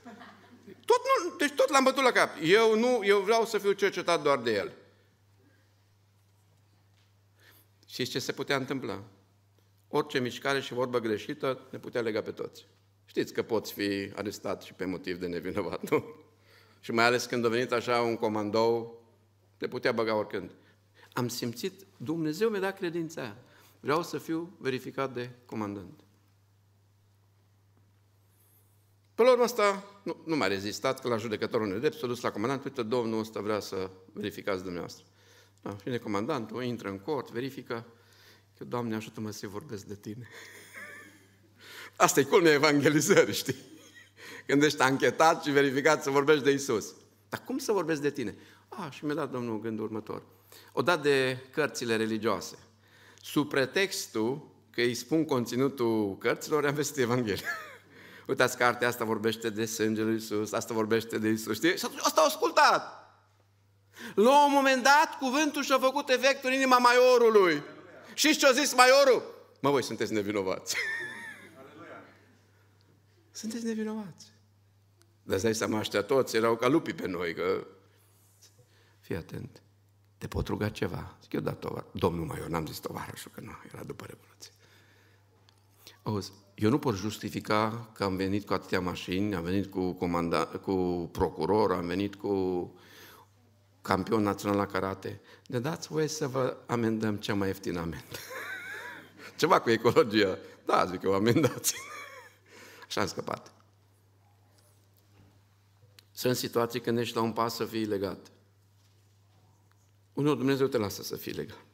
Tot 0.66 1.02
nu, 1.24 1.36
deci 1.38 1.52
tot 1.52 1.70
l-am 1.70 1.84
bătut 1.84 2.04
la 2.04 2.12
cap. 2.12 2.30
Eu 2.42 2.80
nu, 2.80 3.02
eu 3.04 3.20
vreau 3.20 3.46
să 3.46 3.58
fiu 3.58 3.72
cercetat 3.72 4.22
doar 4.22 4.40
de 4.40 4.54
el. 4.54 4.72
Și 7.88 8.06
ce 8.06 8.20
se 8.20 8.32
putea 8.32 8.56
întâmpla? 8.56 9.04
Orice 9.88 10.20
mișcare 10.20 10.62
și 10.62 10.74
vorbă 10.74 11.00
greșită 11.00 11.68
ne 11.72 11.80
putea 11.80 12.02
lega 12.02 12.22
pe 12.22 12.32
toți. 12.32 12.66
Știți 13.06 13.34
că 13.34 13.42
poți 13.42 13.74
fi 13.74 14.12
arestat 14.16 14.62
și 14.62 14.74
pe 14.74 14.86
motiv 14.86 15.18
de 15.18 15.28
nevinovat, 15.28 15.90
nu? 15.90 16.06
Și 16.84 16.92
mai 16.92 17.06
ales 17.06 17.26
când 17.26 17.46
a 17.46 17.50
venit 17.50 17.72
așa 17.72 18.02
un 18.02 18.16
comandou, 18.16 19.04
te 19.58 19.68
putea 19.68 19.92
băga 19.92 20.16
oricând. 20.16 20.52
Am 21.14 21.28
simțit, 21.28 21.86
Dumnezeu 21.98 22.50
mi-a 22.50 22.60
dat 22.60 22.78
credința 22.78 23.22
aia. 23.22 23.38
Vreau 23.80 24.04
să 24.04 24.18
fiu 24.18 24.56
verificat 24.58 25.14
de 25.14 25.30
comandant. 25.46 26.00
Pe 29.22 29.28
la 29.28 29.34
urmă 29.34 29.46
asta 29.46 29.84
nu, 30.04 30.18
nu 30.26 30.36
m-a 30.36 30.48
rezistat, 30.48 31.02
că 31.02 31.08
la 31.08 31.18
judecătorul 31.18 31.68
nedrept 31.68 31.98
s-a 31.98 32.08
dus 32.08 32.22
la 32.22 32.32
comandant, 32.32 32.64
uite, 32.64 32.84
domnul 32.84 33.20
ăsta 33.20 33.40
vrea 33.40 33.60
să 33.60 33.90
verificați 34.14 34.62
dumneavoastră. 34.64 35.06
Da, 35.62 35.70
vine 35.70 35.98
comandantul, 35.98 36.64
intră 36.64 36.90
în 36.90 37.00
cort, 37.00 37.32
verifică, 37.32 37.86
că 38.58 38.64
Doamne 38.64 38.96
ajută-mă 38.96 39.32
să 39.32 39.48
vorbesc 39.48 39.86
de 39.86 39.96
tine. 39.96 40.28
Asta 41.96 42.20
e 42.20 42.24
culmea 42.24 42.52
evangelizării, 42.52 43.34
știi? 43.34 43.56
Când 44.48 44.64
ești 44.64 44.82
anchetat 44.82 45.44
și 45.44 45.52
verificat 45.52 46.04
să 46.04 46.10
vorbești 46.10 46.44
de 46.44 46.52
Isus. 46.52 46.94
Dar 47.30 47.44
cum 47.46 47.58
să 47.58 47.72
vorbesc 47.72 48.02
de 48.02 48.12
tine? 48.12 48.36
Ah, 48.70 48.92
și 48.92 49.06
mi-a 49.06 49.16
dat 49.16 49.32
Domnul 49.32 49.60
gândul 49.60 49.86
următor. 49.86 50.24
O 50.74 50.82
dat 50.82 51.02
de 51.02 51.38
cărțile 51.52 51.96
religioase. 51.96 52.58
Sub 53.22 53.50
pretextul 53.50 54.50
că 54.70 54.82
îi 54.82 54.94
spun 54.94 55.26
conținutul 55.26 56.18
cărților, 56.18 56.66
am 56.66 56.74
vestit 56.74 56.98
Evanghelia. 56.98 57.48
Uitați, 58.28 58.58
cartea 58.58 58.88
asta 58.88 59.06
vorbește 59.06 59.50
de 59.50 59.66
sângele 59.66 60.06
lui 60.06 60.14
Iisus, 60.14 60.52
asta 60.52 60.74
vorbește 60.74 61.18
de 61.18 61.28
Iisus, 61.28 61.56
știi? 61.56 61.78
Și 61.78 61.86
atunci 61.86 62.02
asta 62.04 62.22
au 62.22 62.28
ascultat. 62.28 63.02
La 64.16 64.46
un 64.46 64.52
moment 64.52 64.84
dat, 64.84 65.18
cuvântul 65.20 65.64
și-a 65.64 65.80
făcut 65.80 66.10
efect 66.10 66.44
în 66.44 66.54
inima 66.54 66.78
maiorului. 66.78 67.64
Și 68.14 68.38
ce 68.38 68.48
a 68.48 68.52
zis 68.52 68.74
maiorul? 68.74 69.24
Mă, 69.62 69.70
voi 69.70 69.84
sunteți 69.84 70.14
nevinovați. 70.14 70.76
sunteți 73.32 73.66
nevinovați. 73.66 74.32
Dar 75.24 75.36
îți 75.36 75.44
dai 75.44 75.56
seama, 75.56 75.80
ăștia 75.80 76.02
toți 76.02 76.36
erau 76.36 76.56
ca 76.56 76.68
lupii 76.68 76.94
pe 76.94 77.08
noi, 77.08 77.34
că... 77.34 77.68
Fii 79.00 79.16
atent, 79.16 79.62
te 80.18 80.28
pot 80.28 80.48
ruga 80.48 80.70
ceva? 80.70 81.18
Zic 81.22 81.34
eu, 81.34 81.40
da, 81.40 81.54
tovar. 81.54 81.86
Domnul 81.92 82.26
Maior, 82.26 82.48
n-am 82.48 82.66
zis 82.66 82.78
tovarășul, 82.78 83.32
că 83.34 83.42
nu, 83.42 83.52
era 83.74 83.84
după 83.84 84.06
Revoluție. 84.06 84.52
Auzi, 86.04 86.32
eu 86.56 86.70
nu 86.70 86.80
pot 86.80 86.96
justifica 86.96 87.90
că 87.94 88.04
am 88.04 88.16
venit 88.16 88.46
cu 88.46 88.54
atâtea 88.54 88.80
mașini, 88.80 89.36
am 89.36 89.44
venit 89.44 89.72
cu, 89.72 89.92
comanda, 89.92 90.46
cu 90.46 91.10
procuror, 91.12 91.72
am 91.72 91.86
venit 91.86 92.16
cu 92.16 92.74
campion 93.82 94.24
național 94.24 94.58
la 94.58 94.66
karate. 94.66 95.22
De 95.46 95.60
dați 95.60 95.88
voie 95.88 96.08
să 96.08 96.28
vă 96.28 96.58
amendăm 96.66 97.16
cea 97.16 97.34
mai 97.34 97.48
ieftină 97.48 97.80
amendă. 97.80 98.18
Ceva 99.38 99.60
cu 99.60 99.70
ecologia. 99.70 100.38
Da, 100.66 100.86
zic 100.86 101.02
eu, 101.02 101.14
amendați. 101.14 101.76
Așa 102.88 103.02
am 103.02 103.08
scăpat. 103.08 103.54
Sunt 106.12 106.36
situații 106.36 106.82
când 106.82 106.98
ești 106.98 107.16
la 107.16 107.22
un 107.22 107.32
pas 107.32 107.56
să 107.56 107.66
fii 107.66 107.86
legat. 107.86 108.32
Unul 110.14 110.38
Dumnezeu 110.38 110.68
te 110.68 110.78
lasă 110.78 111.04
să 111.04 111.16
fii 111.16 111.32
legat. 111.32 111.66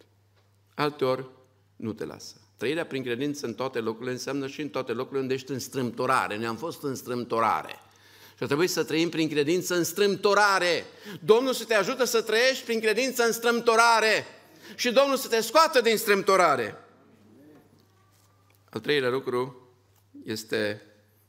Alteori 0.75 1.29
nu 1.75 1.93
te 1.93 2.05
lasă. 2.05 2.46
Trăirea 2.57 2.85
prin 2.85 3.03
credință 3.03 3.45
în 3.45 3.53
toate 3.53 3.79
locurile 3.79 4.11
înseamnă 4.11 4.47
și 4.47 4.61
în 4.61 4.69
toate 4.69 4.91
locurile 4.91 5.21
unde 5.21 5.33
ești 5.33 5.51
în 5.51 5.59
strâmtorare. 5.59 6.37
Ne-am 6.37 6.55
fost 6.55 6.83
în 6.83 6.95
strâmtorare. 6.95 7.79
Și 8.35 8.43
ar 8.43 8.45
trebui 8.47 8.67
să 8.67 8.83
trăim 8.83 9.09
prin 9.09 9.29
credință 9.29 9.75
în 9.75 9.83
strâmtorare. 9.83 10.85
Domnul 11.23 11.53
să 11.53 11.65
te 11.65 11.73
ajută 11.73 12.03
să 12.03 12.21
trăiești 12.21 12.65
prin 12.65 12.79
credință 12.79 13.23
în 13.23 13.31
strâmtorare. 13.31 14.25
Și 14.75 14.91
Domnul 14.91 15.17
să 15.17 15.27
te 15.27 15.41
scoată 15.41 15.81
din 15.81 15.97
strâmtorare. 15.97 16.75
Al 18.69 18.79
treilea 18.79 19.09
lucru 19.09 19.69
este 20.25 20.81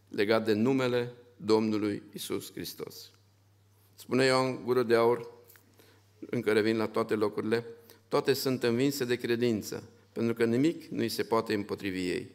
legat 0.09 0.45
de 0.45 0.53
numele 0.53 1.12
Domnului 1.37 2.03
Isus 2.12 2.53
Hristos. 2.53 3.11
Spune 3.95 4.24
Ioan 4.24 4.64
Gură 4.64 4.83
de 4.83 4.95
Aur, 4.95 5.31
încă 6.31 6.53
revin 6.53 6.76
la 6.76 6.87
toate 6.87 7.14
locurile, 7.14 7.64
toate 8.09 8.33
sunt 8.33 8.62
învinse 8.62 9.05
de 9.05 9.16
credință, 9.16 9.83
pentru 10.19 10.37
că 10.37 10.45
nimic 10.45 10.85
nu 10.85 11.01
îi 11.01 11.09
se 11.09 11.23
poate 11.23 11.55
împotrivi 11.55 12.09
ei. 12.09 12.31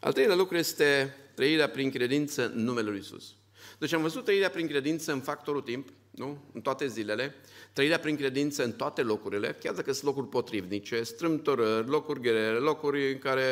Al 0.00 0.12
treilea 0.12 0.36
lucru 0.36 0.56
este 0.56 1.14
trăirea 1.34 1.68
prin 1.68 1.90
credință 1.90 2.52
în 2.54 2.64
numele 2.64 2.90
Lui 2.90 2.98
Isus. 2.98 3.34
Deci 3.78 3.92
am 3.92 4.02
văzut 4.02 4.24
trăirea 4.24 4.50
prin 4.50 4.66
credință 4.66 5.12
în 5.12 5.20
factorul 5.20 5.60
timp, 5.60 5.88
nu? 6.10 6.44
în 6.52 6.60
toate 6.60 6.86
zilele, 6.86 7.34
trăirea 7.72 7.98
prin 7.98 8.16
credință 8.16 8.64
în 8.64 8.72
toate 8.72 9.02
locurile, 9.02 9.56
chiar 9.60 9.74
dacă 9.74 9.92
sunt 9.92 10.04
locuri 10.04 10.28
potrivnice, 10.28 11.02
strâmtorări, 11.02 11.88
locuri 11.88 12.20
grele, 12.20 12.58
locuri 12.58 13.12
în 13.12 13.18
care 13.18 13.44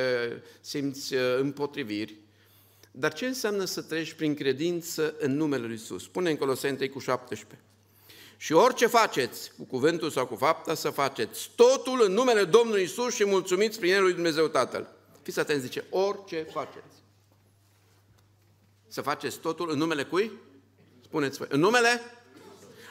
simți 0.60 1.14
uh, 1.14 1.20
împotriviri. 1.38 2.16
Dar 2.90 3.12
ce 3.12 3.26
înseamnă 3.26 3.64
să 3.64 3.82
treci 3.82 4.12
prin 4.12 4.34
credință 4.34 5.14
în 5.18 5.36
numele 5.36 5.66
Lui 5.66 5.74
Isus? 5.74 6.02
Spune 6.02 6.30
în 6.30 6.36
Coloseni 6.36 6.76
3 6.76 6.88
cu 6.88 6.98
17. 6.98 7.58
Și 8.42 8.52
orice 8.52 8.86
faceți, 8.86 9.52
cu 9.56 9.64
cuvântul 9.64 10.10
sau 10.10 10.26
cu 10.26 10.34
fapta, 10.34 10.74
să 10.74 10.90
faceți 10.90 11.50
totul 11.56 12.02
în 12.04 12.12
numele 12.12 12.44
Domnului 12.44 12.82
Isus 12.82 13.14
și 13.14 13.24
mulțumiți 13.24 13.78
prin 13.78 13.92
El 13.92 14.02
lui 14.02 14.12
Dumnezeu 14.12 14.46
Tatăl. 14.46 14.88
Fiți 15.22 15.38
atenți, 15.38 15.62
zice, 15.62 15.84
orice 15.90 16.42
faceți. 16.42 17.02
Să 18.88 19.00
faceți 19.00 19.38
totul 19.38 19.70
în 19.70 19.78
numele 19.78 20.04
cui? 20.04 20.32
Spuneți 21.04 21.38
voi. 21.38 21.46
În 21.50 21.60
numele? 21.60 22.00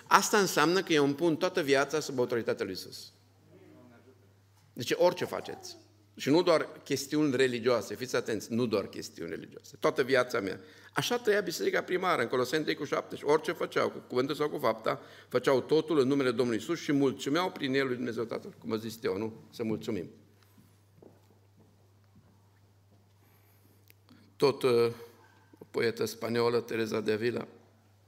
Asta 0.08 0.38
înseamnă 0.38 0.82
că 0.82 0.94
eu 0.94 1.04
îmi 1.04 1.16
pun 1.16 1.36
toată 1.36 1.62
viața 1.62 2.00
sub 2.00 2.20
autoritatea 2.20 2.66
lui 2.66 2.74
Isus. 2.74 3.12
Deci 4.74 4.94
orice 4.96 5.26
faceți. 5.26 5.78
Și 6.16 6.30
nu 6.30 6.44
doar 6.44 6.70
chestiuni 6.84 7.36
religioase, 7.36 7.96
fiți 7.96 8.16
atenți, 8.16 8.54
nu 8.54 8.66
doar 8.66 8.88
chestiuni 8.88 9.30
religioase. 9.30 9.76
Toată 9.80 10.04
viața 10.04 10.40
mea. 10.40 10.60
Așa 10.94 11.18
trăia 11.18 11.42
biserica 11.42 11.82
primară, 11.82 12.22
în 12.22 12.28
Coloseni 12.28 12.64
3 12.64 12.76
cu 12.76 12.84
7. 12.84 13.16
Și 13.16 13.26
orice 13.26 13.52
făceau, 13.52 13.90
cu 13.90 13.98
cuvântul 14.08 14.36
sau 14.36 14.50
cu 14.50 14.58
fapta, 14.58 15.02
făceau 15.28 15.62
totul 15.62 16.00
în 16.00 16.08
numele 16.08 16.32
Domnului 16.32 16.60
Isus 16.60 16.80
și 16.80 16.92
mulțumeau 16.92 17.52
prin 17.52 17.74
El 17.74 17.86
lui 17.86 17.96
Dumnezeu 17.96 18.24
Tatăl. 18.24 18.54
Cum 18.60 18.72
a 18.72 18.76
zis 18.76 19.04
eu, 19.04 19.18
nu? 19.18 19.34
Să 19.52 19.64
mulțumim. 19.64 20.10
Tot 24.36 24.64
uh, 24.64 24.92
o 25.58 25.66
poetă 25.72 26.06
spaniolă, 26.06 26.62
Teresa 26.62 27.00
de 27.02 27.12
Avila, 27.12 27.48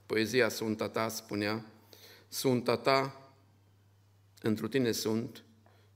poezia 0.06 0.48
Sfânta 0.48 0.88
ta 0.88 1.08
spunea, 1.08 1.66
Sfânta 2.28 2.76
ta, 2.76 3.30
întru 4.42 4.68
tine 4.68 4.92
sunt, 4.92 5.44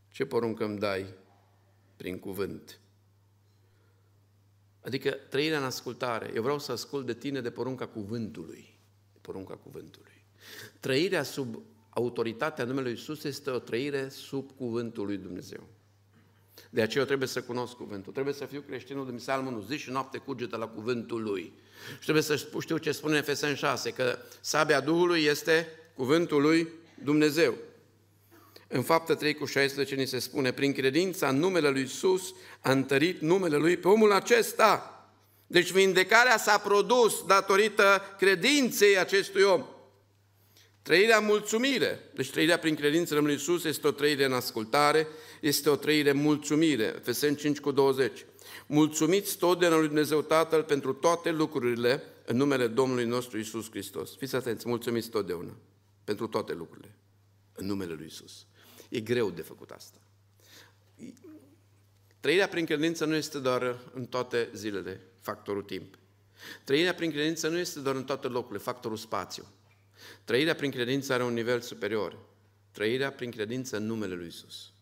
ce 0.09 0.25
poruncă 0.25 0.65
îmi 0.65 0.79
dai 0.79 1.07
prin 1.97 2.19
cuvânt. 2.19 2.81
Adică 4.87 5.11
trăirea 5.11 5.59
în 5.59 5.65
ascultare. 5.65 6.31
Eu 6.35 6.43
vreau 6.43 6.59
să 6.59 6.73
ascult 6.73 7.07
de 7.07 7.15
tine 7.15 7.41
de 7.41 7.51
porunca 7.51 7.87
cuvântului. 7.87 8.79
De 9.13 9.19
porunca 9.21 9.55
cuvântului. 9.55 10.25
Trăirea 10.81 11.23
sub 11.23 11.63
autoritatea 11.91 12.65
numelui 12.65 12.91
Iisus 12.91 13.25
este 13.25 13.51
o 13.51 13.59
trăire 13.59 14.09
sub 14.09 14.51
cuvântul 14.57 15.07
lui 15.07 15.17
Dumnezeu. 15.17 15.69
De 16.71 16.83
aceea 16.83 17.01
eu 17.01 17.07
trebuie 17.07 17.29
să 17.29 17.43
cunosc 17.43 17.75
cuvântul. 17.75 18.13
Trebuie 18.13 18.35
să 18.35 18.45
fiu 18.45 18.61
creștinul 18.61 19.07
din 19.07 19.17
Psalmul 19.17 19.53
1. 19.53 19.63
Zi 19.63 19.77
și 19.77 19.91
noapte 19.91 20.19
cugetă 20.19 20.57
la 20.57 20.67
cuvântul 20.67 21.23
lui. 21.23 21.53
Și 21.93 22.03
trebuie 22.03 22.23
să 22.23 22.37
știu 22.61 22.79
ce 22.79 22.93
spune 22.93 23.13
în 23.13 23.19
Efeseni 23.19 23.57
6, 23.57 23.91
că 23.91 24.19
sabia 24.41 24.81
Duhului 24.81 25.23
este 25.23 25.69
cuvântul 25.95 26.43
lui 26.43 26.69
Dumnezeu. 27.05 27.55
În 28.69 28.83
faptă 28.83 29.15
3 29.15 29.35
cu 29.35 29.45
16 29.45 29.95
ni 29.95 30.07
se 30.07 30.19
spune, 30.19 30.53
prin 30.53 30.73
credința 30.73 31.29
în 31.29 31.39
numele 31.39 31.69
lui 31.69 31.81
Iisus 31.81 32.35
a 32.61 32.71
întărit 32.71 33.21
numele 33.21 33.57
lui 33.57 33.77
pe 33.77 33.89
omul 33.89 34.13
acesta. 34.13 34.91
Deci 35.47 35.71
vindecarea 35.71 36.39
s-a 36.39 36.59
produs 36.59 37.25
datorită 37.27 38.03
credinței 38.19 38.99
acestui 38.99 39.43
om. 39.43 39.65
Trăirea 40.83 41.19
mulțumire. 41.19 42.11
Deci 42.15 42.31
trăirea 42.31 42.59
prin 42.59 42.75
credință 42.75 43.17
în 43.17 43.25
lui 43.25 43.33
Iisus 43.33 43.65
este 43.65 43.87
o 43.87 43.91
trăire 43.91 44.25
în 44.25 44.33
ascultare, 44.33 45.07
este 45.41 45.69
o 45.69 45.77
trăire 45.77 46.13
mulțumire. 46.13 46.95
Efeseni 46.97 47.37
5 47.37 47.59
cu 47.59 47.71
20. 47.71 48.25
Mulțumiți 48.67 49.37
totdeauna 49.37 49.79
lui 49.79 49.87
Dumnezeu 49.87 50.23
Tatăl 50.23 50.63
pentru 50.63 50.93
toate 50.93 51.31
lucrurile 51.31 52.03
în 52.25 52.37
numele 52.37 52.67
Domnului 52.67 53.05
nostru 53.05 53.37
Iisus 53.37 53.71
Hristos. 53.71 54.17
Fiți 54.17 54.35
atenți, 54.35 54.69
mulțumiți 54.69 55.09
totdeauna 55.09 55.57
pentru 56.05 56.27
toate 56.27 56.53
lucrurile 56.53 56.99
în 57.53 57.67
numele 57.67 57.93
lui 57.93 58.05
Iisus. 58.05 58.47
E 58.97 59.01
greu 59.01 59.31
de 59.31 59.43
făcut 59.43 59.71
asta. 59.71 59.99
Trăirea 62.21 62.49
prin 62.49 62.65
credință 62.65 63.05
nu 63.05 63.15
este 63.15 63.39
doar 63.39 63.79
în 63.95 64.07
toate 64.07 64.51
zilele, 64.55 65.01
factorul 65.21 65.63
timp. 65.63 65.99
Trăirea 66.65 66.95
prin 66.95 67.11
credință 67.11 67.49
nu 67.49 67.59
este 67.59 67.81
doar 67.81 67.95
în 67.95 68.05
toate 68.05 68.29
locurile, 68.29 68.59
factorul 68.59 68.97
spațiu. 68.97 69.47
Trăirea 70.25 70.55
prin 70.55 70.71
credință 70.71 71.13
are 71.13 71.25
un 71.25 71.33
nivel 71.33 71.61
superior. 71.61 72.19
Trăirea 72.71 73.13
prin 73.13 73.31
credință 73.31 73.77
în 73.77 73.87
numele 73.87 74.15
lui 74.15 74.27
Isus. 74.27 74.73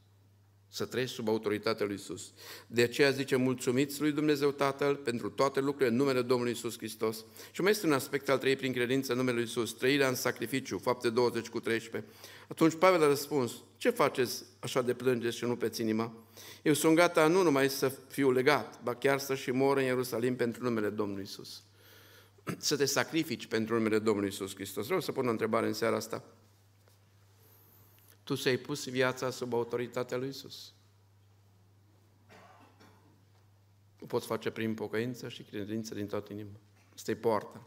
Să 0.75 0.85
trăiești 0.85 1.15
sub 1.15 1.29
autoritatea 1.29 1.87
lui 1.87 1.95
Isus. 1.95 2.33
De 2.67 2.83
aceea 2.83 3.11
zice, 3.11 3.37
mulțumiți 3.37 4.01
lui 4.01 4.13
Dumnezeu 4.13 4.51
Tatăl 4.51 4.97
pentru 4.97 5.31
toate 5.31 5.61
lucrurile 5.61 5.89
în 5.89 5.97
numele 5.97 6.23
Domnului 6.23 6.53
Isus 6.53 6.77
Hristos. 6.77 7.25
Și 7.53 7.61
mai 7.61 7.71
este 7.71 7.87
un 7.87 7.93
aspect 7.93 8.29
al 8.29 8.39
trăirii 8.39 8.61
prin 8.61 8.73
credință 8.73 9.13
în 9.13 9.19
numele 9.19 9.37
lui 9.37 9.47
Isus, 9.47 9.73
trăirea 9.73 10.09
în 10.09 10.15
sacrificiu, 10.15 10.79
fapte 10.79 11.11
20 11.11 11.49
cu 11.49 11.61
13. 11.61 12.11
Atunci 12.49 12.75
Pavel 12.75 13.03
a 13.03 13.07
răspuns, 13.07 13.53
ce 13.77 13.91
faceți 13.91 14.45
așa 14.59 14.83
de 14.83 14.95
plângeți 14.95 15.37
și 15.37 15.45
nu 15.45 15.57
pe 15.57 15.73
inima? 15.79 16.13
Eu 16.63 16.73
sunt 16.73 16.97
gata 16.97 17.27
nu 17.27 17.43
numai 17.43 17.71
să 17.71 17.93
fiu 18.09 18.31
legat, 18.31 18.83
ba 18.83 18.95
chiar 18.95 19.19
să 19.19 19.35
și 19.35 19.51
mor 19.51 19.77
în 19.77 19.85
Ierusalim 19.85 20.37
pentru 20.37 20.63
numele 20.63 20.89
Domnului 20.89 21.23
Isus. 21.23 21.63
Să 22.59 22.77
te 22.77 22.85
sacrifici 22.85 23.47
pentru 23.47 23.75
numele 23.75 23.99
Domnului 23.99 24.29
Isus 24.29 24.55
Hristos. 24.55 24.85
Vreau 24.85 25.01
să 25.01 25.13
pun 25.13 25.27
o 25.27 25.31
întrebare 25.31 25.67
în 25.67 25.73
seara 25.73 25.97
asta. 25.97 26.25
Tu 28.25 28.35
ți-ai 28.37 28.57
pus 28.57 28.89
viața 28.89 29.31
sub 29.31 29.55
autoritatea 29.55 30.17
lui 30.17 30.29
Isus. 30.29 30.73
O 34.01 34.07
poți 34.07 34.27
face 34.27 34.51
prin 34.51 34.75
pocăință 34.75 35.29
și 35.29 35.43
credință 35.43 35.95
din 35.95 36.07
toată 36.07 36.33
inima. 36.33 36.61
Asta 36.95 37.11
e 37.11 37.15
poarta. 37.15 37.67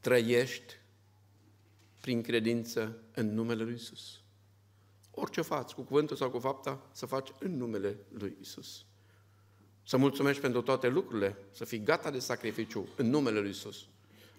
Trăiești 0.00 0.74
prin 2.00 2.22
credință 2.22 2.96
în 3.14 3.34
numele 3.34 3.62
lui 3.62 3.74
Isus. 3.74 4.20
Orice 5.10 5.40
faci, 5.40 5.72
cu 5.72 5.82
cuvântul 5.82 6.16
sau 6.16 6.30
cu 6.30 6.38
fapta, 6.38 6.88
să 6.92 7.06
faci 7.06 7.28
în 7.38 7.56
numele 7.56 7.96
lui 8.08 8.36
Isus. 8.40 8.84
Să 9.86 9.96
mulțumești 9.96 10.40
pentru 10.40 10.62
toate 10.62 10.88
lucrurile, 10.88 11.36
să 11.50 11.64
fii 11.64 11.82
gata 11.82 12.10
de 12.10 12.18
sacrificiu 12.18 12.88
în 12.96 13.10
numele 13.10 13.40
lui 13.40 13.50
Isus. 13.50 13.86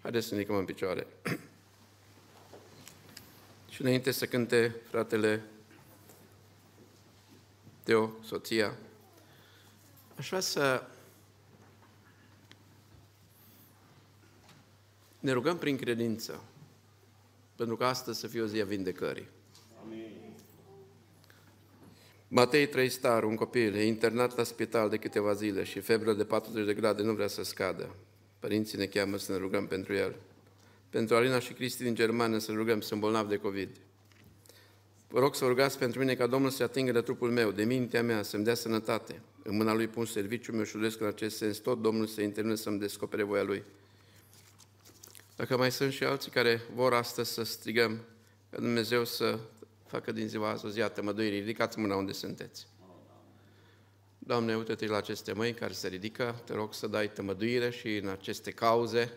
Haideți 0.02 0.26
să 0.26 0.34
ne 0.34 0.42
în 0.42 0.64
picioare. 0.64 1.06
Și 3.74 3.82
înainte 3.82 4.10
să 4.10 4.26
cânte 4.26 4.76
fratele 4.90 5.42
Teo, 7.82 8.10
soția, 8.24 8.74
aș 10.16 10.28
vrea 10.28 10.40
să 10.40 10.86
ne 15.20 15.32
rugăm 15.32 15.58
prin 15.58 15.76
credință, 15.76 16.42
pentru 17.56 17.76
că 17.76 17.84
astăzi 17.84 18.20
să 18.20 18.26
fie 18.26 18.42
o 18.42 18.46
zi 18.46 18.60
a 18.60 18.64
vindecării. 18.64 19.28
Matei 22.28 22.66
3 22.68 22.88
star, 22.88 23.24
un 23.24 23.36
copil, 23.36 23.74
e 23.74 23.86
internat 23.86 24.36
la 24.36 24.42
spital 24.42 24.88
de 24.88 24.96
câteva 24.96 25.32
zile 25.32 25.64
și 25.64 25.80
febră 25.80 26.12
de 26.12 26.24
40 26.24 26.66
de 26.66 26.74
grade 26.74 27.02
nu 27.02 27.12
vrea 27.12 27.28
să 27.28 27.42
scadă. 27.42 27.94
Părinții 28.38 28.78
ne 28.78 28.86
cheamă 28.86 29.16
să 29.16 29.32
ne 29.32 29.38
rugăm 29.38 29.66
pentru 29.66 29.94
el 29.94 30.14
pentru 30.94 31.16
Alina 31.16 31.38
și 31.38 31.52
Cristi 31.52 31.82
din 31.82 31.94
Germania 31.94 32.38
să 32.38 32.52
rugăm, 32.52 32.80
sunt 32.80 33.00
bolnav 33.00 33.28
de 33.28 33.36
COVID. 33.36 33.68
Vă 35.08 35.18
rog 35.18 35.34
să 35.34 35.46
rugați 35.46 35.78
pentru 35.78 36.00
mine 36.00 36.14
ca 36.14 36.26
Domnul 36.26 36.50
să 36.50 36.62
atingă 36.62 36.92
de 36.92 37.00
trupul 37.00 37.30
meu, 37.30 37.50
de 37.50 37.64
mintea 37.64 38.02
mea, 38.02 38.22
să-mi 38.22 38.44
dea 38.44 38.54
sănătate. 38.54 39.20
În 39.42 39.56
mâna 39.56 39.74
Lui 39.74 39.86
pun 39.86 40.04
serviciul 40.04 40.54
meu 40.54 40.64
și 40.64 40.76
în 40.76 41.06
acest 41.06 41.36
sens 41.36 41.58
tot 41.58 41.82
Domnul 41.82 42.06
să 42.06 42.20
intervine 42.20 42.54
să-mi 42.54 42.78
descopere 42.78 43.22
voia 43.22 43.42
Lui. 43.42 43.62
Dacă 45.36 45.56
mai 45.56 45.72
sunt 45.72 45.92
și 45.92 46.04
alții 46.04 46.30
care 46.30 46.60
vor 46.74 46.92
astăzi 46.92 47.32
să 47.32 47.42
strigăm 47.42 48.00
ca 48.50 48.56
Dumnezeu 48.60 49.04
să 49.04 49.38
facă 49.86 50.12
din 50.12 50.28
ziua 50.28 50.50
azi 50.50 50.66
o 50.66 50.68
zi 50.68 50.82
a 50.82 50.88
tămăduirii, 50.88 51.38
ridicați 51.38 51.78
mâna 51.78 51.96
unde 51.96 52.12
sunteți. 52.12 52.66
Doamne, 54.18 54.56
uite-te 54.56 54.86
la 54.86 54.96
aceste 54.96 55.32
mâini 55.32 55.54
care 55.54 55.72
se 55.72 55.88
ridică, 55.88 56.42
te 56.44 56.52
rog 56.54 56.74
să 56.74 56.86
dai 56.86 57.12
tămăduire 57.12 57.70
și 57.70 57.96
în 57.96 58.08
aceste 58.08 58.50
cauze, 58.50 59.12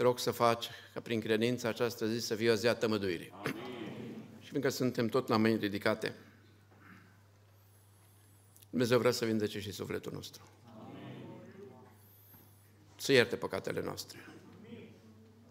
te 0.00 0.06
rog 0.06 0.18
să 0.18 0.30
faci 0.30 0.68
ca 0.94 1.00
prin 1.00 1.20
credință 1.20 1.68
această 1.68 2.06
zi 2.06 2.26
să 2.26 2.34
fie 2.34 2.50
o 2.50 2.54
zi 2.54 2.66
a 2.66 2.74
tămăduirii. 2.74 3.32
Și 4.38 4.48
fiindcă 4.48 4.68
suntem 4.68 5.08
tot 5.08 5.28
la 5.28 5.36
mâini 5.36 5.58
ridicate, 5.58 6.14
Dumnezeu 8.70 8.98
vrea 8.98 9.10
să 9.10 9.24
vindece 9.24 9.60
și 9.60 9.72
sufletul 9.72 10.12
nostru. 10.12 10.42
Amin. 10.64 11.32
Să 12.96 13.12
ierte 13.12 13.36
păcatele 13.36 13.82
noastre. 13.82 14.18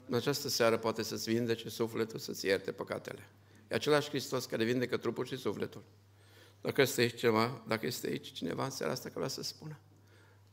În 0.07 0.13
această 0.13 0.47
seară 0.47 0.77
poate 0.77 1.03
să-ți 1.03 1.31
vindece 1.31 1.69
sufletul, 1.69 2.19
să-ți 2.19 2.45
ierte 2.45 2.71
păcatele. 2.71 3.29
E 3.67 3.75
același 3.75 4.09
Hristos 4.09 4.45
care 4.45 4.63
vindecă 4.63 4.97
trupul 4.97 5.25
și 5.25 5.37
sufletul. 5.37 5.83
Dacă 6.61 6.81
este 6.81 7.01
aici 7.01 7.19
ceva, 7.19 7.63
dacă 7.67 7.85
este 7.85 8.07
aici 8.07 8.31
cineva 8.31 8.63
în 8.63 8.71
seara 8.71 8.91
asta 8.91 9.03
care 9.03 9.19
vrea 9.19 9.27
să 9.27 9.43
spună, 9.43 9.79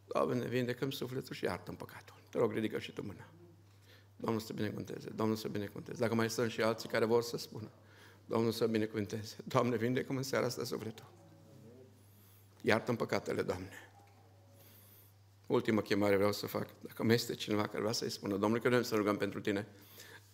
Doamne, 0.07 0.47
vindecăm 0.47 0.91
sufletul 0.91 1.35
și 1.35 1.45
iartă 1.45 1.73
păcatul. 1.73 2.17
Te 2.31 2.39
rog, 2.39 2.53
ridică 2.53 2.79
și 2.79 2.93
tu 2.93 3.03
mâna. 3.03 3.27
Domnul 4.17 4.41
să 4.41 4.53
binecuvânteze, 4.53 5.11
Domnul 5.11 5.37
să 5.37 5.49
binecuvânteze. 5.49 5.99
Dacă 5.99 6.15
mai 6.15 6.31
sunt 6.31 6.51
și 6.51 6.63
alții 6.63 6.89
care 6.89 7.05
vor 7.05 7.23
să 7.23 7.37
spună, 7.37 7.71
Domnul 8.27 8.53
să 8.53 8.67
binecuvânteze. 8.67 9.37
Doamne, 9.45 9.77
vindecăm 9.77 10.17
în 10.17 10.23
seara 10.23 10.47
asta 10.47 10.65
sufletul. 10.65 11.07
Iartă-mi 12.61 12.97
păcatele, 12.97 13.43
Doamne. 13.43 13.71
Ultima 15.47 15.81
chemare 15.81 16.17
vreau 16.17 16.33
să 16.33 16.47
fac. 16.47 16.69
Dacă 16.81 17.05
mai 17.05 17.15
este 17.15 17.35
cineva 17.35 17.67
care 17.67 17.81
vrea 17.81 17.93
să-i 17.93 18.11
spună, 18.11 18.37
Domnule, 18.37 18.63
că 18.63 18.69
noi 18.69 18.85
să 18.85 18.95
rugăm 18.95 19.17
pentru 19.17 19.41
Tine. 19.41 19.67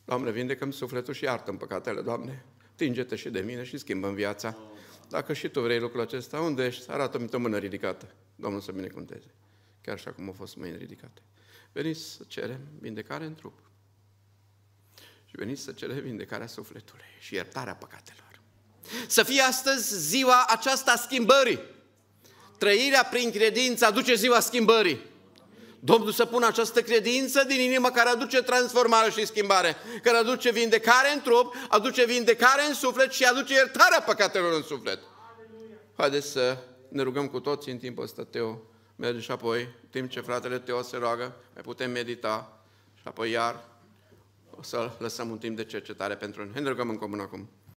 Doamne, 0.04 0.30
vindecăm 0.30 0.70
sufletul 0.70 1.14
și 1.14 1.24
iartă-mi 1.24 1.58
păcatele, 1.58 2.00
Doamne. 2.00 2.44
Tinge-te 2.74 3.16
și 3.16 3.30
de 3.30 3.40
mine 3.40 3.62
și 3.62 3.78
schimbă 3.78 4.06
în 4.06 4.14
viața. 4.14 4.56
Dacă 5.08 5.32
și 5.32 5.48
Tu 5.48 5.60
vrei 5.60 5.80
lucrul 5.80 6.00
acesta, 6.00 6.40
unde 6.40 6.64
ești? 6.64 6.90
Arată-mi 6.90 7.28
o 7.32 7.38
mână 7.38 7.58
ridicată. 7.58 8.14
Domnul 8.36 8.60
să 8.60 8.72
binecuvânteze. 8.72 9.34
Chiar 9.80 9.94
așa 9.94 10.12
cum 10.12 10.26
au 10.26 10.32
fost 10.32 10.56
mâini 10.56 10.76
ridicate. 10.76 11.22
Veniți 11.72 12.00
să 12.00 12.24
cerem 12.26 12.60
vindecare 12.80 13.24
în 13.24 13.34
trup 13.34 13.71
și 15.32 15.38
veniți 15.38 15.62
să 15.62 15.72
cere 15.72 15.92
vindecarea 15.92 16.46
sufletului 16.46 17.04
și 17.18 17.34
iertarea 17.34 17.74
păcatelor. 17.74 18.40
Să 19.06 19.22
fie 19.22 19.40
astăzi 19.40 20.08
ziua 20.08 20.44
aceasta 20.48 20.96
schimbării. 20.96 21.60
Trăirea 22.58 23.04
prin 23.04 23.30
credință 23.30 23.86
aduce 23.86 24.14
ziua 24.14 24.40
schimbării. 24.40 25.00
Domnul 25.80 26.12
să 26.12 26.24
pună 26.24 26.46
această 26.46 26.82
credință 26.82 27.44
din 27.44 27.60
inimă 27.60 27.90
care 27.90 28.08
aduce 28.08 28.42
transformare 28.42 29.10
și 29.10 29.26
schimbare, 29.26 29.76
care 30.02 30.16
aduce 30.16 30.50
vindecare 30.50 31.12
în 31.12 31.20
trup, 31.20 31.54
aduce 31.68 32.04
vindecare 32.04 32.66
în 32.68 32.74
suflet 32.74 33.12
și 33.12 33.24
aduce 33.24 33.54
iertarea 33.54 34.02
păcatelor 34.02 34.52
în 34.52 34.62
suflet. 34.62 34.98
Haideți 35.96 36.30
să 36.30 36.58
ne 36.88 37.02
rugăm 37.02 37.28
cu 37.28 37.40
toții 37.40 37.72
în 37.72 37.78
timpul 37.78 38.04
ăsta, 38.04 38.24
Teo. 38.24 38.62
Merge 38.96 39.20
și 39.20 39.30
apoi, 39.30 39.68
timp 39.90 40.10
ce 40.10 40.20
fratele 40.20 40.58
Teo 40.58 40.82
se 40.82 40.96
roagă, 40.96 41.36
mai 41.54 41.62
putem 41.62 41.90
medita 41.90 42.64
și 42.94 43.02
apoi 43.04 43.30
iar 43.30 43.71
o 44.62 44.64
să 44.64 44.90
lăsăm 44.98 45.30
un 45.30 45.38
timp 45.38 45.56
de 45.56 45.64
cercetare 45.64 46.14
pentru 46.14 46.44
noi. 46.44 46.62
Ne 46.62 46.68
rugăm 46.68 46.88
în 46.88 46.96
comun 46.96 47.20
acum. 47.20 47.48